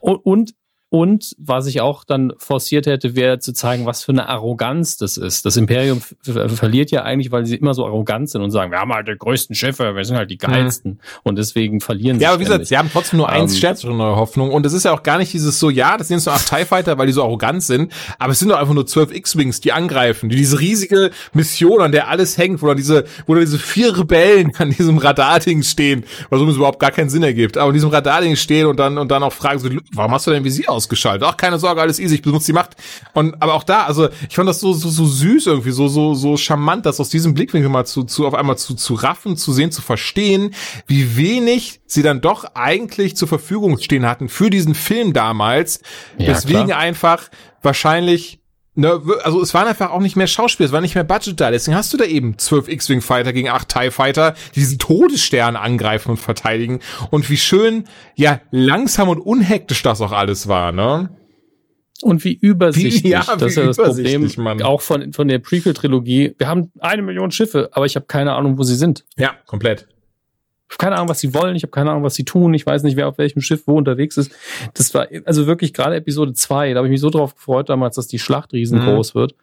[0.00, 0.54] Und, und
[0.90, 5.18] und was ich auch dann forciert hätte, wäre zu zeigen, was für eine Arroganz das
[5.18, 5.44] ist.
[5.44, 8.92] Das Imperium verliert ja eigentlich, weil sie immer so arrogant sind und sagen, wir haben
[8.92, 10.92] halt die größten Schiffe, wir sind halt die geilsten.
[10.92, 10.98] Mhm.
[11.24, 12.22] Und deswegen verlieren sie.
[12.22, 14.50] Ja, aber wie gesagt, sie haben trotzdem nur eins ähm, neue Hoffnung.
[14.50, 16.64] Und es ist ja auch gar nicht dieses so, ja, das sind so acht TIE
[16.64, 17.92] Fighter, weil die so arrogant sind.
[18.18, 21.92] Aber es sind doch einfach nur zwölf X-Wings, die angreifen, die diese riesige Mission, an
[21.92, 26.04] der alles hängt, wo dann diese, wo dann diese vier Rebellen an diesem Radarding stehen,
[26.30, 29.10] was übrigens überhaupt gar keinen Sinn ergibt, aber an diesem Radarding stehen und dann, und
[29.10, 30.77] dann auch fragen so, warum hast du denn Visier aus?
[30.78, 31.28] Ausgeschaltet.
[31.28, 32.76] Ach, keine Sorge, alles easy, ich benutze die Macht.
[33.12, 36.14] Und aber auch da, also ich fand das so so, so süß irgendwie, so so
[36.14, 39.52] so charmant, das aus diesem Blickwinkel mal zu zu auf einmal zu zu raffen, zu
[39.52, 40.54] sehen, zu verstehen,
[40.86, 45.80] wie wenig sie dann doch eigentlich zur Verfügung stehen hatten für diesen Film damals.
[46.16, 46.78] Ja, Deswegen klar.
[46.78, 47.28] einfach
[47.62, 48.38] wahrscheinlich
[48.78, 51.50] Ne, also es waren einfach auch nicht mehr Schauspieler, es war nicht mehr Budget da.
[51.50, 55.56] Deswegen hast du da eben zwölf X-Wing Fighter gegen acht TIE Fighter, die diesen Todesstern
[55.56, 56.78] angreifen und verteidigen.
[57.10, 61.10] Und wie schön, ja, langsam und unhektisch das auch alles war, ne?
[62.02, 64.62] Und wie übersichtlich, wie, ja, das ist ja das Problem, Mann.
[64.62, 66.36] auch von, von der Prequel-Trilogie.
[66.38, 69.04] Wir haben eine Million Schiffe, aber ich habe keine Ahnung, wo sie sind.
[69.16, 69.88] Ja, komplett.
[70.68, 72.66] Ich habe keine Ahnung, was sie wollen, ich habe keine Ahnung, was sie tun, ich
[72.66, 74.32] weiß nicht, wer auf welchem Schiff wo unterwegs ist.
[74.74, 77.96] Das war also wirklich gerade Episode 2, da habe ich mich so drauf gefreut damals,
[77.96, 79.18] dass die Schlacht riesengroß mhm.
[79.18, 79.34] wird.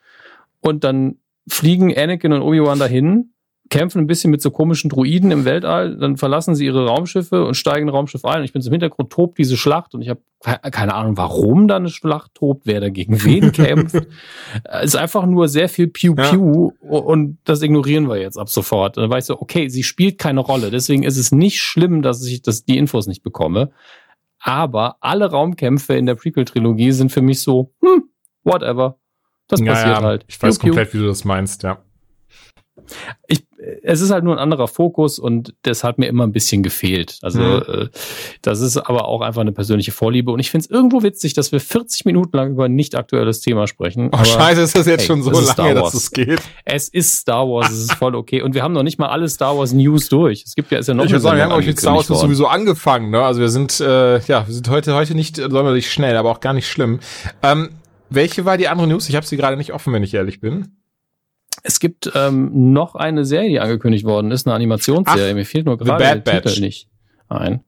[0.62, 3.32] Und dann fliegen Anakin und Obi-Wan dahin
[3.70, 7.56] kämpfen ein bisschen mit so komischen Druiden im Weltall, dann verlassen sie ihre Raumschiffe und
[7.56, 8.40] steigen in Raumschiff ein.
[8.40, 10.22] Und ich bin so im Hintergrund, tobt diese Schlacht und ich habe
[10.72, 14.08] keine Ahnung, warum da eine Schlacht tobt, wer da gegen wen kämpft.
[14.64, 16.90] Es ist einfach nur sehr viel Piu-Piu ja.
[16.90, 18.98] und das ignorieren wir jetzt ab sofort.
[18.98, 22.24] Da war ich so, okay, sie spielt keine Rolle, deswegen ist es nicht schlimm, dass
[22.26, 23.72] ich das, die Infos nicht bekomme.
[24.40, 28.04] Aber alle Raumkämpfe in der Prequel-Trilogie sind für mich so, hm,
[28.44, 29.00] whatever.
[29.48, 30.26] Das ja, passiert ja, halt.
[30.28, 30.70] Ich weiß Piu -Piu.
[30.70, 31.80] komplett, wie du das meinst, ja.
[33.28, 33.48] Ich,
[33.84, 37.20] es ist halt nur ein anderer Fokus und das hat mir immer ein bisschen gefehlt.
[37.22, 37.64] Also mhm.
[37.68, 37.88] äh,
[38.42, 41.52] das ist aber auch einfach eine persönliche Vorliebe und ich finde es irgendwo witzig, dass
[41.52, 44.10] wir 40 Minuten lang über ein nicht aktuelles Thema sprechen.
[44.12, 46.42] Oh scheiße, ist das jetzt hey, schon so lange, dass es geht?
[46.64, 49.28] Es ist Star Wars, es ist voll okay und wir haben noch nicht mal alle
[49.30, 50.44] Star Wars News durch.
[50.46, 52.08] Es gibt ja ist ja noch Ich würde sagen, wir haben euch mit Star Wars
[52.08, 53.22] sowieso angefangen, ne?
[53.22, 56.54] Also wir sind äh, ja, wir sind heute heute nicht sonderlich schnell, aber auch gar
[56.54, 57.00] nicht schlimm.
[57.44, 57.70] Ähm,
[58.10, 59.10] welche war die andere News?
[59.10, 60.78] Ich habe sie gerade nicht offen, wenn ich ehrlich bin.
[61.64, 65.32] Es gibt ähm, noch eine Serie, die angekündigt worden ist, eine Animationsserie.
[65.32, 66.54] Ach, Mir fehlt nur gerade der Batch.
[66.54, 66.90] Titel nicht
[67.30, 67.64] ein.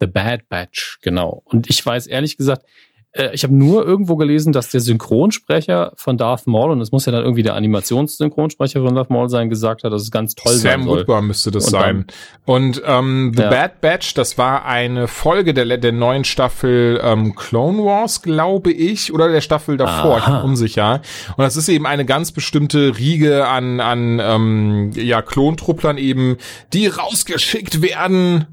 [0.00, 1.42] The Bad Batch, genau.
[1.44, 2.64] Und ich weiß ehrlich gesagt,
[3.12, 7.06] äh, ich habe nur irgendwo gelesen, dass der Synchronsprecher von Darth Maul, und es muss
[7.06, 10.52] ja dann irgendwie der Animationssynchronsprecher von Darth Maul sein, gesagt hat, dass es ganz toll
[10.52, 11.06] Sam sein soll.
[11.06, 12.06] Sam müsste das und sein.
[12.46, 13.50] Dann, und ähm, The ja.
[13.50, 19.12] Bad Batch, das war eine Folge der, der neuen Staffel ähm, Clone Wars, glaube ich,
[19.12, 20.18] oder der Staffel davor, Aha.
[20.18, 21.02] ich bin unsicher.
[21.36, 26.36] Und das ist eben eine ganz bestimmte Riege an, an ähm, ja, Klontruppeln eben,
[26.72, 28.46] die rausgeschickt werden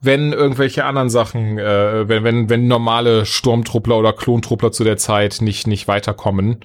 [0.00, 5.38] wenn irgendwelche anderen Sachen, äh, wenn, wenn, wenn normale Sturmtruppler oder Klontruppler zu der Zeit
[5.40, 6.60] nicht, nicht weiterkommen.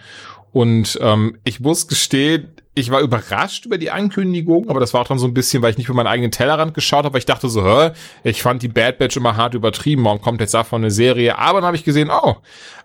[0.52, 5.08] Und ähm, ich muss gestehen, ich war überrascht über die Ankündigung, aber das war auch
[5.08, 7.26] dann so ein bisschen, weil ich nicht über meinen eigenen Tellerrand geschaut habe, weil ich
[7.26, 7.92] dachte so, hä,
[8.24, 11.38] ich fand die Bad Batch immer hart übertrieben, warum kommt jetzt davon eine Serie?
[11.38, 12.38] Aber dann habe ich gesehen, oh,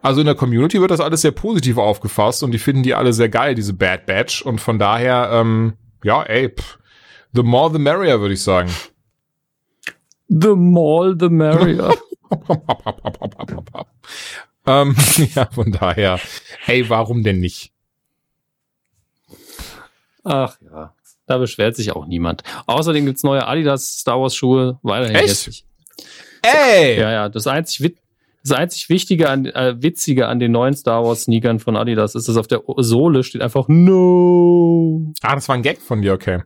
[0.03, 3.13] also in der Community wird das alles sehr positiv aufgefasst und die finden die alle
[3.13, 4.43] sehr geil, diese Bad Batch.
[4.43, 6.79] Und von daher, ähm, ja, ey, pff,
[7.33, 8.71] the more the merrier, würde ich sagen.
[10.29, 11.95] The more, the merrier.
[14.67, 14.95] ähm,
[15.35, 16.21] ja, von daher,
[16.61, 17.73] hey, warum denn nicht?
[20.25, 20.95] Ach ja,
[21.27, 22.43] da beschwert sich auch niemand.
[22.67, 25.29] Außerdem gibt's neue Adidas Star Wars Schuhe, weiterhin Echt?
[25.29, 25.65] hässlich.
[26.43, 27.01] Ey!
[27.01, 27.97] Ja, ja, das einzig,
[28.43, 32.29] das einzig Wichtige an, äh, Witzige an den neuen Star Wars Sneakern von Adidas ist,
[32.29, 35.13] dass auf der Sohle steht einfach No.
[35.23, 36.43] Ah, das war ein Gag von dir, okay.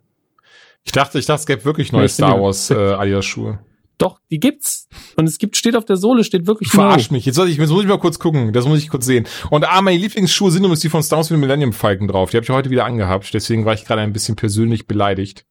[0.85, 3.59] Ich dachte, ich dachte, es gäbe wirklich neue Star Wars äh, Adidas Schuhe.
[4.03, 4.89] Doch, die gibt's.
[5.15, 7.15] Und es gibt, steht auf der Sohle, steht wirklich Verarsch no.
[7.15, 7.25] mich.
[7.25, 8.53] Jetzt, ich, jetzt muss ich mal kurz gucken.
[8.53, 9.29] Das muss ich kurz sehen.
[9.49, 12.31] Und ah, meine Lieblingsschuhe sind übrigens die von Star Wars mit Millennium Falcon drauf.
[12.31, 13.33] Die habe ich heute wieder angehabt.
[13.33, 15.47] Deswegen war ich gerade ein bisschen persönlich beleidigt.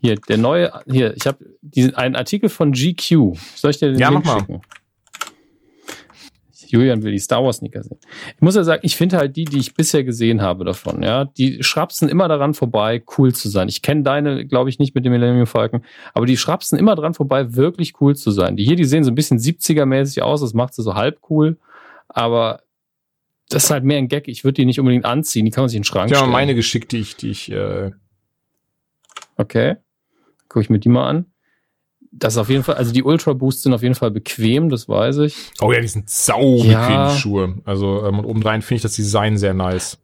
[0.00, 1.44] Hier, der neue, hier, ich habe
[1.96, 3.36] einen Artikel von GQ.
[3.54, 4.62] Soll ich dir den ja, Link schicken?
[6.70, 7.98] Julian will die Star Wars Sneaker sehen.
[8.34, 11.24] Ich muss ja sagen, ich finde halt die, die ich bisher gesehen habe davon, ja,
[11.24, 13.68] die schrapsen immer daran vorbei, cool zu sein.
[13.68, 15.82] Ich kenne deine, glaube ich, nicht mit dem Millennium Falcon,
[16.14, 18.56] aber die schrapsen immer daran vorbei, wirklich cool zu sein.
[18.56, 21.58] Die hier, die sehen so ein bisschen 70er-mäßig aus, das macht sie so halb cool,
[22.08, 22.62] aber
[23.48, 24.28] das ist halt mehr ein Gag.
[24.28, 26.30] Ich würde die nicht unbedingt anziehen, die kann man sich in den Schrank ja, stellen.
[26.30, 27.90] Ja, meine geschickt, die ich, die ich, äh
[29.40, 29.76] Okay.
[30.48, 31.26] Guck ich mir die mal an.
[32.12, 34.88] Das ist auf jeden Fall, also die Ultra Boosts sind auf jeden Fall bequem, das
[34.88, 35.36] weiß ich.
[35.60, 37.12] Oh ja, die sind sau bequem, ja.
[37.12, 37.58] die Schuhe.
[37.64, 39.98] Also ähm, und obendrein finde ich das Design sehr nice.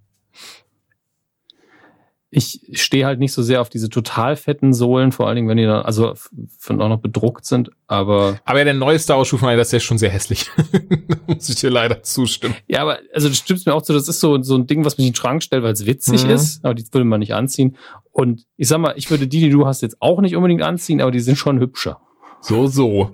[2.30, 5.56] Ich stehe halt nicht so sehr auf diese total fetten Sohlen, vor allen Dingen, wenn
[5.56, 6.14] die dann, also
[6.58, 8.40] von auch noch bedruckt sind, aber.
[8.44, 10.50] Aber ja, der neue Star Wars Schuh von das ist ja schon sehr hässlich.
[11.26, 12.54] muss ich dir leider zustimmen.
[12.66, 14.98] Ja, aber, also das stimmt mir auch so, das ist so, so ein Ding, was
[14.98, 16.30] mich in den Schrank stellt, weil es witzig mhm.
[16.30, 17.76] ist, aber die würde man nicht anziehen.
[18.12, 21.00] Und ich sag mal, ich würde die, die du hast, jetzt auch nicht unbedingt anziehen,
[21.00, 22.00] aber die sind schon hübscher.
[22.40, 23.10] So, so.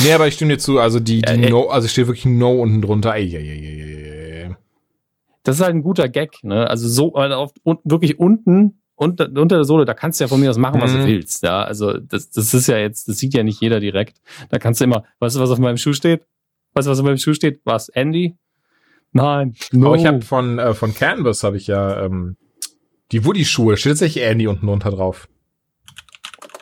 [0.00, 2.60] Nee, aber ich stimme dir zu, also die, die ja, No, also steht wirklich No
[2.60, 3.14] unten drunter.
[3.14, 4.56] Ey, ey, ey, ey,
[5.44, 6.68] Das ist halt ein guter Gag, ne?
[6.68, 10.28] Also so, also auf, un, wirklich unten, unter, unter der Sohle, da kannst du ja
[10.28, 11.00] von mir aus machen, was mhm.
[11.00, 11.62] du willst, ja.
[11.62, 14.20] Also das, das ist ja jetzt, das sieht ja nicht jeder direkt.
[14.48, 16.26] Da kannst du immer, weißt du, was auf meinem Schuh steht?
[16.72, 17.60] Weißt du, was auf meinem Schuh steht?
[17.64, 17.88] Was?
[17.90, 18.36] Andy?
[19.12, 19.54] Nein.
[19.70, 19.88] No.
[19.88, 22.36] Aber ich habe von, äh, von Canvas habe ich ja ähm,
[23.12, 23.76] die Woody-Schuhe.
[23.76, 25.28] Steht tatsächlich Andy unten drunter drauf.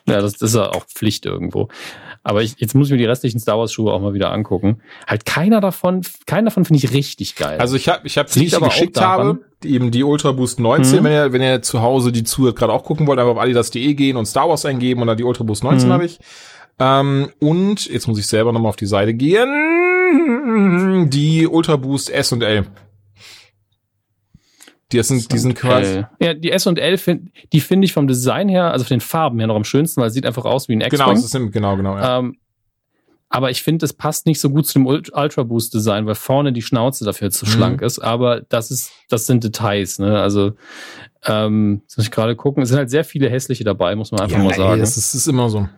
[0.06, 1.68] Ja, das, das ist ja auch Pflicht irgendwo.
[2.24, 4.81] Aber ich, jetzt muss ich mir die restlichen Star Wars Schuhe auch mal wieder angucken.
[5.09, 7.59] Halt keiner davon, keiner davon finde ich richtig geil.
[7.59, 11.01] Also ich habe, ich habe, die ich geschickt habe, eben die Ultra Boost 19.
[11.01, 11.05] Mhm.
[11.05, 13.94] Wenn ihr, wenn ihr zu Hause die zu gerade auch gucken wollt, einfach auf adidas.de
[13.94, 15.93] gehen und Star Wars eingeben und dann die Ultra Boost 19 mhm.
[15.93, 16.20] habe ich.
[16.78, 21.09] Ähm, und jetzt muss ich selber nochmal auf die Seite gehen.
[21.11, 22.66] Die Ultra Boost S und L.
[24.93, 26.05] Die sind, die sind quasi.
[26.20, 29.01] Ja, die S und L, find, die finde ich vom Design her, also von den
[29.01, 30.98] Farben her noch am schönsten, weil es sieht einfach aus wie ein X-Wing.
[30.98, 32.19] Genau, das ist, genau, genau, ja.
[32.19, 32.36] Ähm,
[33.28, 36.52] Aber ich finde, es passt nicht so gut zu dem Ultra Boost Design, weil vorne
[36.52, 37.51] die Schnauze dafür zu mhm.
[37.51, 37.98] schlank ist.
[37.98, 39.98] Aber das ist, das sind Details.
[39.98, 40.20] Ne?
[40.20, 40.52] Also
[41.27, 42.62] ähm, jetzt muss ich gerade gucken.
[42.62, 44.74] Es sind halt sehr viele hässliche dabei, muss man einfach ja, mal sagen.
[44.74, 45.69] Ey, das, ist, das ist immer so.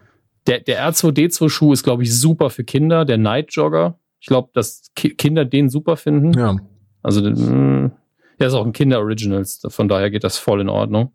[0.47, 3.05] Der, der R2D2 Schuh ist, glaube ich, super für Kinder.
[3.05, 3.99] Der Night Jogger.
[4.21, 6.33] Ich glaube, dass Ki Kinder den super finden.
[6.39, 6.57] Ja.
[7.03, 7.93] Also, mh, hm,
[8.39, 9.63] ja, ist auch ein Kinder Originals.
[9.69, 11.13] Von daher geht das voll in Ordnung.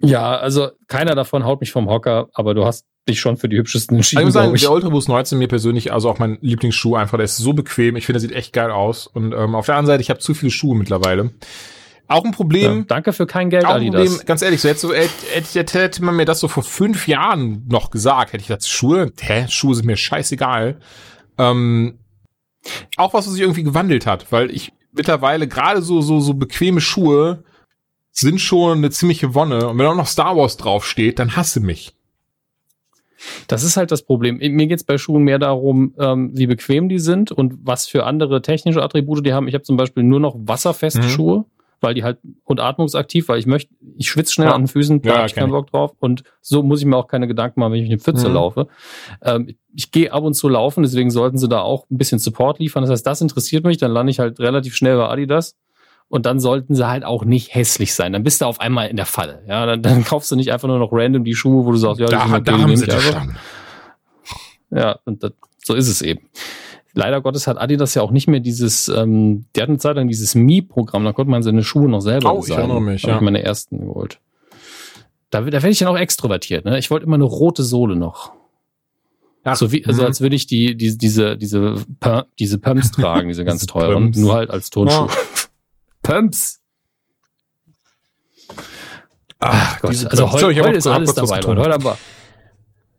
[0.00, 3.56] Ja, also keiner davon haut mich vom Hocker, aber du hast dich schon für die
[3.56, 4.24] hübschesten entschieden.
[4.24, 7.24] Also ich muss sagen, der Ultraboost 19 mir persönlich, also auch mein Lieblingsschuh einfach, der
[7.24, 7.96] ist so bequem.
[7.96, 9.06] Ich finde, der sieht echt geil aus.
[9.06, 11.30] Und ähm, auf der anderen Seite, ich habe zu viele Schuhe mittlerweile.
[12.06, 12.78] Auch ein Problem.
[12.78, 13.90] Ja, danke für kein Geld, auch ein.
[13.90, 17.08] Problem, ganz ehrlich, so hätte, so, hätte, hätte, hätte man mir das so vor fünf
[17.08, 20.80] Jahren noch gesagt, hätte ich gesagt, Schuhe, hä, Schuhe sind mir scheißegal.
[21.38, 21.98] Ähm,
[22.96, 26.80] auch was, was sich irgendwie gewandelt hat, weil ich mittlerweile gerade so, so, so bequeme
[26.80, 27.44] Schuhe
[28.10, 29.68] sind schon eine ziemliche Wonne.
[29.68, 31.94] Und wenn auch noch Star Wars draufsteht, dann hasse mich.
[33.48, 34.36] Das ist halt das Problem.
[34.38, 38.42] Mir geht's bei Schuhen mehr darum, ähm, wie bequem die sind und was für andere
[38.42, 39.48] technische Attribute die haben.
[39.48, 41.08] Ich habe zum Beispiel nur noch wasserfeste mhm.
[41.08, 41.44] Schuhe,
[41.84, 44.54] weil die halt und atmungsaktiv, weil ich möchte, ich schwitze schnell ja.
[44.54, 45.92] an den Füßen, da ja, habe ich keinen Bock drauf.
[46.00, 48.34] Und so muss ich mir auch keine Gedanken machen, wenn ich in die Pfütze mhm.
[48.34, 48.66] laufe.
[49.22, 52.58] Ähm, ich gehe ab und zu laufen, deswegen sollten sie da auch ein bisschen Support
[52.58, 52.82] liefern.
[52.82, 55.56] Das heißt, das interessiert mich, dann lande ich halt relativ schnell bei Adidas
[56.08, 58.12] und dann sollten sie halt auch nicht hässlich sein.
[58.12, 59.42] Dann bist du auf einmal in der Falle.
[59.46, 62.00] Ja, dann, dann kaufst du nicht einfach nur noch random die Schuhe, wo du sagst,
[62.00, 63.18] ja, da, die sind da haben sie also.
[64.70, 65.32] Ja, und das,
[65.64, 66.28] so ist es eben.
[66.94, 70.06] Leider Gottes hat Adidas ja auch nicht mehr dieses, ähm, die hatten eine Zeit lang
[70.06, 72.52] dieses Mi-Programm, da konnte man seine Schuhe noch selber oh, designen.
[72.52, 73.14] Ich erinnere mich, da ja.
[73.16, 74.20] ich meine ersten geholt.
[75.30, 76.78] Da, da werde ich dann auch extrovertiert, ne?
[76.78, 78.32] Ich wollte immer eine rote Sohle noch.
[79.42, 80.06] Ach, so wie, also mhm.
[80.06, 81.84] als würde ich die, die diese, diese,
[82.38, 85.06] diese Pumps tragen, diese ganz teuren, nur halt als Tonschuh.
[85.06, 85.08] Ja.
[86.02, 86.60] Pumps.
[89.40, 91.60] Ach Gott, also heute, Sorry, heute ist alles dabei, Leute.
[91.60, 91.98] Heute haben wir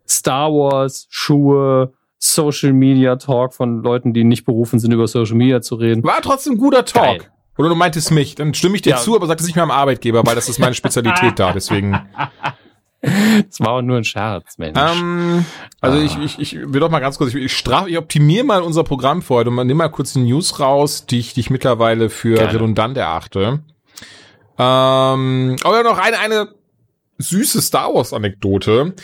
[0.07, 5.61] Star Wars, Schuhe, Social Media Talk von Leuten, die nicht berufen sind, über Social Media
[5.61, 6.03] zu reden.
[6.03, 7.19] War trotzdem guter Talk.
[7.19, 7.31] Geil.
[7.57, 8.97] Oder du meintest mich, dann stimme ich dir ja.
[8.97, 11.99] zu, aber sag es nicht mehr am Arbeitgeber, weil das ist meine Spezialität da, deswegen.
[13.47, 14.79] Das war auch nur ein Scherz, Mensch.
[14.79, 15.45] Ähm,
[15.79, 16.01] also ah.
[16.01, 18.83] ich, ich, ich will doch mal ganz kurz, ich, ich straf, ich optimiere mal unser
[18.83, 22.09] Programm für heute und nimm mal kurz die News raus, die ich, die ich mittlerweile
[22.09, 22.53] für Gerne.
[22.53, 23.59] redundant erachte.
[24.57, 26.47] Ähm, aber noch eine, eine
[27.19, 28.95] süße Star Wars Anekdote.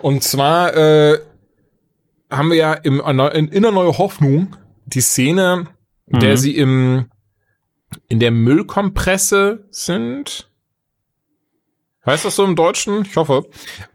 [0.00, 1.18] Und zwar äh,
[2.36, 4.56] haben wir ja im, in, in der neue Hoffnung
[4.86, 5.66] die Szene,
[6.06, 6.36] in der mhm.
[6.36, 7.06] sie im
[8.08, 10.48] in der Müllkompresse sind
[12.06, 13.02] Heißt das so im Deutschen?
[13.02, 13.46] Ich hoffe.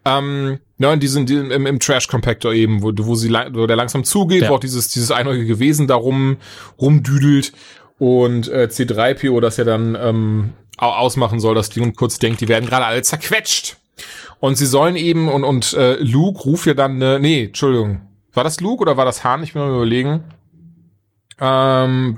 [0.04, 4.04] Ähm, ja, in diesem, im, im Trash Compactor eben, wo, wo sie wo der langsam
[4.04, 4.50] zugeht, ja.
[4.50, 6.38] wo auch dieses, dieses einäugige Wesen da rum,
[6.80, 7.54] rumdüdelt
[8.00, 12.48] und äh, C3PO das ja dann ähm, ausmachen soll, dass die und kurz denkt, die
[12.48, 13.78] werden gerade alle zerquetscht.
[14.40, 18.02] Und sie sollen eben, und, und äh, Luke ruft ja dann, äh, nee, Entschuldigung.
[18.40, 19.44] War das Luke oder war das Hahn?
[19.44, 20.24] Ich will mal überlegen.
[21.42, 22.16] Ähm,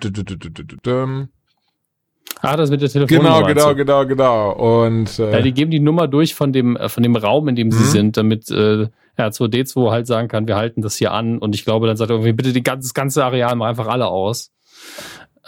[2.41, 3.41] Ah, das mit der Telefonnummer.
[3.47, 4.83] Genau, genau, genau, genau.
[4.83, 7.55] Und äh, ja, die geben die Nummer durch von dem äh, von dem Raum, in
[7.55, 7.71] dem mhm.
[7.71, 11.39] sie sind, damit äh, R2D2 halt sagen kann, wir halten das hier an.
[11.39, 13.87] Und ich glaube, dann sagt er irgendwie, bitte die ganze, das ganze Areal mal einfach
[13.87, 14.51] alle aus.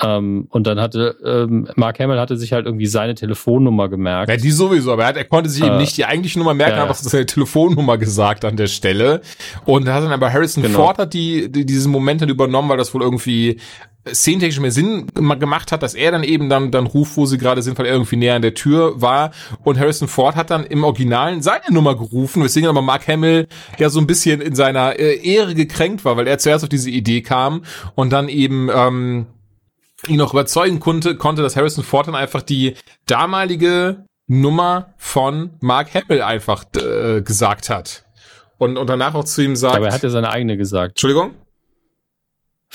[0.02, 4.30] Ähm, und dann hatte ähm, Mark Hamill hatte sich halt irgendwie seine Telefonnummer gemerkt.
[4.30, 6.54] Ja, die sowieso, aber er, hat, er konnte sich äh, eben nicht die eigentliche Nummer
[6.54, 9.22] merken, ja, aber seine Telefonnummer gesagt an der Stelle.
[9.66, 10.78] Und hat dann aber Harrison genau.
[10.78, 13.60] Ford hat die, die diesen Moment dann übernommen, weil das wohl irgendwie
[14.12, 17.62] szentechnisch mehr Sinn gemacht hat, dass er dann eben dann, dann ruft, wo sie gerade
[17.62, 19.32] sind, weil er irgendwie näher an der Tür war.
[19.64, 23.48] Und Harrison Ford hat dann im Originalen seine Nummer gerufen, weswegen aber Mark Hamill
[23.80, 26.90] ja so ein bisschen in seiner äh, Ehre gekränkt war, weil er zuerst auf diese
[26.90, 27.64] Idee kam
[27.96, 29.28] und dann eben ähm,
[30.08, 32.76] ihn noch überzeugen konnte, konnte, dass Harrison Ford dann einfach die
[33.06, 38.06] damalige Nummer von Mark Hamill einfach äh, gesagt hat.
[38.58, 39.76] Und, und danach auch zu ihm sagt.
[39.76, 40.92] Aber er hat ja seine eigene gesagt.
[40.92, 41.36] Entschuldigung?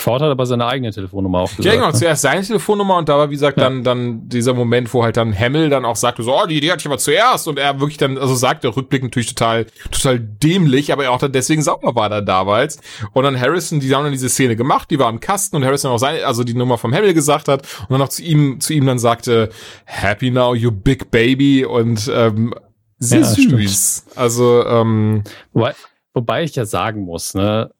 [0.01, 1.65] Ford hat aber seine eigene Telefonnummer auch gesagt.
[1.65, 1.93] Ja, genau, ne?
[1.93, 3.65] zuerst seine Telefonnummer und da war, wie gesagt, ja.
[3.65, 6.71] dann, dann dieser Moment, wo halt dann Hamill dann auch sagte, so, oh, die Idee
[6.71, 10.93] hatte ich aber zuerst und er wirklich dann, also sagte rückblickend natürlich total, total dämlich,
[10.93, 12.79] aber er auch dann deswegen sauber war dann damals.
[13.13, 15.91] Und dann Harrison, die haben dann diese Szene gemacht, die war im Kasten und Harrison
[15.91, 18.75] auch seine, also die Nummer vom Hamill gesagt hat und dann auch zu ihm, zu
[18.75, 19.49] ihm dann sagte,
[19.85, 22.55] happy now, you big baby und, ähm,
[23.01, 24.05] sehr ja, süß.
[24.05, 24.17] Stimmt.
[24.17, 25.75] Also, ähm, wobei,
[26.15, 27.73] wobei ich ja sagen muss, ne,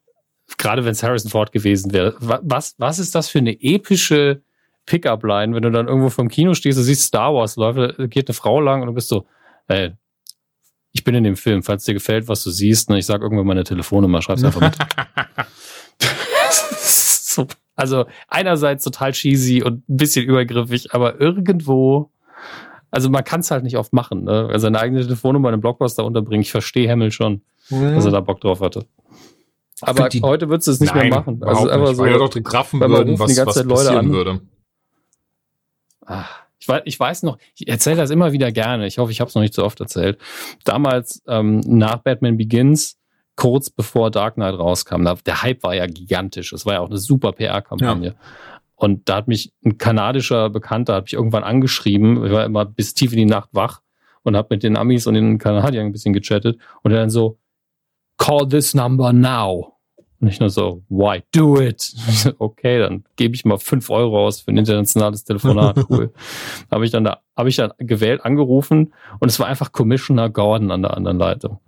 [0.57, 4.43] gerade wenn es Harrison Ford gewesen wäre, was, was ist das für eine epische
[4.87, 8.35] Pickup-Line, wenn du dann irgendwo vom Kino stehst, du siehst Star Wars, läuft, geht eine
[8.35, 9.27] Frau lang und du bist so,
[9.67, 9.93] ey,
[10.93, 13.47] ich bin in dem Film, falls dir gefällt, was du siehst, ne, ich sag irgendwann
[13.47, 14.77] meine Telefonnummer, schreib's einfach mit.
[16.81, 17.47] so,
[17.77, 22.11] also einerseits total cheesy und ein bisschen übergriffig, aber irgendwo,
[22.91, 24.51] also man kann es halt nicht oft machen, ne?
[24.57, 26.43] seine eigene Telefonnummer in einem Blockbuster unterbringen.
[26.43, 27.95] Ich verstehe Hamill schon, mhm.
[27.95, 28.87] dass er da Bock drauf hatte.
[29.83, 31.43] Aber die, heute würdest du es nicht nein, mehr machen.
[31.43, 33.67] Also einfach nicht, so, weil ja doch den Graffen würden, was, die ganze was Zeit
[33.67, 34.13] Leute an.
[34.13, 34.41] würde.
[36.07, 38.87] Ach, ich weiß, ich weiß noch, ich erzähle das immer wieder gerne.
[38.87, 40.19] Ich hoffe, ich habe es noch nicht so oft erzählt.
[40.65, 42.99] Damals ähm, nach Batman Begins,
[43.37, 46.53] kurz bevor Dark Knight rauskam, da, der Hype war ja gigantisch.
[46.53, 48.09] Es war ja auch eine super PR-Kampagne.
[48.09, 48.15] Ja.
[48.75, 52.95] Und da hat mich ein kanadischer Bekannter, hat mich irgendwann angeschrieben, ich war immer bis
[52.95, 53.81] tief in die Nacht wach
[54.23, 57.39] und habe mit den Amis und den Kanadiern ein bisschen gechattet und er dann so,
[58.19, 59.79] call this number now.
[60.21, 61.95] Und ich nur so, why do it?
[62.39, 65.79] okay, dann gebe ich mal fünf Euro aus für ein internationales Telefonat.
[65.89, 66.13] Cool.
[66.71, 70.71] habe ich dann da, habe ich dann gewählt, angerufen und es war einfach Commissioner Gordon
[70.71, 71.61] an der anderen Leitung.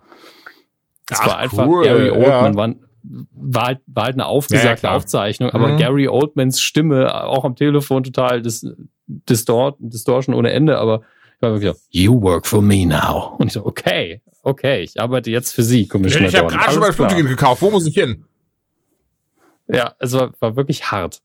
[1.09, 2.57] Es Ach, war einfach cool, Gary Oldman, ja.
[2.57, 2.75] war,
[3.33, 5.77] war, halt, war halt eine aufgesagte ja, Aufzeichnung, aber mhm.
[5.79, 8.67] Gary Oldmans Stimme auch am Telefon total dis,
[9.07, 11.03] distort, Distortion ohne Ende, aber
[11.41, 13.37] war wirklich so, you work for me now.
[13.39, 16.81] Und ich so, okay, okay, ich arbeite jetzt für Sie, Commissioner Ich habe gerade schon
[16.81, 18.25] mal Flugticket gekauft, wo muss ich hin?
[19.73, 21.23] Ja, es war, war wirklich hart.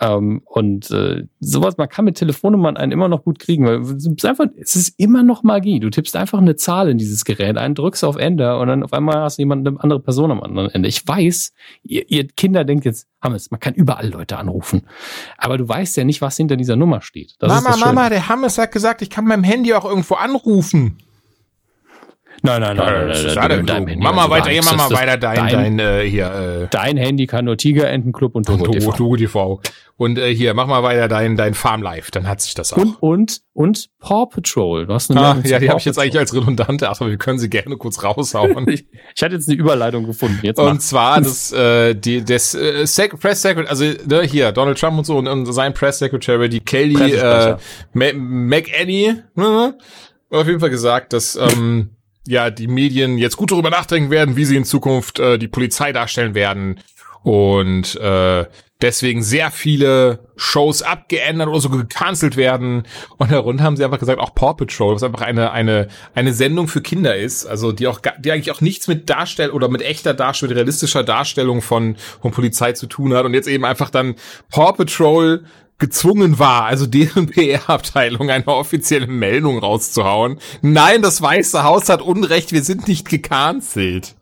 [0.00, 4.06] Ähm, und äh, sowas, man kann mit Telefonnummern einen immer noch gut kriegen, weil es
[4.06, 5.80] ist einfach, es ist immer noch Magie.
[5.80, 8.92] Du tippst einfach eine Zahl in dieses Gerät ein, drückst auf Ende und dann auf
[8.92, 10.88] einmal hast du jemand, eine andere Person am anderen Ende.
[10.88, 11.52] Ich weiß,
[11.82, 14.82] ihr, ihr Kinder denkt jetzt, Hammes, man kann überall Leute anrufen.
[15.38, 17.34] Aber du weißt ja nicht, was hinter dieser Nummer steht.
[17.38, 20.98] Das Mama, Mama, der Hammes hat gesagt, ich kann mit meinem Handy auch irgendwo anrufen.
[22.46, 26.26] Nein, nein, nein, nein, nein, nein, Mama weiter, hier, Mama weiter, dein, dein, äh, hier,
[26.62, 28.92] äh, Dein Handy kann nur Tiger, Entenclub und Togo TV.
[28.92, 29.60] Togo TV.
[29.96, 32.76] Und äh, hier, mach mal weiter dein, dein Farm Life, dann hat sich das auch.
[32.76, 34.86] Und, und, und Paw Patrol.
[34.86, 37.38] Du hast eine ah, ja, die habe ich jetzt eigentlich als redundante, aber wir können
[37.38, 38.68] sie gerne kurz raushauen.
[38.68, 40.38] ich, ich hatte jetzt eine Überleitung gefunden.
[40.42, 44.78] Jetzt und zwar das, äh, die, das äh, Sec Press Secretary, also ne, hier, Donald
[44.78, 47.56] Trump und so und, und sein Press Secretary, die Kelly äh,
[47.94, 49.78] McAnnie, ne,
[50.30, 51.95] auf jeden Fall gesagt, dass ähm,
[52.26, 55.92] ja die Medien jetzt gut darüber nachdenken werden, wie sie in Zukunft äh, die Polizei
[55.92, 56.80] darstellen werden.
[57.22, 58.46] Und äh,
[58.80, 62.84] deswegen sehr viele Shows abgeändert oder so gecancelt werden.
[63.16, 66.68] Und darunter haben sie einfach gesagt, auch Paw Patrol, was einfach eine, eine, eine Sendung
[66.68, 70.14] für Kinder ist, also die auch, die eigentlich auch nichts mit Darstell oder mit echter
[70.14, 73.24] Darstellung, mit realistischer Darstellung von, von Polizei zu tun hat.
[73.24, 74.14] Und jetzt eben einfach dann
[74.50, 75.44] Paw Patrol
[75.78, 80.38] gezwungen war, also deren PR-Abteilung eine offizielle Meldung rauszuhauen.
[80.62, 84.14] Nein, das Weiße Haus hat Unrecht, wir sind nicht gecancelt.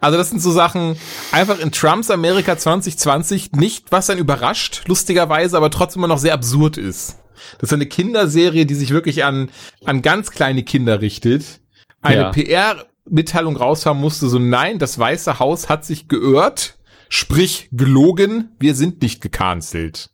[0.00, 0.96] Also das sind so Sachen,
[1.32, 6.34] einfach in Trumps Amerika 2020 nicht, was dann überrascht, lustigerweise, aber trotzdem immer noch sehr
[6.34, 7.16] absurd ist.
[7.58, 9.50] Das ist eine Kinderserie, die sich wirklich an,
[9.84, 11.60] an ganz kleine Kinder richtet.
[12.02, 12.30] Eine ja.
[12.30, 16.76] PR-Mitteilung raushaben musste, so nein, das Weiße Haus hat sich geirrt,
[17.08, 20.10] sprich gelogen, wir sind nicht gecancelt.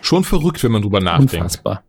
[0.00, 1.34] Schon verrückt, wenn man drüber nachdenkt.
[1.34, 1.82] Unfassbar.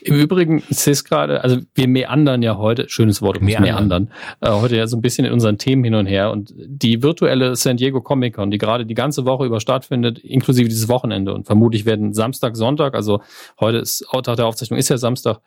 [0.00, 4.10] Im Übrigen, ich sehe es gerade, also wir meandern ja heute, schönes Wort, meandern, meandern
[4.40, 7.54] äh, heute ja so ein bisschen in unseren Themen hin und her und die virtuelle
[7.56, 11.46] San Diego Comic Con, die gerade die ganze Woche über stattfindet, inklusive dieses Wochenende und
[11.46, 13.22] vermutlich werden Samstag, Sonntag, also
[13.60, 15.40] heute ist Tag der Aufzeichnung, ist ja Samstag,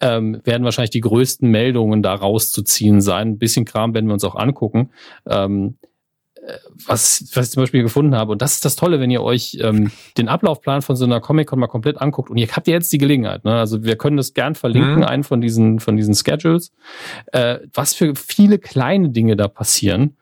[0.00, 3.28] ähm, werden wahrscheinlich die größten Meldungen da rauszuziehen sein.
[3.28, 4.90] Ein bisschen Kram werden wir uns auch angucken.
[5.26, 5.76] Ähm,
[6.86, 9.58] was, was ich zum Beispiel gefunden habe, und das ist das Tolle, wenn ihr euch
[9.60, 12.92] ähm, den Ablaufplan von so einer Comic-Con mal komplett anguckt, und ihr habt ja jetzt
[12.92, 13.54] die Gelegenheit, ne?
[13.54, 15.04] also wir können das gern verlinken, mhm.
[15.04, 16.72] einen von diesen, von diesen Schedules,
[17.32, 20.16] äh, was für viele kleine Dinge da passieren,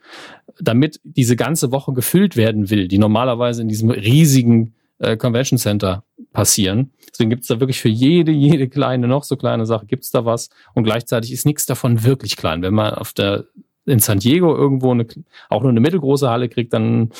[0.61, 6.05] damit diese ganze Woche gefüllt werden will, die normalerweise in diesem riesigen äh, Convention Center
[6.32, 6.93] passieren.
[7.11, 10.11] Deswegen gibt es da wirklich für jede, jede kleine, noch so kleine Sache, gibt es
[10.11, 10.49] da was.
[10.74, 12.62] Und gleichzeitig ist nichts davon wirklich klein.
[12.62, 13.44] Wenn man auf der
[13.86, 15.06] in San Diego irgendwo eine,
[15.48, 17.10] auch nur eine mittelgroße Halle kriegt, dann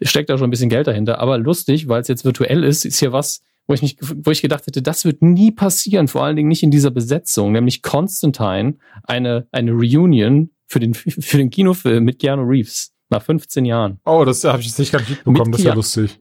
[0.00, 1.18] steckt da schon ein bisschen Geld dahinter.
[1.18, 4.42] Aber lustig, weil es jetzt virtuell ist, ist hier was, wo ich mich, wo ich
[4.42, 8.76] gedacht hätte, das wird nie passieren, vor allen Dingen nicht in dieser Besetzung, nämlich Constantine,
[9.04, 14.00] eine, eine Reunion für den, für den Kinofilm mit Keanu Reeves nach 15 Jahren.
[14.04, 16.18] Oh, das habe ich jetzt nicht ganz mitbekommen, das ist ja lustig.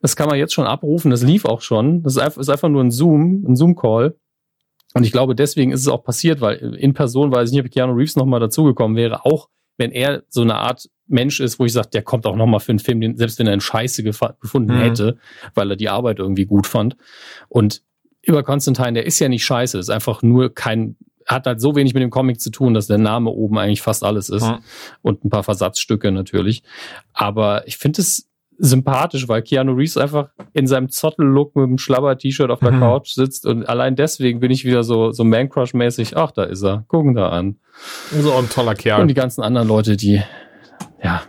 [0.00, 2.02] Das kann man jetzt schon abrufen, das lief auch schon.
[2.02, 4.14] Das ist einfach, ist einfach nur ein Zoom, ein Zoom-Call.
[4.94, 7.70] Und ich glaube, deswegen ist es auch passiert, weil in Person weiß ich nicht, ob
[7.70, 11.72] Keanu Reeves nochmal dazugekommen wäre, auch wenn er so eine Art Mensch ist, wo ich
[11.72, 14.74] sage, der kommt auch nochmal für einen Film, den, selbst wenn er einen Scheiße gefunden
[14.74, 14.80] mhm.
[14.80, 15.18] hätte,
[15.54, 16.96] weil er die Arbeit irgendwie gut fand.
[17.48, 17.82] Und
[18.22, 20.96] über Constantine, der ist ja nicht scheiße, ist einfach nur kein,
[21.26, 24.04] hat halt so wenig mit dem Comic zu tun, dass der Name oben eigentlich fast
[24.04, 24.46] alles ist.
[24.46, 24.58] Mhm.
[25.02, 26.62] Und ein paar Versatzstücke natürlich.
[27.12, 32.50] Aber ich finde es sympathisch, weil Keanu Reeves einfach in seinem Zottel-Look mit dem Schlabber-T-Shirt
[32.50, 32.80] auf der mhm.
[32.80, 36.84] Couch sitzt und allein deswegen bin ich wieder so, so Man-Crush-mäßig, ach, da ist er,
[36.88, 37.56] gucken da an.
[38.12, 39.02] So ein toller Kerl.
[39.02, 40.22] Und die ganzen anderen Leute, die,
[41.02, 41.22] ja,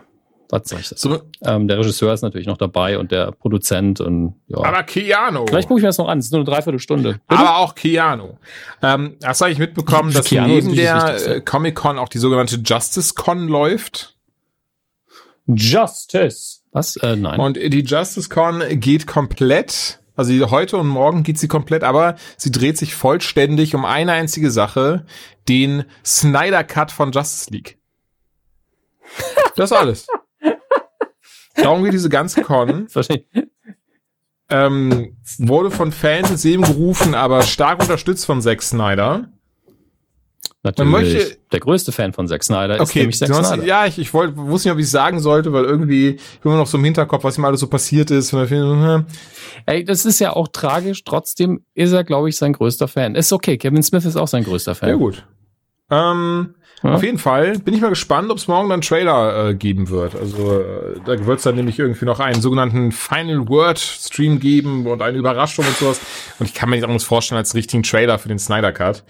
[0.50, 1.02] was soll ich das?
[1.02, 4.58] So, ähm, der Regisseur ist natürlich noch dabei und der Produzent und ja.
[4.58, 5.46] Aber Keanu.
[5.48, 6.20] Vielleicht gucke ich mir das noch an.
[6.20, 7.20] Es ist nur eine Dreiviertelstunde.
[7.28, 7.42] Bitte?
[7.42, 8.38] Aber auch Keanu.
[8.82, 12.58] Ähm, hast du eigentlich mitbekommen, dass Keanu neben der äh, Comic Con auch die sogenannte
[12.58, 14.16] Justice Con läuft?
[15.48, 16.62] Justice.
[16.76, 16.98] Was?
[16.98, 17.40] Äh, nein.
[17.40, 22.52] Und die Justice Con geht komplett also heute und morgen geht sie komplett, aber sie
[22.52, 25.06] dreht sich vollständig um eine einzige Sache,
[25.50, 27.78] den Snyder Cut von Justice League.
[29.58, 30.08] Das ist alles.
[31.56, 32.88] Darum geht diese ganze Con.
[34.50, 39.30] Ähm, wurde von Fans ins Leben gerufen, aber stark unterstützt von Zack Snyder.
[40.66, 40.92] Natürlich.
[40.92, 43.64] Möchte, der größte Fan von Zack Snyder ist nämlich Zack Snyder.
[43.64, 46.80] Ja, ich, ich wollte, wusste nicht, ob ich sagen sollte, weil irgendwie immer noch so
[46.80, 48.34] im Hinterkopf, was ihm alles so passiert ist.
[48.34, 49.06] Hm.
[49.68, 51.04] Ey, das ist ja auch tragisch.
[51.04, 53.14] Trotzdem ist er, glaube ich, sein größter Fan.
[53.14, 53.58] Ist okay.
[53.58, 54.90] Kevin Smith ist auch sein größter Fan.
[54.90, 55.24] Ja, gut.
[55.92, 56.94] Ähm, ja.
[56.94, 60.16] Auf jeden Fall bin ich mal gespannt, ob es morgen dann Trailer äh, geben wird.
[60.16, 64.88] Also äh, da wird es dann nämlich irgendwie noch einen sogenannten Final Word Stream geben
[64.88, 66.02] und eine Überraschung und sowas.
[66.40, 69.04] Und ich kann mir nicht anderes vorstellen als richtigen Trailer für den Snyder Cut.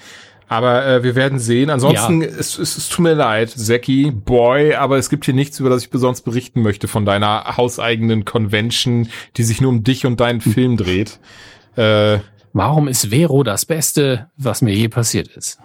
[0.47, 1.69] Aber äh, wir werden sehen.
[1.69, 2.27] Ansonsten, ja.
[2.27, 5.83] es, es, es tut mir leid, Zeki, Boy, aber es gibt hier nichts, über das
[5.83, 10.41] ich besonders berichten möchte von deiner hauseigenen Convention, die sich nur um dich und deinen
[10.41, 11.19] Film dreht.
[11.75, 12.19] Äh,
[12.53, 15.59] Warum ist Vero das Beste, was mir je passiert ist?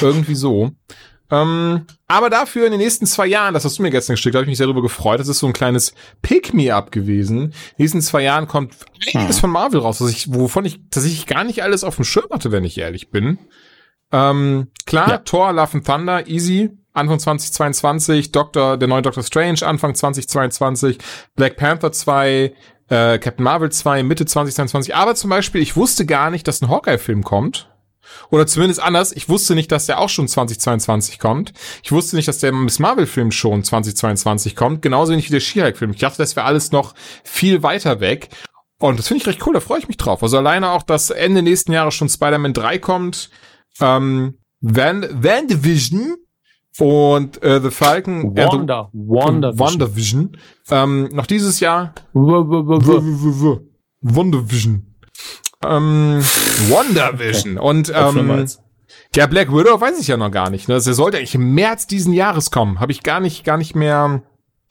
[0.00, 0.72] Irgendwie so.
[1.30, 4.44] Ähm, aber dafür in den nächsten zwei Jahren, das hast du mir gestern geschickt, habe
[4.44, 5.18] ich mich sehr darüber gefreut.
[5.18, 5.92] Das ist so ein kleines
[6.22, 7.36] Pick-Me-Up gewesen.
[7.38, 8.74] In den nächsten zwei Jahren kommt
[9.12, 9.40] einiges hm.
[9.40, 12.52] von Marvel raus, was ich, wovon ich tatsächlich gar nicht alles auf dem Schirm hatte,
[12.52, 13.38] wenn ich ehrlich bin.
[14.12, 15.18] Ähm, klar, ja.
[15.18, 16.70] Thor, Love and Thunder, easy.
[16.92, 20.96] Anfang 2022, Doctor, der neue Doctor Strange, Anfang 2022,
[21.34, 22.54] Black Panther 2,
[22.88, 24.94] äh, Captain Marvel 2, Mitte 2022.
[24.94, 27.68] Aber zum Beispiel, ich wusste gar nicht, dass ein Hawkeye-Film kommt.
[28.30, 31.52] Oder zumindest anders, ich wusste nicht, dass der auch schon 2022 kommt.
[31.82, 34.82] Ich wusste nicht, dass der Miss Marvel-Film schon 2022 kommt.
[34.82, 35.92] Genauso wenig wie der She-Hulk-Film.
[35.92, 38.28] Ich dachte, das wäre alles noch viel weiter weg.
[38.78, 40.22] Und das finde ich recht cool, da freue ich mich drauf.
[40.22, 43.30] Also alleine auch, dass Ende nächsten Jahres schon Spider-Man 3 kommt.
[43.80, 46.16] Ähm, Van, Van Division
[46.78, 50.36] und äh, The Falcon Wanda, äh, Wanda, Wanda Vision.
[50.70, 51.94] Ähm, noch dieses Jahr
[54.00, 54.95] Wanda Vision.
[55.64, 56.20] Ähm,
[56.68, 57.58] WandaVision.
[57.58, 57.66] Okay.
[57.68, 58.46] Und ähm,
[59.14, 60.68] der Black Widow weiß ich ja noch gar nicht.
[60.68, 60.74] Ne?
[60.74, 62.80] Der sollte eigentlich im März diesen Jahres kommen.
[62.80, 64.22] Habe ich gar nicht, gar nicht mehr.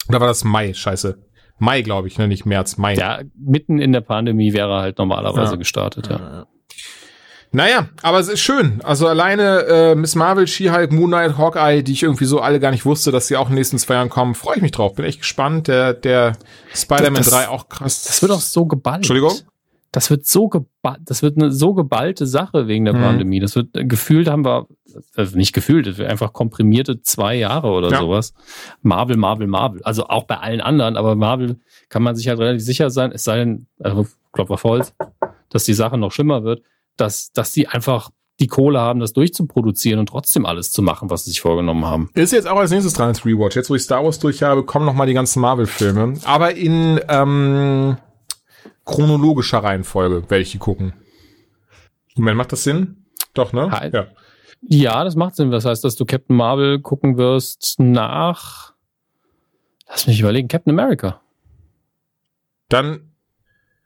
[0.08, 0.74] Oder war das Mai?
[0.74, 1.18] Scheiße.
[1.58, 2.28] Mai, glaube ich, ne?
[2.28, 2.96] Nicht März, Mai.
[2.96, 5.58] Ja, mitten in der Pandemie wäre halt normalerweise ja.
[5.58, 6.18] gestartet, ja.
[6.18, 6.48] ja.
[7.52, 8.82] Naja, aber es ist schön.
[8.84, 12.72] Also alleine äh, Miss Marvel, She-Hulk, Moon Knight, Hawkeye, die ich irgendwie so alle gar
[12.72, 14.96] nicht wusste, dass sie auch in den nächsten zwei Jahren kommen, freue ich mich drauf.
[14.96, 15.70] Bin echt gespannt.
[15.70, 16.34] Der, der
[16.74, 18.04] Spider-Man 3 auch krass.
[18.04, 18.98] Das wird auch so geballt.
[18.98, 19.32] Entschuldigung?
[19.96, 23.02] Das wird so geballt, das wird eine so geballte Sache wegen der mhm.
[23.02, 23.40] Pandemie.
[23.40, 24.68] Das wird gefühlt haben wir,
[25.16, 28.00] also nicht gefühlt, das wird einfach komprimierte zwei Jahre oder ja.
[28.00, 28.34] sowas.
[28.82, 29.82] Marvel, Marvel, Marvel.
[29.84, 33.24] Also auch bei allen anderen, aber Marvel kann man sich halt relativ sicher sein, es
[33.24, 34.84] sei denn, also Klopfer voll,
[35.50, 36.62] dass die Sache noch schlimmer wird,
[36.98, 38.10] dass, dass die einfach
[38.42, 42.10] die Kohle haben, das durchzuproduzieren und trotzdem alles zu machen, was sie sich vorgenommen haben.
[42.16, 43.56] Ist jetzt auch als nächstes dran als Rewatch.
[43.56, 46.16] Jetzt, wo ich Star Wars durch habe, kommen noch mal die ganzen Marvel-Filme.
[46.26, 47.96] Aber in ähm,
[48.86, 50.94] chronologischer Reihenfolge werde ich die gucken.
[52.16, 53.06] Moment, macht das Sinn?
[53.34, 53.72] Doch, ne?
[53.72, 53.94] Halt.
[53.94, 54.08] Ja.
[54.62, 55.52] ja, das macht Sinn.
[55.52, 58.74] Das heißt, dass du Captain Marvel gucken wirst nach,
[59.90, 61.22] lass mich überlegen, Captain America.
[62.70, 63.12] Dann,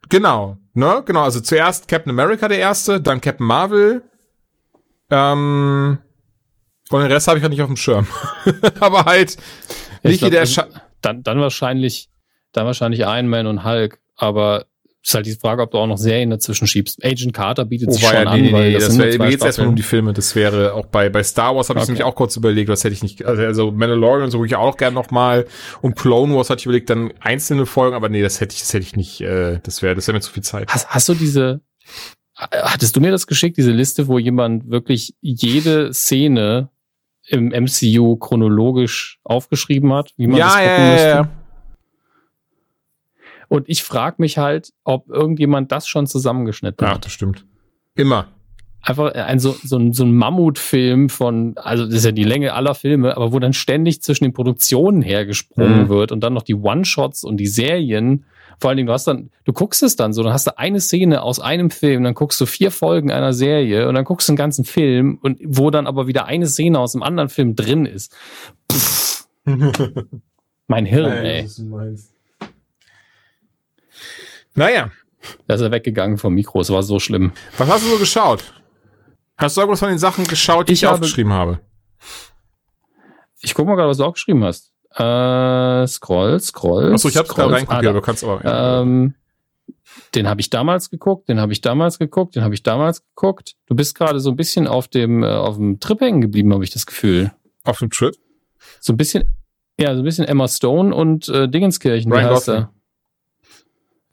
[0.10, 1.04] genau, ne?
[1.06, 4.04] Genau, also zuerst Captain America der erste, dann Captain Marvel,
[5.10, 6.00] ähm,
[6.90, 8.08] und den Rest habe ich halt nicht auf dem Schirm.
[8.80, 9.38] Aber halt,
[10.04, 10.68] nicht glaub, jeder
[11.02, 12.10] dann, dann wahrscheinlich,
[12.52, 14.66] dann wahrscheinlich Iron Man und Hulk, aber
[15.04, 17.04] ist halt die Frage, ob du auch noch Serien dazwischen schiebst.
[17.04, 19.30] Agent Carter bietet oh, sich schon ja, an, nee, weil nee, das, das wäre mir
[19.30, 20.14] jetzt erstmal um die Filme.
[20.14, 21.92] Das wäre auch bei bei Star Wars habe ich okay.
[21.92, 24.96] nämlich auch kurz überlegt, was hätte ich nicht also, also Mandalorian so ich auch gerne
[24.96, 25.46] noch mal
[25.82, 28.74] und Clone Wars hatte ich überlegt dann einzelne Folgen, aber nee, das hätte ich das
[28.74, 30.68] hätte ich nicht äh, das wäre das wäre mir zu viel Zeit.
[30.70, 31.62] Hast, hast du diese
[32.36, 36.70] hattest du mir das geschickt, diese Liste, wo jemand wirklich jede Szene
[37.28, 41.39] im MCU chronologisch aufgeschrieben hat, wie man ja, das gucken ja, ja, Ja.
[43.50, 46.98] Und ich frage mich halt, ob irgendjemand das schon zusammengeschnitten ja, hat.
[46.98, 47.46] Ja, das stimmt.
[47.96, 48.28] Immer.
[48.82, 52.54] Einfach ein, so, so, ein, so ein Mammutfilm von, also das ist ja die Länge
[52.54, 55.90] aller Filme, aber wo dann ständig zwischen den Produktionen hergesprungen mhm.
[55.90, 58.24] wird und dann noch die One-Shots und die Serien.
[58.60, 60.80] Vor allen Dingen, du hast dann, du guckst es dann so, dann hast du eine
[60.80, 64.32] Szene aus einem Film, dann guckst du vier Folgen einer Serie und dann guckst du
[64.32, 67.86] einen ganzen Film und wo dann aber wieder eine Szene aus einem anderen Film drin
[67.86, 68.16] ist.
[70.68, 71.48] Mein Hirn, Nein, ey.
[74.60, 74.92] Naja.
[75.48, 76.60] Da ist er weggegangen vom Mikro.
[76.60, 77.32] Es war so schlimm.
[77.58, 78.44] Was hast du so geschaut?
[79.38, 81.62] Hast du irgendwas von den Sachen geschaut, die ich, ich habe, aufgeschrieben habe?
[83.42, 84.74] Ich guck mal gerade, was du aufgeschrieben hast.
[84.96, 86.92] Äh, scroll, scroll.
[86.92, 88.44] Achso, ich hab's gerade reinkopiert, aber du kannst aber.
[88.44, 88.82] Ja.
[88.82, 89.14] Ähm,
[90.14, 93.56] den habe ich damals geguckt, den habe ich damals geguckt, den habe ich damals geguckt.
[93.68, 96.66] Du bist gerade so ein bisschen auf dem, äh, auf dem Trip hängen geblieben, habe
[96.66, 97.32] ich das Gefühl.
[97.64, 98.14] Auf dem Trip?
[98.82, 99.24] So ein bisschen,
[99.80, 102.12] ja, so ein bisschen Emma Stone und äh, Dingenskirchen.
[102.12, 102.68] Ryan Gosling.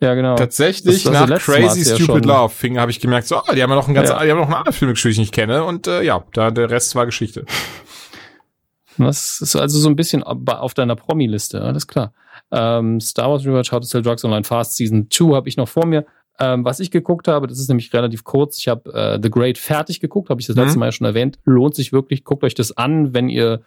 [0.00, 0.36] Ja, genau.
[0.36, 3.62] Tatsächlich das, das nach Crazy Stupid ja Love fing, habe ich gemerkt, so, oh, die
[3.62, 4.22] haben ja noch einen ganz, ja.
[4.22, 6.50] die haben noch einen anderen Film gespielt, den ich nicht kenne und äh, ja, da
[6.50, 7.46] der Rest war Geschichte.
[8.98, 12.12] Was ist also so ein bisschen auf deiner Promi-Liste, alles klar.
[12.50, 15.68] Ähm, Star Wars Rewatch, How to Sell Drugs Online Fast Season 2 habe ich noch
[15.68, 16.06] vor mir.
[16.38, 18.58] Ähm, was ich geguckt habe, das ist nämlich relativ kurz.
[18.58, 20.62] Ich habe äh, The Great fertig geguckt, habe ich das mhm.
[20.62, 21.38] letzte Mal ja schon erwähnt.
[21.44, 22.24] Lohnt sich wirklich.
[22.24, 23.62] Guckt euch das an, wenn ihr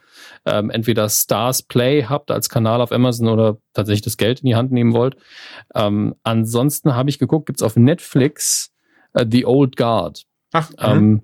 [0.45, 4.55] ähm, entweder Stars Play habt als Kanal auf Amazon oder tatsächlich das Geld in die
[4.55, 5.15] Hand nehmen wollt.
[5.73, 8.71] Ähm, ansonsten habe ich geguckt, gibt's auf Netflix
[9.17, 10.25] uh, The Old Guard.
[10.51, 11.23] Ach, ähm,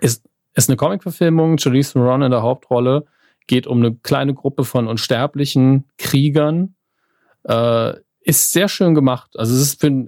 [0.00, 0.24] ist,
[0.54, 3.06] ist eine Comic-Verfilmung, Charlize Theron in der Hauptrolle.
[3.48, 6.76] Geht um eine kleine Gruppe von unsterblichen Kriegern.
[7.44, 9.32] Äh, ist sehr schön gemacht.
[9.36, 10.06] Also es ist für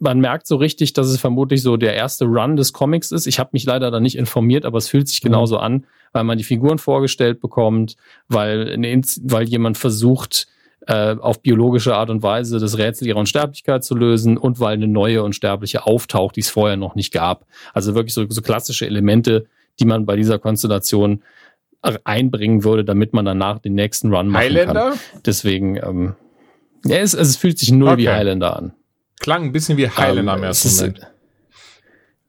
[0.00, 3.26] man merkt so richtig, dass es vermutlich so der erste Run des Comics ist.
[3.26, 5.28] Ich habe mich leider da nicht informiert, aber es fühlt sich mhm.
[5.28, 7.96] genauso an, weil man die Figuren vorgestellt bekommt,
[8.28, 8.76] weil,
[9.22, 10.46] weil jemand versucht,
[10.86, 14.88] äh, auf biologische Art und Weise das Rätsel ihrer Unsterblichkeit zu lösen und weil eine
[14.88, 17.46] neue Unsterbliche auftaucht, die es vorher noch nicht gab.
[17.72, 19.46] Also wirklich so, so klassische Elemente,
[19.80, 21.22] die man bei dieser Konstellation
[22.04, 24.90] einbringen würde, damit man danach den nächsten Run machen Highlander?
[24.90, 25.22] kann.
[25.24, 26.14] Deswegen, ähm,
[26.84, 27.98] ja, es, es fühlt sich null okay.
[28.02, 28.72] wie Highlander an.
[29.20, 31.06] Klang ein bisschen wie Highlander um, im ersten Moment.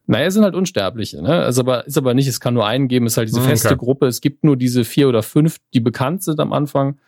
[0.08, 1.44] Naja, es sind halt Unsterbliche, ne?
[1.44, 3.48] Also aber, ist aber nicht, es kann nur einen geben, es ist halt diese hm,
[3.48, 3.78] feste okay.
[3.78, 4.08] Gruppe.
[4.08, 7.00] Es gibt nur diese vier oder fünf, die bekannt sind am Anfang.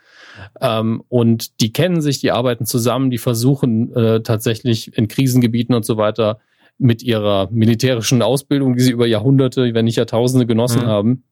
[0.62, 5.86] Ähm, und die kennen sich, die arbeiten zusammen, die versuchen äh, tatsächlich in Krisengebieten und
[5.86, 6.40] so weiter
[6.80, 10.88] mit ihrer militärischen Ausbildung, die sie über Jahrhunderte, wenn nicht Jahrtausende genossen mhm.
[10.88, 11.24] haben,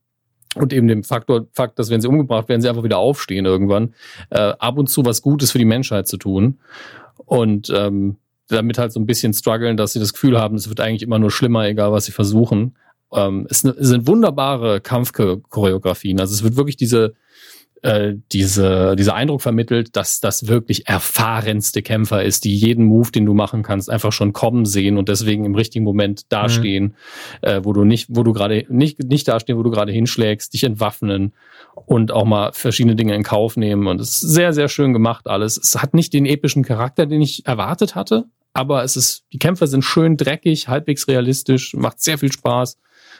[0.55, 3.93] und eben dem Faktor, Fakt, dass wenn sie umgebracht werden, sie einfach wieder aufstehen irgendwann,
[4.29, 6.59] äh, ab und zu was Gutes für die Menschheit zu tun.
[7.17, 8.17] Und ähm,
[8.47, 11.19] damit halt so ein bisschen strugglen, dass sie das Gefühl haben, es wird eigentlich immer
[11.19, 12.77] nur schlimmer, egal was sie versuchen.
[13.13, 16.19] Ähm, es, sind wunderbare Kampfchoreografien.
[16.19, 17.15] Also es wird wirklich diese
[17.85, 23.27] äh, diese, dieser Eindruck vermittelt, dass das wirklich erfahrenste Kämpfer ist, die jeden Move, den
[23.27, 26.95] du machen kannst, einfach schon kommen sehen und deswegen im richtigen Moment dastehen,
[27.43, 27.47] mhm.
[27.47, 30.63] äh, wo du nicht, wo du gerade nicht, nicht dastehen, wo du gerade hinschlägst, dich
[30.63, 31.33] entwaffnen
[31.85, 33.85] und auch mal verschiedene Dinge in Kauf nehmen.
[33.85, 35.55] Und es ist sehr, sehr schön gemacht alles.
[35.55, 38.25] Es hat nicht den epischen Charakter, den ich erwartet hatte,
[38.55, 42.77] aber es ist, die Kämpfer sind schön dreckig, halbwegs realistisch, macht sehr viel Spaß.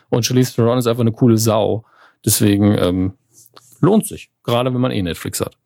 [0.09, 1.83] Und Charlize Theron ist einfach eine coole Sau.
[2.23, 3.13] Deswegen, ähm,
[3.81, 4.31] lohnt sich.
[4.43, 5.57] Gerade wenn man eh Netflix hat.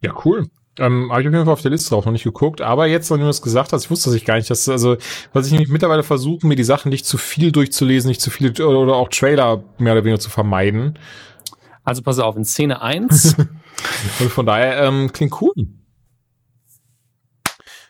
[0.00, 0.48] Ja, cool.
[0.78, 3.10] Ähm, habe ich auf jeden Fall auf der Liste drauf noch nicht geguckt, aber jetzt,
[3.10, 4.96] wenn du das gesagt hast, ich wusste das ich gar nicht, dass, also,
[5.34, 8.52] was ich nämlich mittlerweile versuche, mir die Sachen nicht zu viel durchzulesen, nicht zu viele,
[8.66, 10.98] oder auch Trailer mehr oder weniger zu vermeiden.
[11.84, 13.36] Also pass auf, in Szene 1.
[14.20, 15.52] Und von daher, ähm, klingt cool.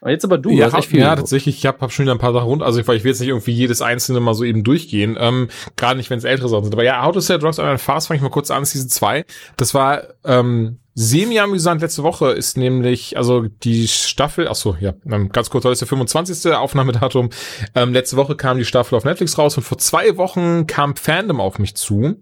[0.02, 2.32] Aber jetzt aber du, ja, hab, ja tatsächlich, ich habe hab schon wieder ein paar
[2.32, 5.16] Sachen rund, also ich, ich will jetzt nicht irgendwie jedes einzelne mal so eben durchgehen,
[5.18, 5.46] ähm,
[5.76, 6.72] gerade nicht, wenn es ältere Sachen sind.
[6.72, 9.24] Aber ja, How to Sell Drugs Online Fast fange ich mal kurz an, Season 2.
[9.56, 15.28] Das war ähm, semi-amüsant letzte Woche ist nämlich, also die Staffel, ach so, ja, ähm,
[15.28, 16.52] ganz kurz, heute ist der 25.
[16.52, 17.30] Aufnahmedatum.
[17.76, 21.40] Ähm, letzte Woche kam die Staffel auf Netflix raus und vor zwei Wochen kam Fandom
[21.40, 22.16] auf mich zu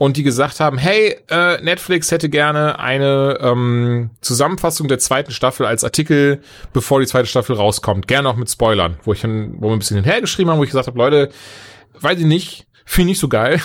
[0.00, 5.66] und die gesagt haben, hey, äh, Netflix hätte gerne eine ähm, Zusammenfassung der zweiten Staffel
[5.66, 6.40] als Artikel,
[6.72, 8.08] bevor die zweite Staffel rauskommt.
[8.08, 10.86] Gerne auch mit Spoilern, wo ich wo wir ein bisschen hinhergeschrieben haben, wo ich gesagt
[10.86, 11.28] habe, Leute,
[12.00, 13.60] weiß ich nicht, finde ich nicht so geil.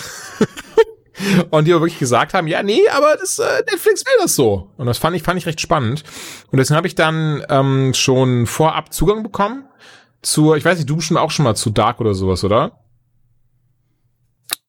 [1.52, 4.72] Und die aber wirklich gesagt haben, ja, nee, aber das, äh, Netflix will das so.
[4.76, 6.04] Und das fand ich, fand ich recht spannend.
[6.52, 9.70] Und deswegen habe ich dann ähm, schon vorab Zugang bekommen
[10.22, 12.74] zur, ich weiß nicht, du bestimmt auch schon mal zu Dark oder sowas, oder?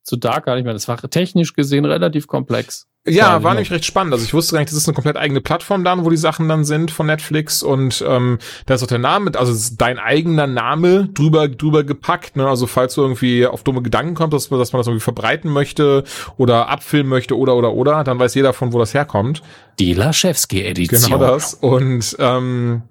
[0.06, 0.72] Zu Dark gar nicht mehr.
[0.72, 2.86] Das war technisch gesehen relativ komplex.
[3.08, 4.12] Ja, war nämlich recht spannend.
[4.12, 6.48] Also ich wusste gar nicht, das ist eine komplett eigene Plattform dann, wo die Sachen
[6.48, 11.08] dann sind von Netflix und ähm, da ist auch der Name, also dein eigener Name
[11.12, 12.36] drüber drüber gepackt.
[12.36, 12.48] Ne?
[12.48, 16.04] Also falls du irgendwie auf dumme Gedanken kommst, dass, dass man das irgendwie verbreiten möchte
[16.36, 19.42] oder abfilmen möchte oder oder oder, dann weiß jeder von wo das herkommt.
[19.80, 21.02] Die Laschewski-Edition.
[21.02, 21.54] Genau das.
[21.54, 22.82] Und ähm,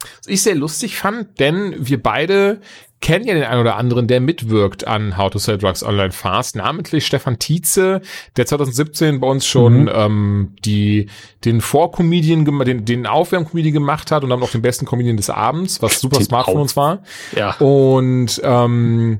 [0.00, 2.60] was ich sehr lustig fand, denn wir beide
[3.02, 6.56] kennen ja den einen oder anderen, der mitwirkt an How to Sell Drugs Online Fast,
[6.56, 8.00] namentlich Stefan Tietze,
[8.36, 9.90] der 2017 bei uns schon mhm.
[9.92, 11.08] ähm, die
[11.44, 15.82] den Vorcomedian, den, den Aufwärmcomedian gemacht hat und dann noch den besten Comedian des Abends,
[15.82, 17.02] was super den smart von uns war.
[17.36, 17.56] Ja.
[17.58, 19.18] Und ähm,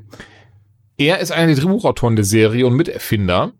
[0.97, 3.53] er ist einer der Drehbuchautoren der Serie und Miterfinder.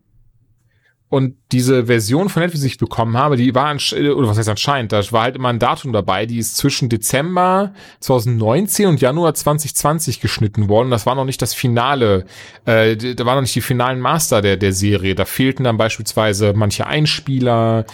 [1.13, 4.93] Und diese Version von Netflix, die ich bekommen habe, die war, oder was heißt anscheinend,
[4.93, 10.23] da war halt immer ein Datum dabei, die ist zwischen Dezember 2019 und Januar 2020
[10.23, 10.91] geschnitten worden.
[10.91, 12.25] Das war noch nicht das Finale,
[12.65, 15.15] äh, da war noch nicht die finalen Master der, der Serie.
[15.15, 17.85] Da fehlten dann beispielsweise manche Einspieler,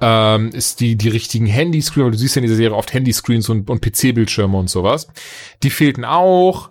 [0.00, 3.70] ähm, ist die, die richtigen Handyscreens, du siehst ja in dieser Serie oft Handyscreens und,
[3.70, 5.06] und PC-Bildschirme und sowas.
[5.62, 6.70] Die fehlten auch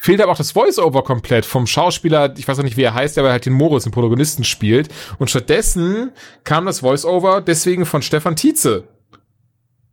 [0.00, 3.16] fehlt aber auch das Voice-Over komplett vom Schauspieler, ich weiß auch nicht, wie er heißt,
[3.16, 4.88] der aber halt den Moritz, den Protagonisten spielt.
[5.18, 6.12] Und stattdessen
[6.42, 8.84] kam das Voice-Over deswegen von Stefan Tietze.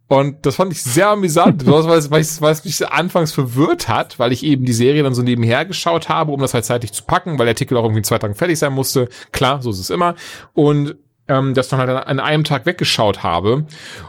[0.08, 4.64] Und das fand ich sehr amüsant, weil es, mich anfangs verwirrt hat, weil ich eben
[4.64, 7.52] die Serie dann so nebenher geschaut habe, um das halt zeitlich zu packen, weil der
[7.52, 9.10] Artikel auch irgendwie in zwei Tagen fertig sein musste.
[9.34, 10.16] Klar, so ist es immer.
[10.54, 10.96] Und
[11.28, 13.66] ähm, das dann halt an einem Tag weggeschaut habe.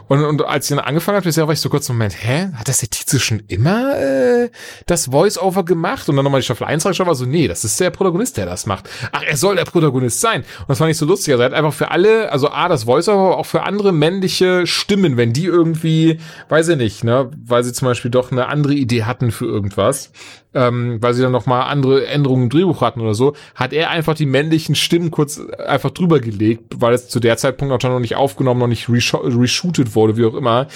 [0.07, 2.67] Und, und als ich dann angefangen habe, war ich so kurz im Moment, hä, hat
[2.67, 4.49] das der Titel schon immer äh,
[4.85, 6.09] das Voice-Over gemacht?
[6.09, 8.45] Und dann nochmal die Staffel 1 reingeschaut, war so, nee, das ist der Protagonist, der
[8.45, 8.89] das macht.
[9.11, 10.41] Ach, er soll der Protagonist sein.
[10.41, 11.33] Und das fand ich so lustig.
[11.33, 14.65] Also er hat einfach für alle, also A, das Voice-Over, aber auch für andere männliche
[14.65, 16.19] Stimmen, wenn die irgendwie,
[16.49, 20.11] weiß ich nicht, ne, weil sie zum Beispiel doch eine andere Idee hatten für irgendwas,
[20.53, 24.15] ähm, weil sie dann nochmal andere Änderungen im Drehbuch hatten oder so, hat er einfach
[24.15, 28.15] die männlichen Stimmen kurz einfach drüber gelegt, weil es zu der Zeitpunkt auch noch nicht
[28.15, 30.67] aufgenommen, noch nicht reshootet wurde, wie auch immer.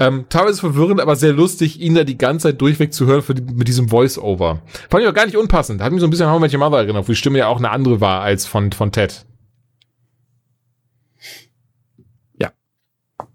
[0.00, 3.54] Ähm, teilweise verwirrend, aber sehr lustig, ihn da die ganze Zeit durchweg zu hören die,
[3.54, 4.62] mit diesem Voice-Over.
[4.88, 5.82] Fand ich auch gar nicht unpassend.
[5.82, 7.58] Hat mich so ein bisschen an How Met Mother erinnert, wo die Stimme ja auch
[7.58, 9.27] eine andere war als von, von Ted.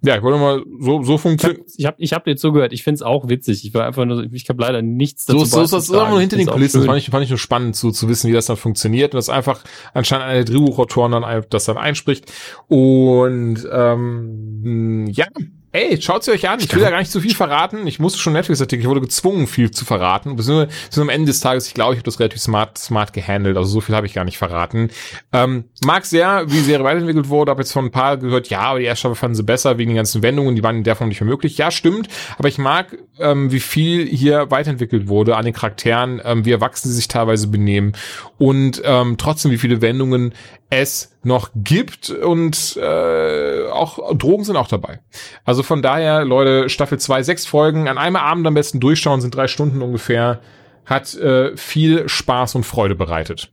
[0.05, 1.63] Ja, ich wollte mal so so funktionieren.
[1.77, 2.73] Ich habe ich hab dir zugehört.
[2.73, 3.65] Ich find's auch witzig.
[3.65, 5.45] Ich war einfach nur, ich habe leider nichts dazu.
[5.45, 6.81] So, so ist das immer nur hinter den Kulissen.
[6.81, 9.17] Das fand ich, fand ich nur spannend zu, zu wissen, wie das dann funktioniert und
[9.17, 9.63] dass einfach
[9.93, 12.31] anscheinend einer der Drehbuchautoren dann das dann einspricht.
[12.67, 15.27] Und ähm, ja,
[15.75, 16.59] Ey, schaut sie euch an.
[16.59, 17.87] Ich will ja gar nicht zu viel verraten.
[17.87, 20.35] Ich musste schon Netflix-Artikel, ich wurde gezwungen, viel zu verraten.
[20.35, 23.57] Bis, bis am Ende des Tages, ich glaube, ich habe das relativ smart, smart gehandelt.
[23.57, 24.91] Also so viel habe ich gar nicht verraten.
[25.31, 27.49] Ähm, mag sehr, wie die Serie weiterentwickelt wurde.
[27.49, 29.89] Habe jetzt von ein paar gehört, ja, aber die erste Staffel fanden sie besser wegen
[29.89, 30.55] den ganzen Wendungen.
[30.55, 31.57] Die waren in der Form nicht mehr möglich.
[31.57, 32.07] Ja, stimmt.
[32.37, 36.89] Aber ich mag, ähm, wie viel hier weiterentwickelt wurde an den Charakteren, ähm, wie erwachsen
[36.89, 37.93] sie sich teilweise benehmen
[38.37, 40.33] und ähm, trotzdem, wie viele Wendungen
[40.69, 44.99] es noch gibt und äh, auch Drogen sind auch dabei.
[45.45, 49.35] Also von daher, Leute, Staffel 2, sechs Folgen, an einem Abend am besten durchschauen, sind
[49.35, 50.41] drei Stunden ungefähr,
[50.85, 53.51] hat äh, viel Spaß und Freude bereitet.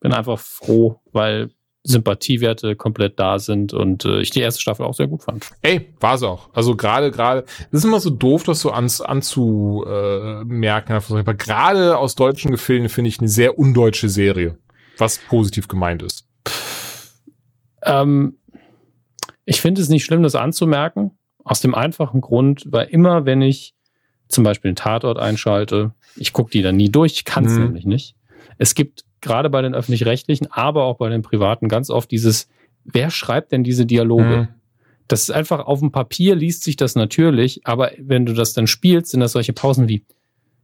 [0.00, 1.50] Bin einfach froh, weil
[1.86, 5.50] Sympathiewerte komplett da sind und äh, ich die erste Staffel auch sehr gut fand.
[5.60, 6.48] Ey, war es auch.
[6.54, 10.94] Also gerade, gerade, das ist immer so doof, das so ans, anzumerken.
[10.94, 14.56] Äh, aber gerade aus deutschen Gefilden finde ich eine sehr undeutsche Serie,
[14.96, 16.26] was positiv gemeint ist.
[17.82, 18.38] Ähm,
[19.44, 21.10] ich finde es nicht schlimm, das anzumerken,
[21.44, 23.74] aus dem einfachen Grund, weil immer, wenn ich
[24.28, 27.64] zum Beispiel einen Tatort einschalte, ich gucke die dann nie durch, ich kann es mhm.
[27.64, 28.16] nämlich nicht.
[28.56, 32.48] Es gibt gerade bei den öffentlich-rechtlichen, aber auch bei den privaten ganz oft dieses,
[32.84, 34.36] wer schreibt denn diese Dialoge?
[34.36, 34.48] Mhm.
[35.08, 38.66] Das ist einfach auf dem Papier liest sich das natürlich, aber wenn du das dann
[38.66, 40.04] spielst, sind das solche Pausen wie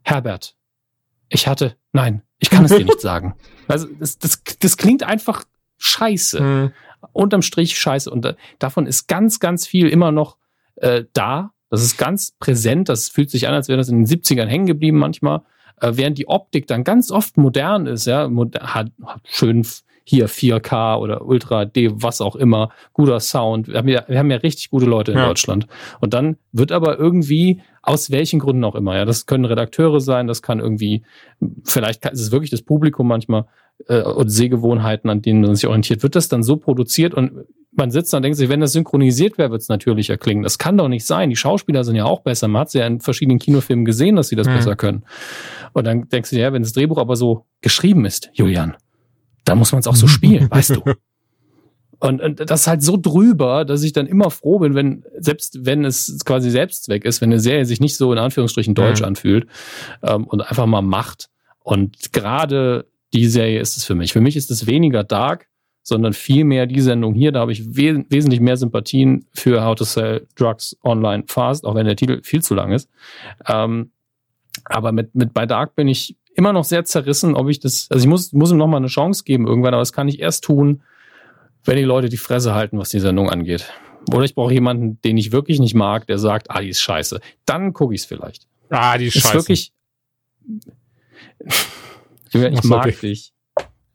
[0.03, 0.57] Herbert,
[1.31, 3.35] ich hatte, nein, ich kann es dir nicht sagen.
[3.69, 5.45] Also das, das, das klingt einfach
[5.78, 6.41] scheiße.
[6.41, 6.73] Mhm.
[7.12, 8.11] Unterm Strich scheiße.
[8.11, 10.37] Und davon ist ganz, ganz viel immer noch
[10.77, 11.53] äh, da.
[11.71, 12.89] Das ist ganz präsent.
[12.89, 15.43] Das fühlt sich an, als wäre das in den 70ern hängen geblieben manchmal.
[15.81, 18.29] Äh, während die Optik dann ganz oft modern ist, ja,
[18.61, 19.65] hat, hat schön
[20.05, 23.69] hier 4K oder Ultra D, was auch immer, guter Sound.
[23.69, 25.27] Wir haben ja, wir haben ja richtig gute Leute in ja.
[25.27, 25.69] Deutschland.
[26.01, 30.27] Und dann wird aber irgendwie, aus welchen Gründen auch immer, ja, das können Redakteure sein,
[30.27, 31.05] das kann irgendwie,
[31.65, 33.45] vielleicht ist es wirklich das Publikum manchmal
[33.87, 37.91] äh, und Sehgewohnheiten, an denen man sich orientiert, wird das dann so produziert und man
[37.91, 40.43] sitzt und denkt sich, wenn das synchronisiert wäre, wird es natürlicher klingen.
[40.43, 41.31] Das kann doch nicht sein.
[41.31, 42.49] Die Schauspieler sind ja auch besser.
[42.49, 44.55] Man hat es ja in verschiedenen Kinofilmen gesehen, dass sie das mhm.
[44.55, 45.05] besser können.
[45.73, 48.77] Und dann denkst du dir, ja, wenn das Drehbuch aber so geschrieben ist, Julian,
[49.45, 50.83] dann muss man es auch so spielen, weißt du.
[52.01, 55.67] Und, und das ist halt so drüber, dass ich dann immer froh bin, wenn, selbst
[55.67, 59.07] wenn es quasi Selbstzweck ist, wenn eine Serie sich nicht so in Anführungsstrichen deutsch mhm.
[59.07, 59.47] anfühlt
[60.03, 61.29] ähm, und einfach mal macht.
[61.63, 64.15] Und gerade die Serie ist es für mich.
[64.15, 65.49] Für mich ist es weniger dark,
[65.82, 69.85] sondern vielmehr die Sendung hier, da habe ich we wesentlich mehr Sympathien für How to
[69.85, 72.90] Sell Drugs Online Fast, auch wenn der Titel viel zu lang ist.
[73.47, 73.90] Ähm,
[74.65, 78.02] aber mit, mit bei Dark bin ich immer noch sehr zerrissen, ob ich das, also
[78.02, 80.44] ich muss, muss ihm noch mal eine Chance geben irgendwann, aber das kann ich erst
[80.44, 80.82] tun,
[81.65, 83.70] wenn die Leute die Fresse halten, was die Sendung angeht.
[84.12, 87.20] Oder ich brauche jemanden, den ich wirklich nicht mag, der sagt, ah, die ist scheiße.
[87.44, 88.47] Dann gucke ich es vielleicht.
[88.70, 89.35] Ah, die ist, ist scheiße.
[89.35, 89.73] wirklich.
[92.32, 92.97] ich mag okay.
[93.02, 93.32] dich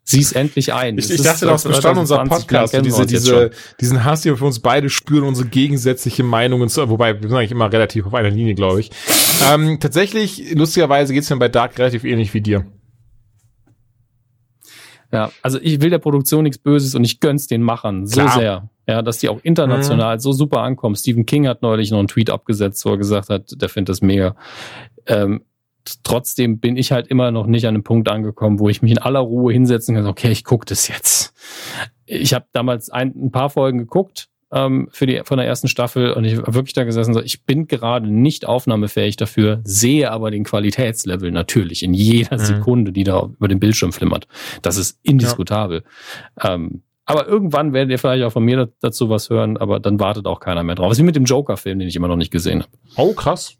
[0.06, 0.96] sieh es endlich ein.
[0.98, 3.50] Ich, ich dachte, das bestand unser Podcast, diese, diese,
[3.80, 7.36] diesen Hass, den wir für uns beide spüren, unsere gegensätzliche Meinungen zu, wobei wir sind
[7.36, 8.90] eigentlich immer relativ auf einer Linie, glaube ich.
[9.50, 12.66] ähm, tatsächlich, lustigerweise geht's mir bei Dark relativ ähnlich wie dir.
[15.12, 18.38] Ja, also ich will der Produktion nichts Böses und ich gönn's den Machern so Klar.
[18.38, 18.70] sehr.
[18.88, 20.20] Ja, dass die auch international mhm.
[20.20, 20.94] so super ankommen.
[20.94, 24.02] Stephen King hat neulich noch einen Tweet abgesetzt, wo er gesagt hat, der findet das
[24.02, 24.36] mega.
[25.06, 25.42] Ähm,
[26.04, 28.98] trotzdem bin ich halt immer noch nicht an einem Punkt angekommen, wo ich mich in
[28.98, 31.34] aller Ruhe hinsetzen kann, okay, ich gucke das jetzt.
[32.04, 36.12] Ich habe damals ein, ein paar Folgen geguckt, ähm, für die, von der ersten Staffel
[36.12, 40.30] und ich habe wirklich da gesessen, so, ich bin gerade nicht aufnahmefähig dafür, sehe aber
[40.30, 42.44] den Qualitätslevel natürlich in jeder mhm.
[42.44, 44.28] Sekunde, die da über den Bildschirm flimmert.
[44.62, 45.82] Das ist indiskutabel.
[46.42, 46.54] Ja.
[46.54, 50.26] Ähm, aber irgendwann werdet ihr vielleicht auch von mir dazu was hören, aber dann wartet
[50.26, 50.90] auch keiner mehr drauf.
[50.90, 52.72] Was ist wie mit dem Joker-Film, den ich immer noch nicht gesehen habe.
[52.96, 53.56] Oh, krass.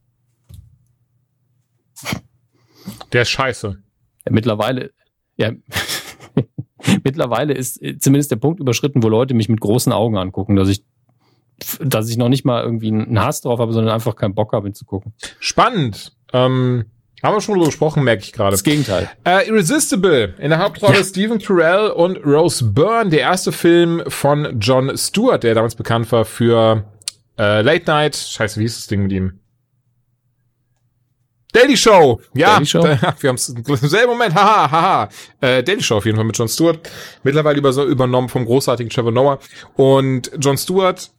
[3.13, 3.79] Der ist scheiße.
[4.27, 4.93] Ja, mittlerweile,
[5.37, 5.53] ja,
[7.05, 10.85] mittlerweile ist zumindest der Punkt überschritten, wo Leute mich mit großen Augen angucken, dass ich
[11.81, 14.69] dass ich noch nicht mal irgendwie einen Hass drauf habe, sondern einfach keinen Bock habe,
[14.69, 15.15] ihn zu gucken.
[15.41, 16.13] Spannend.
[16.33, 16.85] Ähm,
[17.23, 18.51] haben wir schon drüber gesprochen, merke ich gerade.
[18.51, 19.11] Das Gegenteil.
[19.25, 20.35] Äh, Irresistible.
[20.39, 21.05] In der Hauptrolle ja.
[21.05, 23.11] Stephen Carell und Rose Byrne.
[23.11, 26.85] Der erste Film von John Stewart, der damals bekannt war für
[27.39, 28.17] äh, Late Night.
[28.17, 29.41] Scheiße, wie hieß das Ding mit ihm?
[31.57, 32.21] Daily Show.
[32.35, 32.83] Ja, Daily Show?
[33.01, 34.35] Da, wir haben es im selben Moment.
[34.35, 35.09] Haha, haha.
[35.41, 36.79] Äh, Daily Show auf jeden Fall mit John Stewart.
[37.23, 39.39] Mittlerweile über, übernommen vom großartigen Trevor Noah.
[39.75, 41.11] Und John Stewart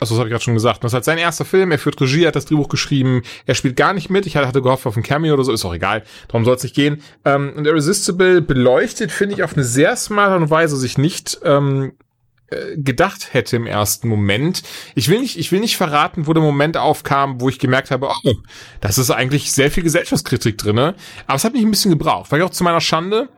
[0.00, 0.82] also das habe ich gerade schon gesagt.
[0.82, 1.70] Das ist halt sein erster Film.
[1.72, 3.22] Er führt Regie, hat das Drehbuch geschrieben.
[3.44, 4.24] Er spielt gar nicht mit.
[4.24, 5.52] Ich hatte gehofft auf ein Cameo oder so.
[5.52, 6.04] Ist auch egal.
[6.28, 7.02] Darum soll es nicht gehen.
[7.26, 12.09] Ähm, und Irresistible beleuchtet, finde ich, auf eine sehr smarte Weise sich nicht ähm, äh,
[12.76, 14.62] gedacht hätte im ersten Moment.
[14.94, 18.08] Ich will nicht, ich will nicht verraten, wo der Moment aufkam, wo ich gemerkt habe,
[18.08, 18.34] oh,
[18.80, 20.94] das ist eigentlich sehr viel Gesellschaftskritik drinne.
[21.26, 23.28] Aber es hat mich ein bisschen gebraucht, weil ich auch zu meiner Schande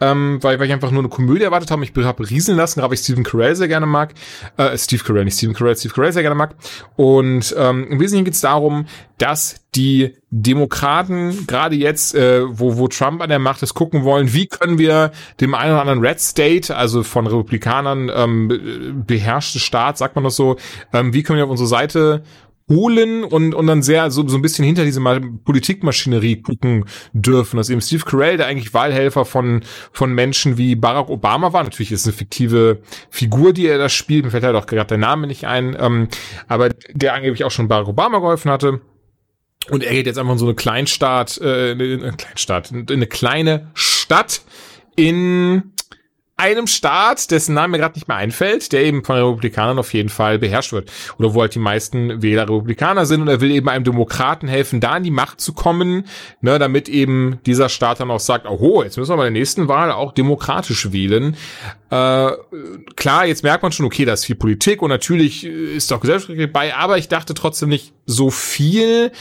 [0.00, 1.84] ähm, weil, weil ich einfach nur eine Komödie erwartet habe.
[1.84, 4.14] Ich habe rieseln lassen, gerade weil ich Stephen Carell sehr gerne mag.
[4.56, 6.54] Äh, Steve Carell, nicht Stephen Carell, Steve Carell sehr gerne mag.
[6.96, 8.86] Und ähm, im Wesentlichen geht es darum,
[9.18, 14.32] dass die Demokraten gerade jetzt, äh, wo, wo Trump an der Macht ist, gucken wollen,
[14.32, 19.98] wie können wir dem einen oder anderen Red State, also von Republikanern ähm, beherrschte Staat,
[19.98, 20.56] sagt man das so,
[20.92, 22.22] ähm, wie können wir auf unsere Seite
[22.68, 27.56] holen und, und dann sehr so, so ein bisschen hinter diese Politikmaschinerie gucken dürfen.
[27.56, 29.62] Dass eben Steve Carell, der eigentlich Wahlhelfer von,
[29.92, 34.24] von Menschen wie Barack Obama war, natürlich ist eine fiktive Figur, die er da spielt,
[34.24, 36.08] mir fällt halt auch gerade der Name nicht ein, ähm,
[36.48, 38.80] aber der angeblich auch schon Barack Obama geholfen hatte.
[39.70, 43.06] Und er geht jetzt einfach in so eine Kleinstadt, äh, in eine Kleinstadt, in eine
[43.06, 44.42] kleine Stadt
[44.96, 45.71] in
[46.42, 50.08] einem Staat, dessen Name mir gerade nicht mehr einfällt, der eben von Republikanern auf jeden
[50.08, 50.90] Fall beherrscht wird.
[51.18, 54.80] Oder wo halt die meisten Wähler Republikaner sind und er will eben einem Demokraten helfen,
[54.80, 56.04] da in die Macht zu kommen,
[56.40, 59.68] ne, damit eben dieser Staat dann auch sagt, oh, jetzt müssen wir bei der nächsten
[59.68, 61.36] Wahl auch demokratisch wählen.
[61.90, 62.32] Äh,
[62.96, 66.52] klar, jetzt merkt man schon, okay, da ist viel Politik und natürlich ist auch Gesellschaft
[66.52, 69.12] bei, aber ich dachte trotzdem nicht so viel,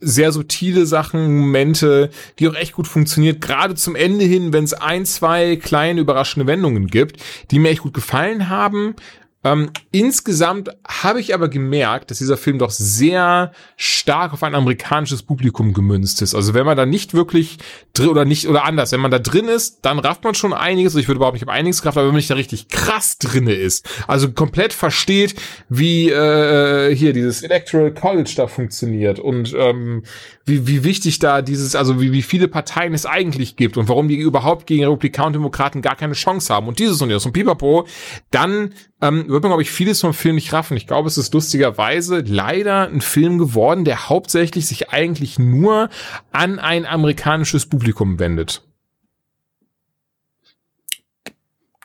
[0.00, 3.40] sehr subtile Sachen, Momente, die auch echt gut funktioniert.
[3.40, 7.82] Gerade zum Ende hin, wenn es ein, zwei kleine überraschende Wendungen gibt, die mir echt
[7.82, 8.94] gut gefallen haben.
[9.42, 15.22] Ähm, insgesamt habe ich aber gemerkt, dass dieser Film doch sehr stark auf ein amerikanisches
[15.22, 16.34] Publikum gemünzt ist.
[16.34, 17.56] Also wenn man da nicht wirklich
[17.94, 20.94] drin oder nicht oder anders, wenn man da drin ist, dann rafft man schon einiges.
[20.94, 23.54] Ich würde überhaupt nicht auf einiges kraft, aber wenn man nicht da richtig krass drinne
[23.54, 25.34] ist, also komplett versteht,
[25.70, 30.02] wie äh, hier dieses Electoral College da funktioniert und ähm,
[30.44, 34.08] wie, wie wichtig da dieses, also wie, wie viele Parteien es eigentlich gibt und warum
[34.08, 37.32] die überhaupt gegen Republikaner und Demokraten gar keine Chance haben und dieses und das und
[37.32, 37.86] pipapo,
[38.30, 40.76] dann ähm, wird man, glaube ich, vieles vom Film nicht raffen.
[40.76, 45.88] Ich glaube, es ist lustigerweise leider ein Film geworden, der hauptsächlich sich eigentlich nur
[46.32, 48.62] an ein amerikanisches Publikum wendet.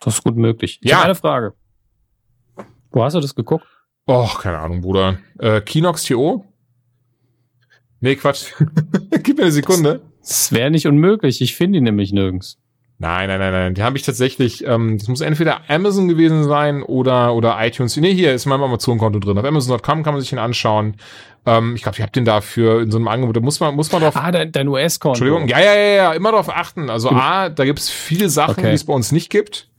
[0.01, 0.79] Das ist gut möglich.
[0.81, 1.01] Ich ja.
[1.01, 1.53] eine Frage.
[2.91, 3.65] Wo hast du das geguckt?
[4.05, 5.17] Oh, keine Ahnung, Bruder.
[5.39, 6.45] Äh, Kinox TO?
[7.99, 8.53] Nee, Quatsch.
[9.23, 10.01] Gib mir eine Sekunde.
[10.19, 11.41] Das wäre nicht unmöglich.
[11.41, 12.59] Ich finde ihn nämlich nirgends.
[12.97, 13.73] Nein, nein, nein, nein.
[13.73, 17.97] Die habe ich tatsächlich, ähm, das muss entweder Amazon gewesen sein oder, oder iTunes.
[17.97, 19.37] Nee, hier ist mein Amazon-Konto drin.
[19.37, 20.95] Auf Amazon.com kann man sich den anschauen.
[21.45, 23.35] Ähm, ich glaube, ich habe den dafür in so einem Angebot.
[23.35, 24.15] Da muss man, muss man drauf.
[24.15, 25.23] Ah, dein, dein US-Konto.
[25.23, 25.49] Entschuldigung.
[25.49, 26.13] Ja, ja, ja, ja.
[26.13, 26.89] Immer darauf achten.
[26.89, 28.69] Also, A, da gibt's viele Sachen, okay.
[28.69, 29.69] die es bei uns nicht gibt.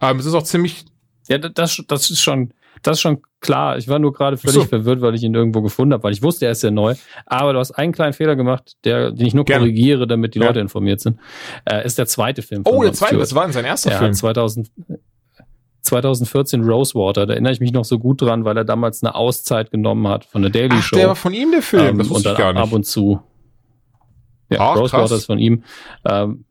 [0.00, 0.84] Ähm, es ist auch ziemlich.
[1.28, 3.76] Ja, das, das ist schon, das ist schon klar.
[3.78, 4.64] Ich war nur gerade völlig so.
[4.64, 6.94] verwirrt, weil ich ihn irgendwo gefunden habe, weil ich wusste, er ist sehr neu.
[7.26, 9.64] Aber du hast einen kleinen Fehler gemacht, der, den ich nur Gerne.
[9.64, 10.46] korrigiere, damit die ja.
[10.46, 11.18] Leute informiert sind.
[11.64, 12.62] Äh, ist der zweite Film.
[12.64, 14.14] oh, der zweite, das war sein erster ja, Film.
[14.14, 14.70] 2000,
[15.82, 19.70] 2014 Rosewater, da erinnere ich mich noch so gut dran, weil er damals eine Auszeit
[19.70, 20.96] genommen hat von der Daily Ach, Show.
[20.96, 22.62] Der war von ihm der Film, ähm, das wusste und dann ich gar nicht.
[22.62, 23.20] ab und zu.
[24.50, 25.12] Ja, Ach, Rosewater krass.
[25.12, 25.64] ist von ihm.
[26.04, 26.44] Ähm,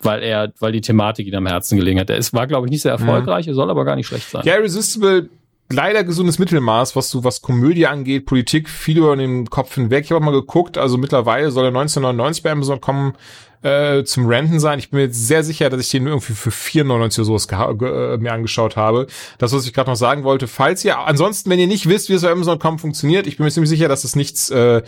[0.00, 2.10] weil er, weil die Thematik ihm am Herzen gelegen hat.
[2.10, 3.52] Er ist, war, glaube ich, nicht sehr erfolgreich, mhm.
[3.52, 4.42] er soll aber gar nicht schlecht sein.
[4.44, 5.28] Ja, Irresistible
[5.72, 10.04] leider gesundes Mittelmaß, was du, was Komödie angeht, Politik, viel über den Kopf hinweg.
[10.04, 13.14] Ich habe mal geguckt, also mittlerweile soll er 1999 bei Amazon kommen
[13.62, 14.78] äh, zum Renten sein.
[14.78, 18.16] Ich bin mir jetzt sehr sicher, dass ich den irgendwie für 4,99 oder sowas äh,
[18.18, 19.06] mir angeschaut habe.
[19.38, 20.48] Das, was ich gerade noch sagen wollte.
[20.48, 23.52] Falls ihr, ansonsten, wenn ihr nicht wisst, wie es bei Amazon.com funktioniert, ich bin mir
[23.52, 24.82] ziemlich sicher, dass es nichts, äh,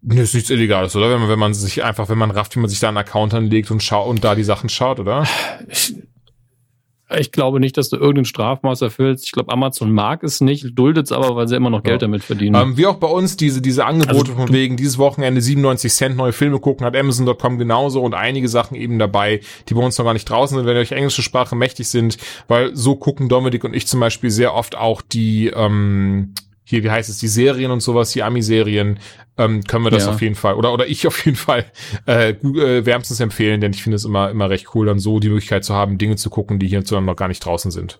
[0.00, 1.10] Nee, ist nichts Illegales, oder?
[1.10, 3.34] Wenn man, wenn man sich einfach, wenn man rafft, wie man sich da einen Account
[3.34, 5.26] anlegt und schaut und da die Sachen schaut, oder?
[5.66, 5.96] Ich,
[7.16, 9.24] ich glaube nicht, dass du irgendein Strafmaß erfüllst.
[9.24, 12.06] Ich glaube, Amazon mag es nicht, duldet es aber, weil sie immer noch Geld ja.
[12.06, 12.60] damit verdienen.
[12.60, 16.16] Ähm, wie auch bei uns diese, diese Angebote also, von wegen dieses Wochenende 97 Cent
[16.16, 20.04] neue Filme gucken, hat Amazon.com genauso und einige Sachen eben dabei, die bei uns noch
[20.04, 23.74] gar nicht draußen sind, wenn euch englische Sprache mächtig sind, weil so gucken Dominik und
[23.74, 26.34] ich zum Beispiel sehr oft auch die, ähm,
[26.68, 28.98] hier, wie heißt es, die Serien und sowas, die Ami-Serien,
[29.38, 30.10] ähm, können wir das ja.
[30.10, 31.64] auf jeden Fall, oder, oder ich auf jeden Fall,
[32.06, 35.30] äh, äh, wärmstens empfehlen, denn ich finde es immer, immer recht cool, dann so die
[35.30, 37.98] Möglichkeit zu haben, Dinge zu gucken, die hier noch gar nicht draußen sind.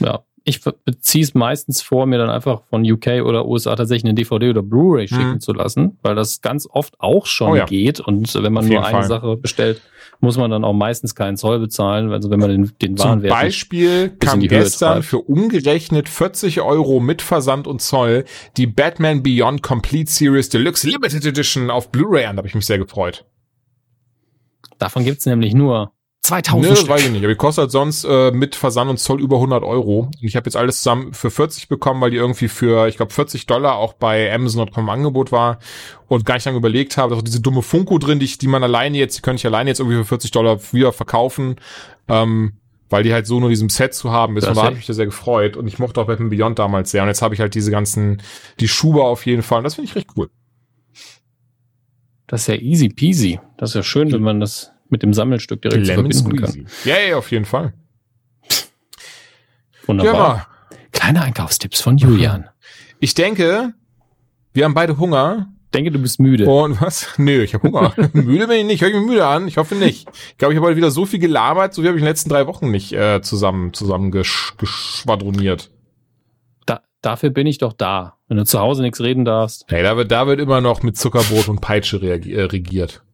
[0.00, 4.14] Ja, ich beziehe es meistens vor, mir dann einfach von UK oder USA tatsächlich eine
[4.14, 5.40] DVD oder Blu-ray schicken mhm.
[5.40, 7.66] zu lassen, weil das ganz oft auch schon oh ja.
[7.66, 8.00] geht.
[8.00, 9.08] Und wenn man nur eine Fall.
[9.08, 9.82] Sache bestellt,
[10.20, 13.32] muss man dann auch meistens keinen Zoll bezahlen, also wenn man den, den Warenwert.
[13.32, 18.24] Zum Beispiel kam gestern für umgerechnet 40 Euro mit Versand und Zoll
[18.56, 22.36] die Batman Beyond Complete Series Deluxe Limited Edition auf Blu-ray an.
[22.36, 23.24] Da habe ich mich sehr gefreut.
[24.78, 25.92] Davon gibt's nämlich nur
[26.26, 27.22] 2000 nee, das weiß ich nicht.
[27.22, 30.10] Aber die kostet halt sonst äh, mit Versand und Zoll über 100 Euro.
[30.20, 33.46] Ich habe jetzt alles zusammen für 40 bekommen, weil die irgendwie für, ich glaube, 40
[33.46, 35.58] Dollar auch bei Amazon.com im Angebot war
[36.08, 37.14] und gar nicht lange überlegt habe.
[37.14, 39.70] Da ist diese dumme Funko drin, die, die man alleine jetzt, die könnte ich alleine
[39.70, 41.56] jetzt irgendwie für 40 Dollar wieder verkaufen.
[42.08, 42.54] Ähm,
[42.88, 44.46] weil die halt so nur diesem Set zu haben ist.
[44.46, 45.56] und da habe ich mich da sehr gefreut.
[45.56, 47.02] Und ich mochte auch Batman Beyond damals sehr.
[47.02, 48.22] Und jetzt habe ich halt diese ganzen,
[48.60, 49.58] die Schuhe auf jeden Fall.
[49.58, 50.30] Und das finde ich recht cool.
[52.28, 53.40] Das ist ja easy peasy.
[53.58, 56.66] Das ist ja schön, wenn man das mit dem Sammelstück direkt Lemon verbinden kann.
[56.84, 57.72] Ja, ja, auf jeden Fall.
[59.86, 60.36] Wunderbar.
[60.36, 60.46] Ja,
[60.92, 62.48] Kleine Einkaufstipps von Julian.
[62.98, 63.74] Ich denke,
[64.54, 65.52] wir haben beide Hunger.
[65.66, 66.46] Ich denke, du bist müde.
[66.46, 67.06] Und was?
[67.18, 67.92] Nö, ich habe Hunger.
[68.14, 68.80] müde bin ich nicht.
[68.80, 69.46] Hör ich mich müde an?
[69.46, 70.08] Ich hoffe nicht.
[70.30, 72.10] Ich glaube, ich habe heute wieder so viel gelabert, so wie habe ich in den
[72.10, 75.70] letzten drei Wochen nicht äh, zusammen zusammen gesch geschwadroniert.
[76.64, 78.16] Da, dafür bin ich doch da.
[78.28, 79.66] Wenn du zu Hause nichts reden darfst.
[79.68, 83.04] Hey, da wird, da wird immer noch mit Zuckerbrot und Peitsche äh, regiert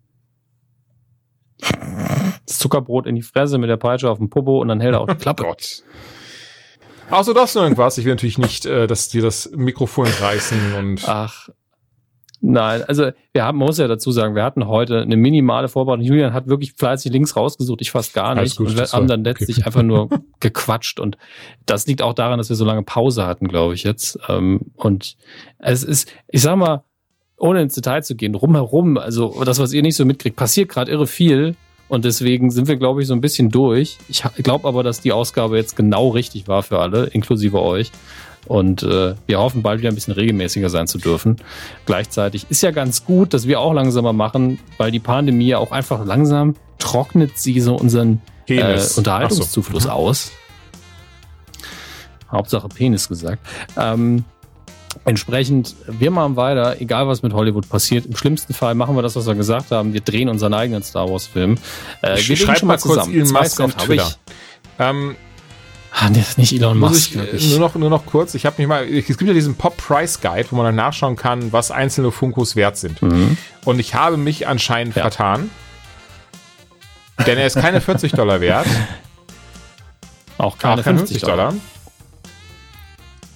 [2.47, 5.01] das Zuckerbrot in die Fresse mit der Peitsche auf dem Popo und dann hält er
[5.01, 5.45] auch die Klappe.
[5.45, 5.83] Gott.
[7.11, 7.99] Außer das noch irgendwas.
[7.99, 11.09] Ich will natürlich nicht, äh, dass dir das Mikrofon reißen und.
[11.09, 11.49] Ach.
[12.45, 16.05] Nein, also wir haben, muss ja dazu sagen, wir hatten heute eine minimale Vorbereitung.
[16.05, 18.57] Julian hat wirklich fleißig links rausgesucht, ich fast gar nicht.
[18.57, 19.67] Gut, und wir haben dann letztlich okay.
[19.67, 20.09] einfach nur
[20.41, 20.99] gequatscht.
[20.99, 21.17] Und
[21.67, 24.19] das liegt auch daran, dass wir so lange Pause hatten, glaube ich, jetzt.
[24.29, 25.17] Ähm, und
[25.59, 26.83] es ist, ich sag mal,
[27.43, 30.93] ohne ins Detail zu gehen, rumherum, also das, was ihr nicht so mitkriegt, passiert gerade
[30.93, 31.57] irre viel.
[31.89, 33.99] Und deswegen sind wir, glaube ich, so ein bisschen durch.
[34.09, 37.91] Ich glaube aber, dass die Ausgabe jetzt genau richtig war für alle, inklusive euch.
[38.47, 41.37] Und äh, wir hoffen, bald wieder ein bisschen regelmäßiger sein zu dürfen.
[41.85, 45.73] Gleichzeitig ist ja ganz gut, dass wir auch langsamer machen, weil die Pandemie ja auch
[45.73, 49.91] einfach langsam trocknet sie so unseren äh, Unterhaltungszufluss so.
[49.91, 50.33] Aus.
[52.31, 53.45] Hauptsache Penis gesagt.
[53.77, 54.25] Ähm,
[55.05, 58.07] Entsprechend, wir machen weiter, egal was mit Hollywood passiert.
[58.07, 59.93] Im schlimmsten Fall machen wir das, was wir gesagt haben.
[59.93, 61.57] Wir drehen unseren eigenen Star Wars Film.
[62.03, 63.15] Äh, wir schreiben schon mal zusammen.
[63.15, 64.15] Elon Musk auf Twitter.
[64.79, 65.17] Ähm,
[65.95, 67.17] Ah, nee, ist nicht Elon Musk.
[67.35, 68.35] Ich, nur noch, nur noch kurz.
[68.35, 71.17] Ich habe mich mal, es gibt ja diesen Pop Price Guide, wo man dann nachschauen
[71.17, 73.03] kann, was einzelne Funkos wert sind.
[73.03, 73.37] Mhm.
[73.65, 75.03] Und ich habe mich anscheinend ja.
[75.03, 75.51] vertan.
[77.27, 78.67] Denn er ist keine 40 Dollar wert.
[80.39, 81.37] Auch keine, Auch keine 50 Dollar.
[81.37, 81.55] Dollar.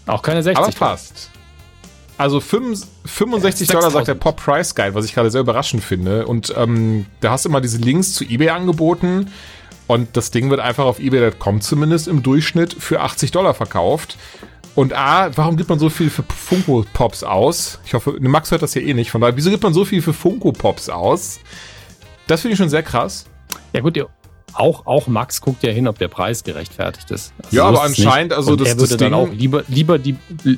[0.07, 1.31] Auch keine 60 Aber passt.
[2.18, 6.26] Also 65 Dollar sagt der Pop Price Guide, was ich gerade sehr überraschend finde.
[6.26, 9.30] Und ähm, da hast du immer diese Links zu eBay angeboten.
[9.86, 14.16] Und das Ding wird einfach auf eBay.com zumindest im Durchschnitt für 80 Dollar verkauft.
[14.74, 17.78] Und A, warum gibt man so viel für Funko Pops aus?
[17.86, 19.10] Ich hoffe, Max hört das hier eh nicht.
[19.10, 21.40] Von daher, wieso gibt man so viel für Funko Pops aus?
[22.26, 23.26] Das finde ich schon sehr krass.
[23.72, 24.09] Ja gut, ihr
[24.59, 27.33] auch, auch Max guckt ja hin, ob der Preis gerechtfertigt ist.
[27.43, 30.16] Also ja, aber anscheinend, also das, er würde das dann auch lieber, lieber die,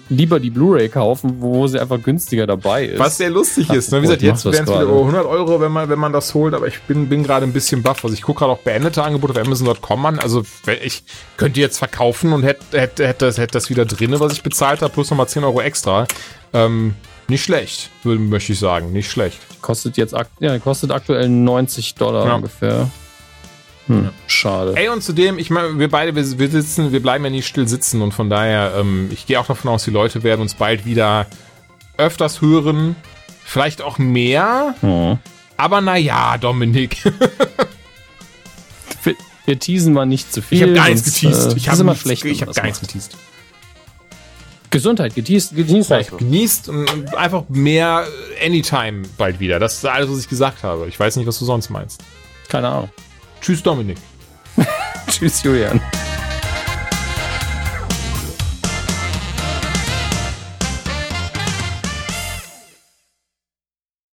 [0.09, 2.99] lieber die Blu-ray kaufen, wo sie einfach günstiger dabei ist.
[2.99, 3.93] Was sehr lustig ist.
[3.93, 3.99] Ne?
[3.99, 6.55] Wie gesagt, jetzt wären es wieder über 100 Euro, wenn man, wenn man das holt,
[6.55, 8.05] aber ich bin, bin gerade ein bisschen baff.
[8.05, 10.19] Also ich gucke gerade auch beendete Angebote auf Amazon.com an.
[10.19, 10.45] Also
[10.83, 11.03] ich
[11.37, 14.83] könnte jetzt verkaufen und hätte, hätte, hätte, das, hätte das wieder drinne, was ich bezahlt
[14.83, 16.07] habe, plus nochmal 10 Euro extra.
[16.53, 16.95] Ähm,
[17.29, 18.93] nicht schlecht, möchte ich sagen.
[18.93, 19.39] Nicht schlecht.
[19.61, 22.35] Kostet jetzt ja, kostet aktuell 90 Dollar ja.
[22.37, 22.91] ungefähr.
[23.89, 24.75] Hm, schade.
[24.77, 27.67] Ey, und zudem, ich meine, wir beide, wir, wir, sitzen, wir bleiben ja nicht still
[27.67, 30.85] sitzen und von daher, ähm, ich gehe auch davon aus, die Leute werden uns bald
[30.85, 31.27] wieder
[31.97, 32.97] öfters hören,
[33.45, 34.75] vielleicht auch mehr.
[34.83, 35.19] Mhm.
[35.57, 37.03] Aber naja, Dominik.
[39.47, 40.59] wir teasen mal nicht zu viel.
[40.59, 41.53] Ich habe gar nichts geteased.
[41.53, 42.25] Äh, ich habe schlecht.
[42.25, 43.17] Ich habe gar nichts geteased.
[44.71, 46.19] Gesundheit, geteased, genießt einfach.
[46.19, 48.07] Genießt und einfach mehr
[48.45, 49.59] Anytime bald wieder.
[49.59, 50.87] Das ist alles, was ich gesagt habe.
[50.89, 52.03] Ich weiß nicht, was du sonst meinst.
[52.49, 52.91] Keine Ahnung.
[53.41, 53.99] Tschüss, Dominik.
[55.11, 55.81] Tschüss, Julian.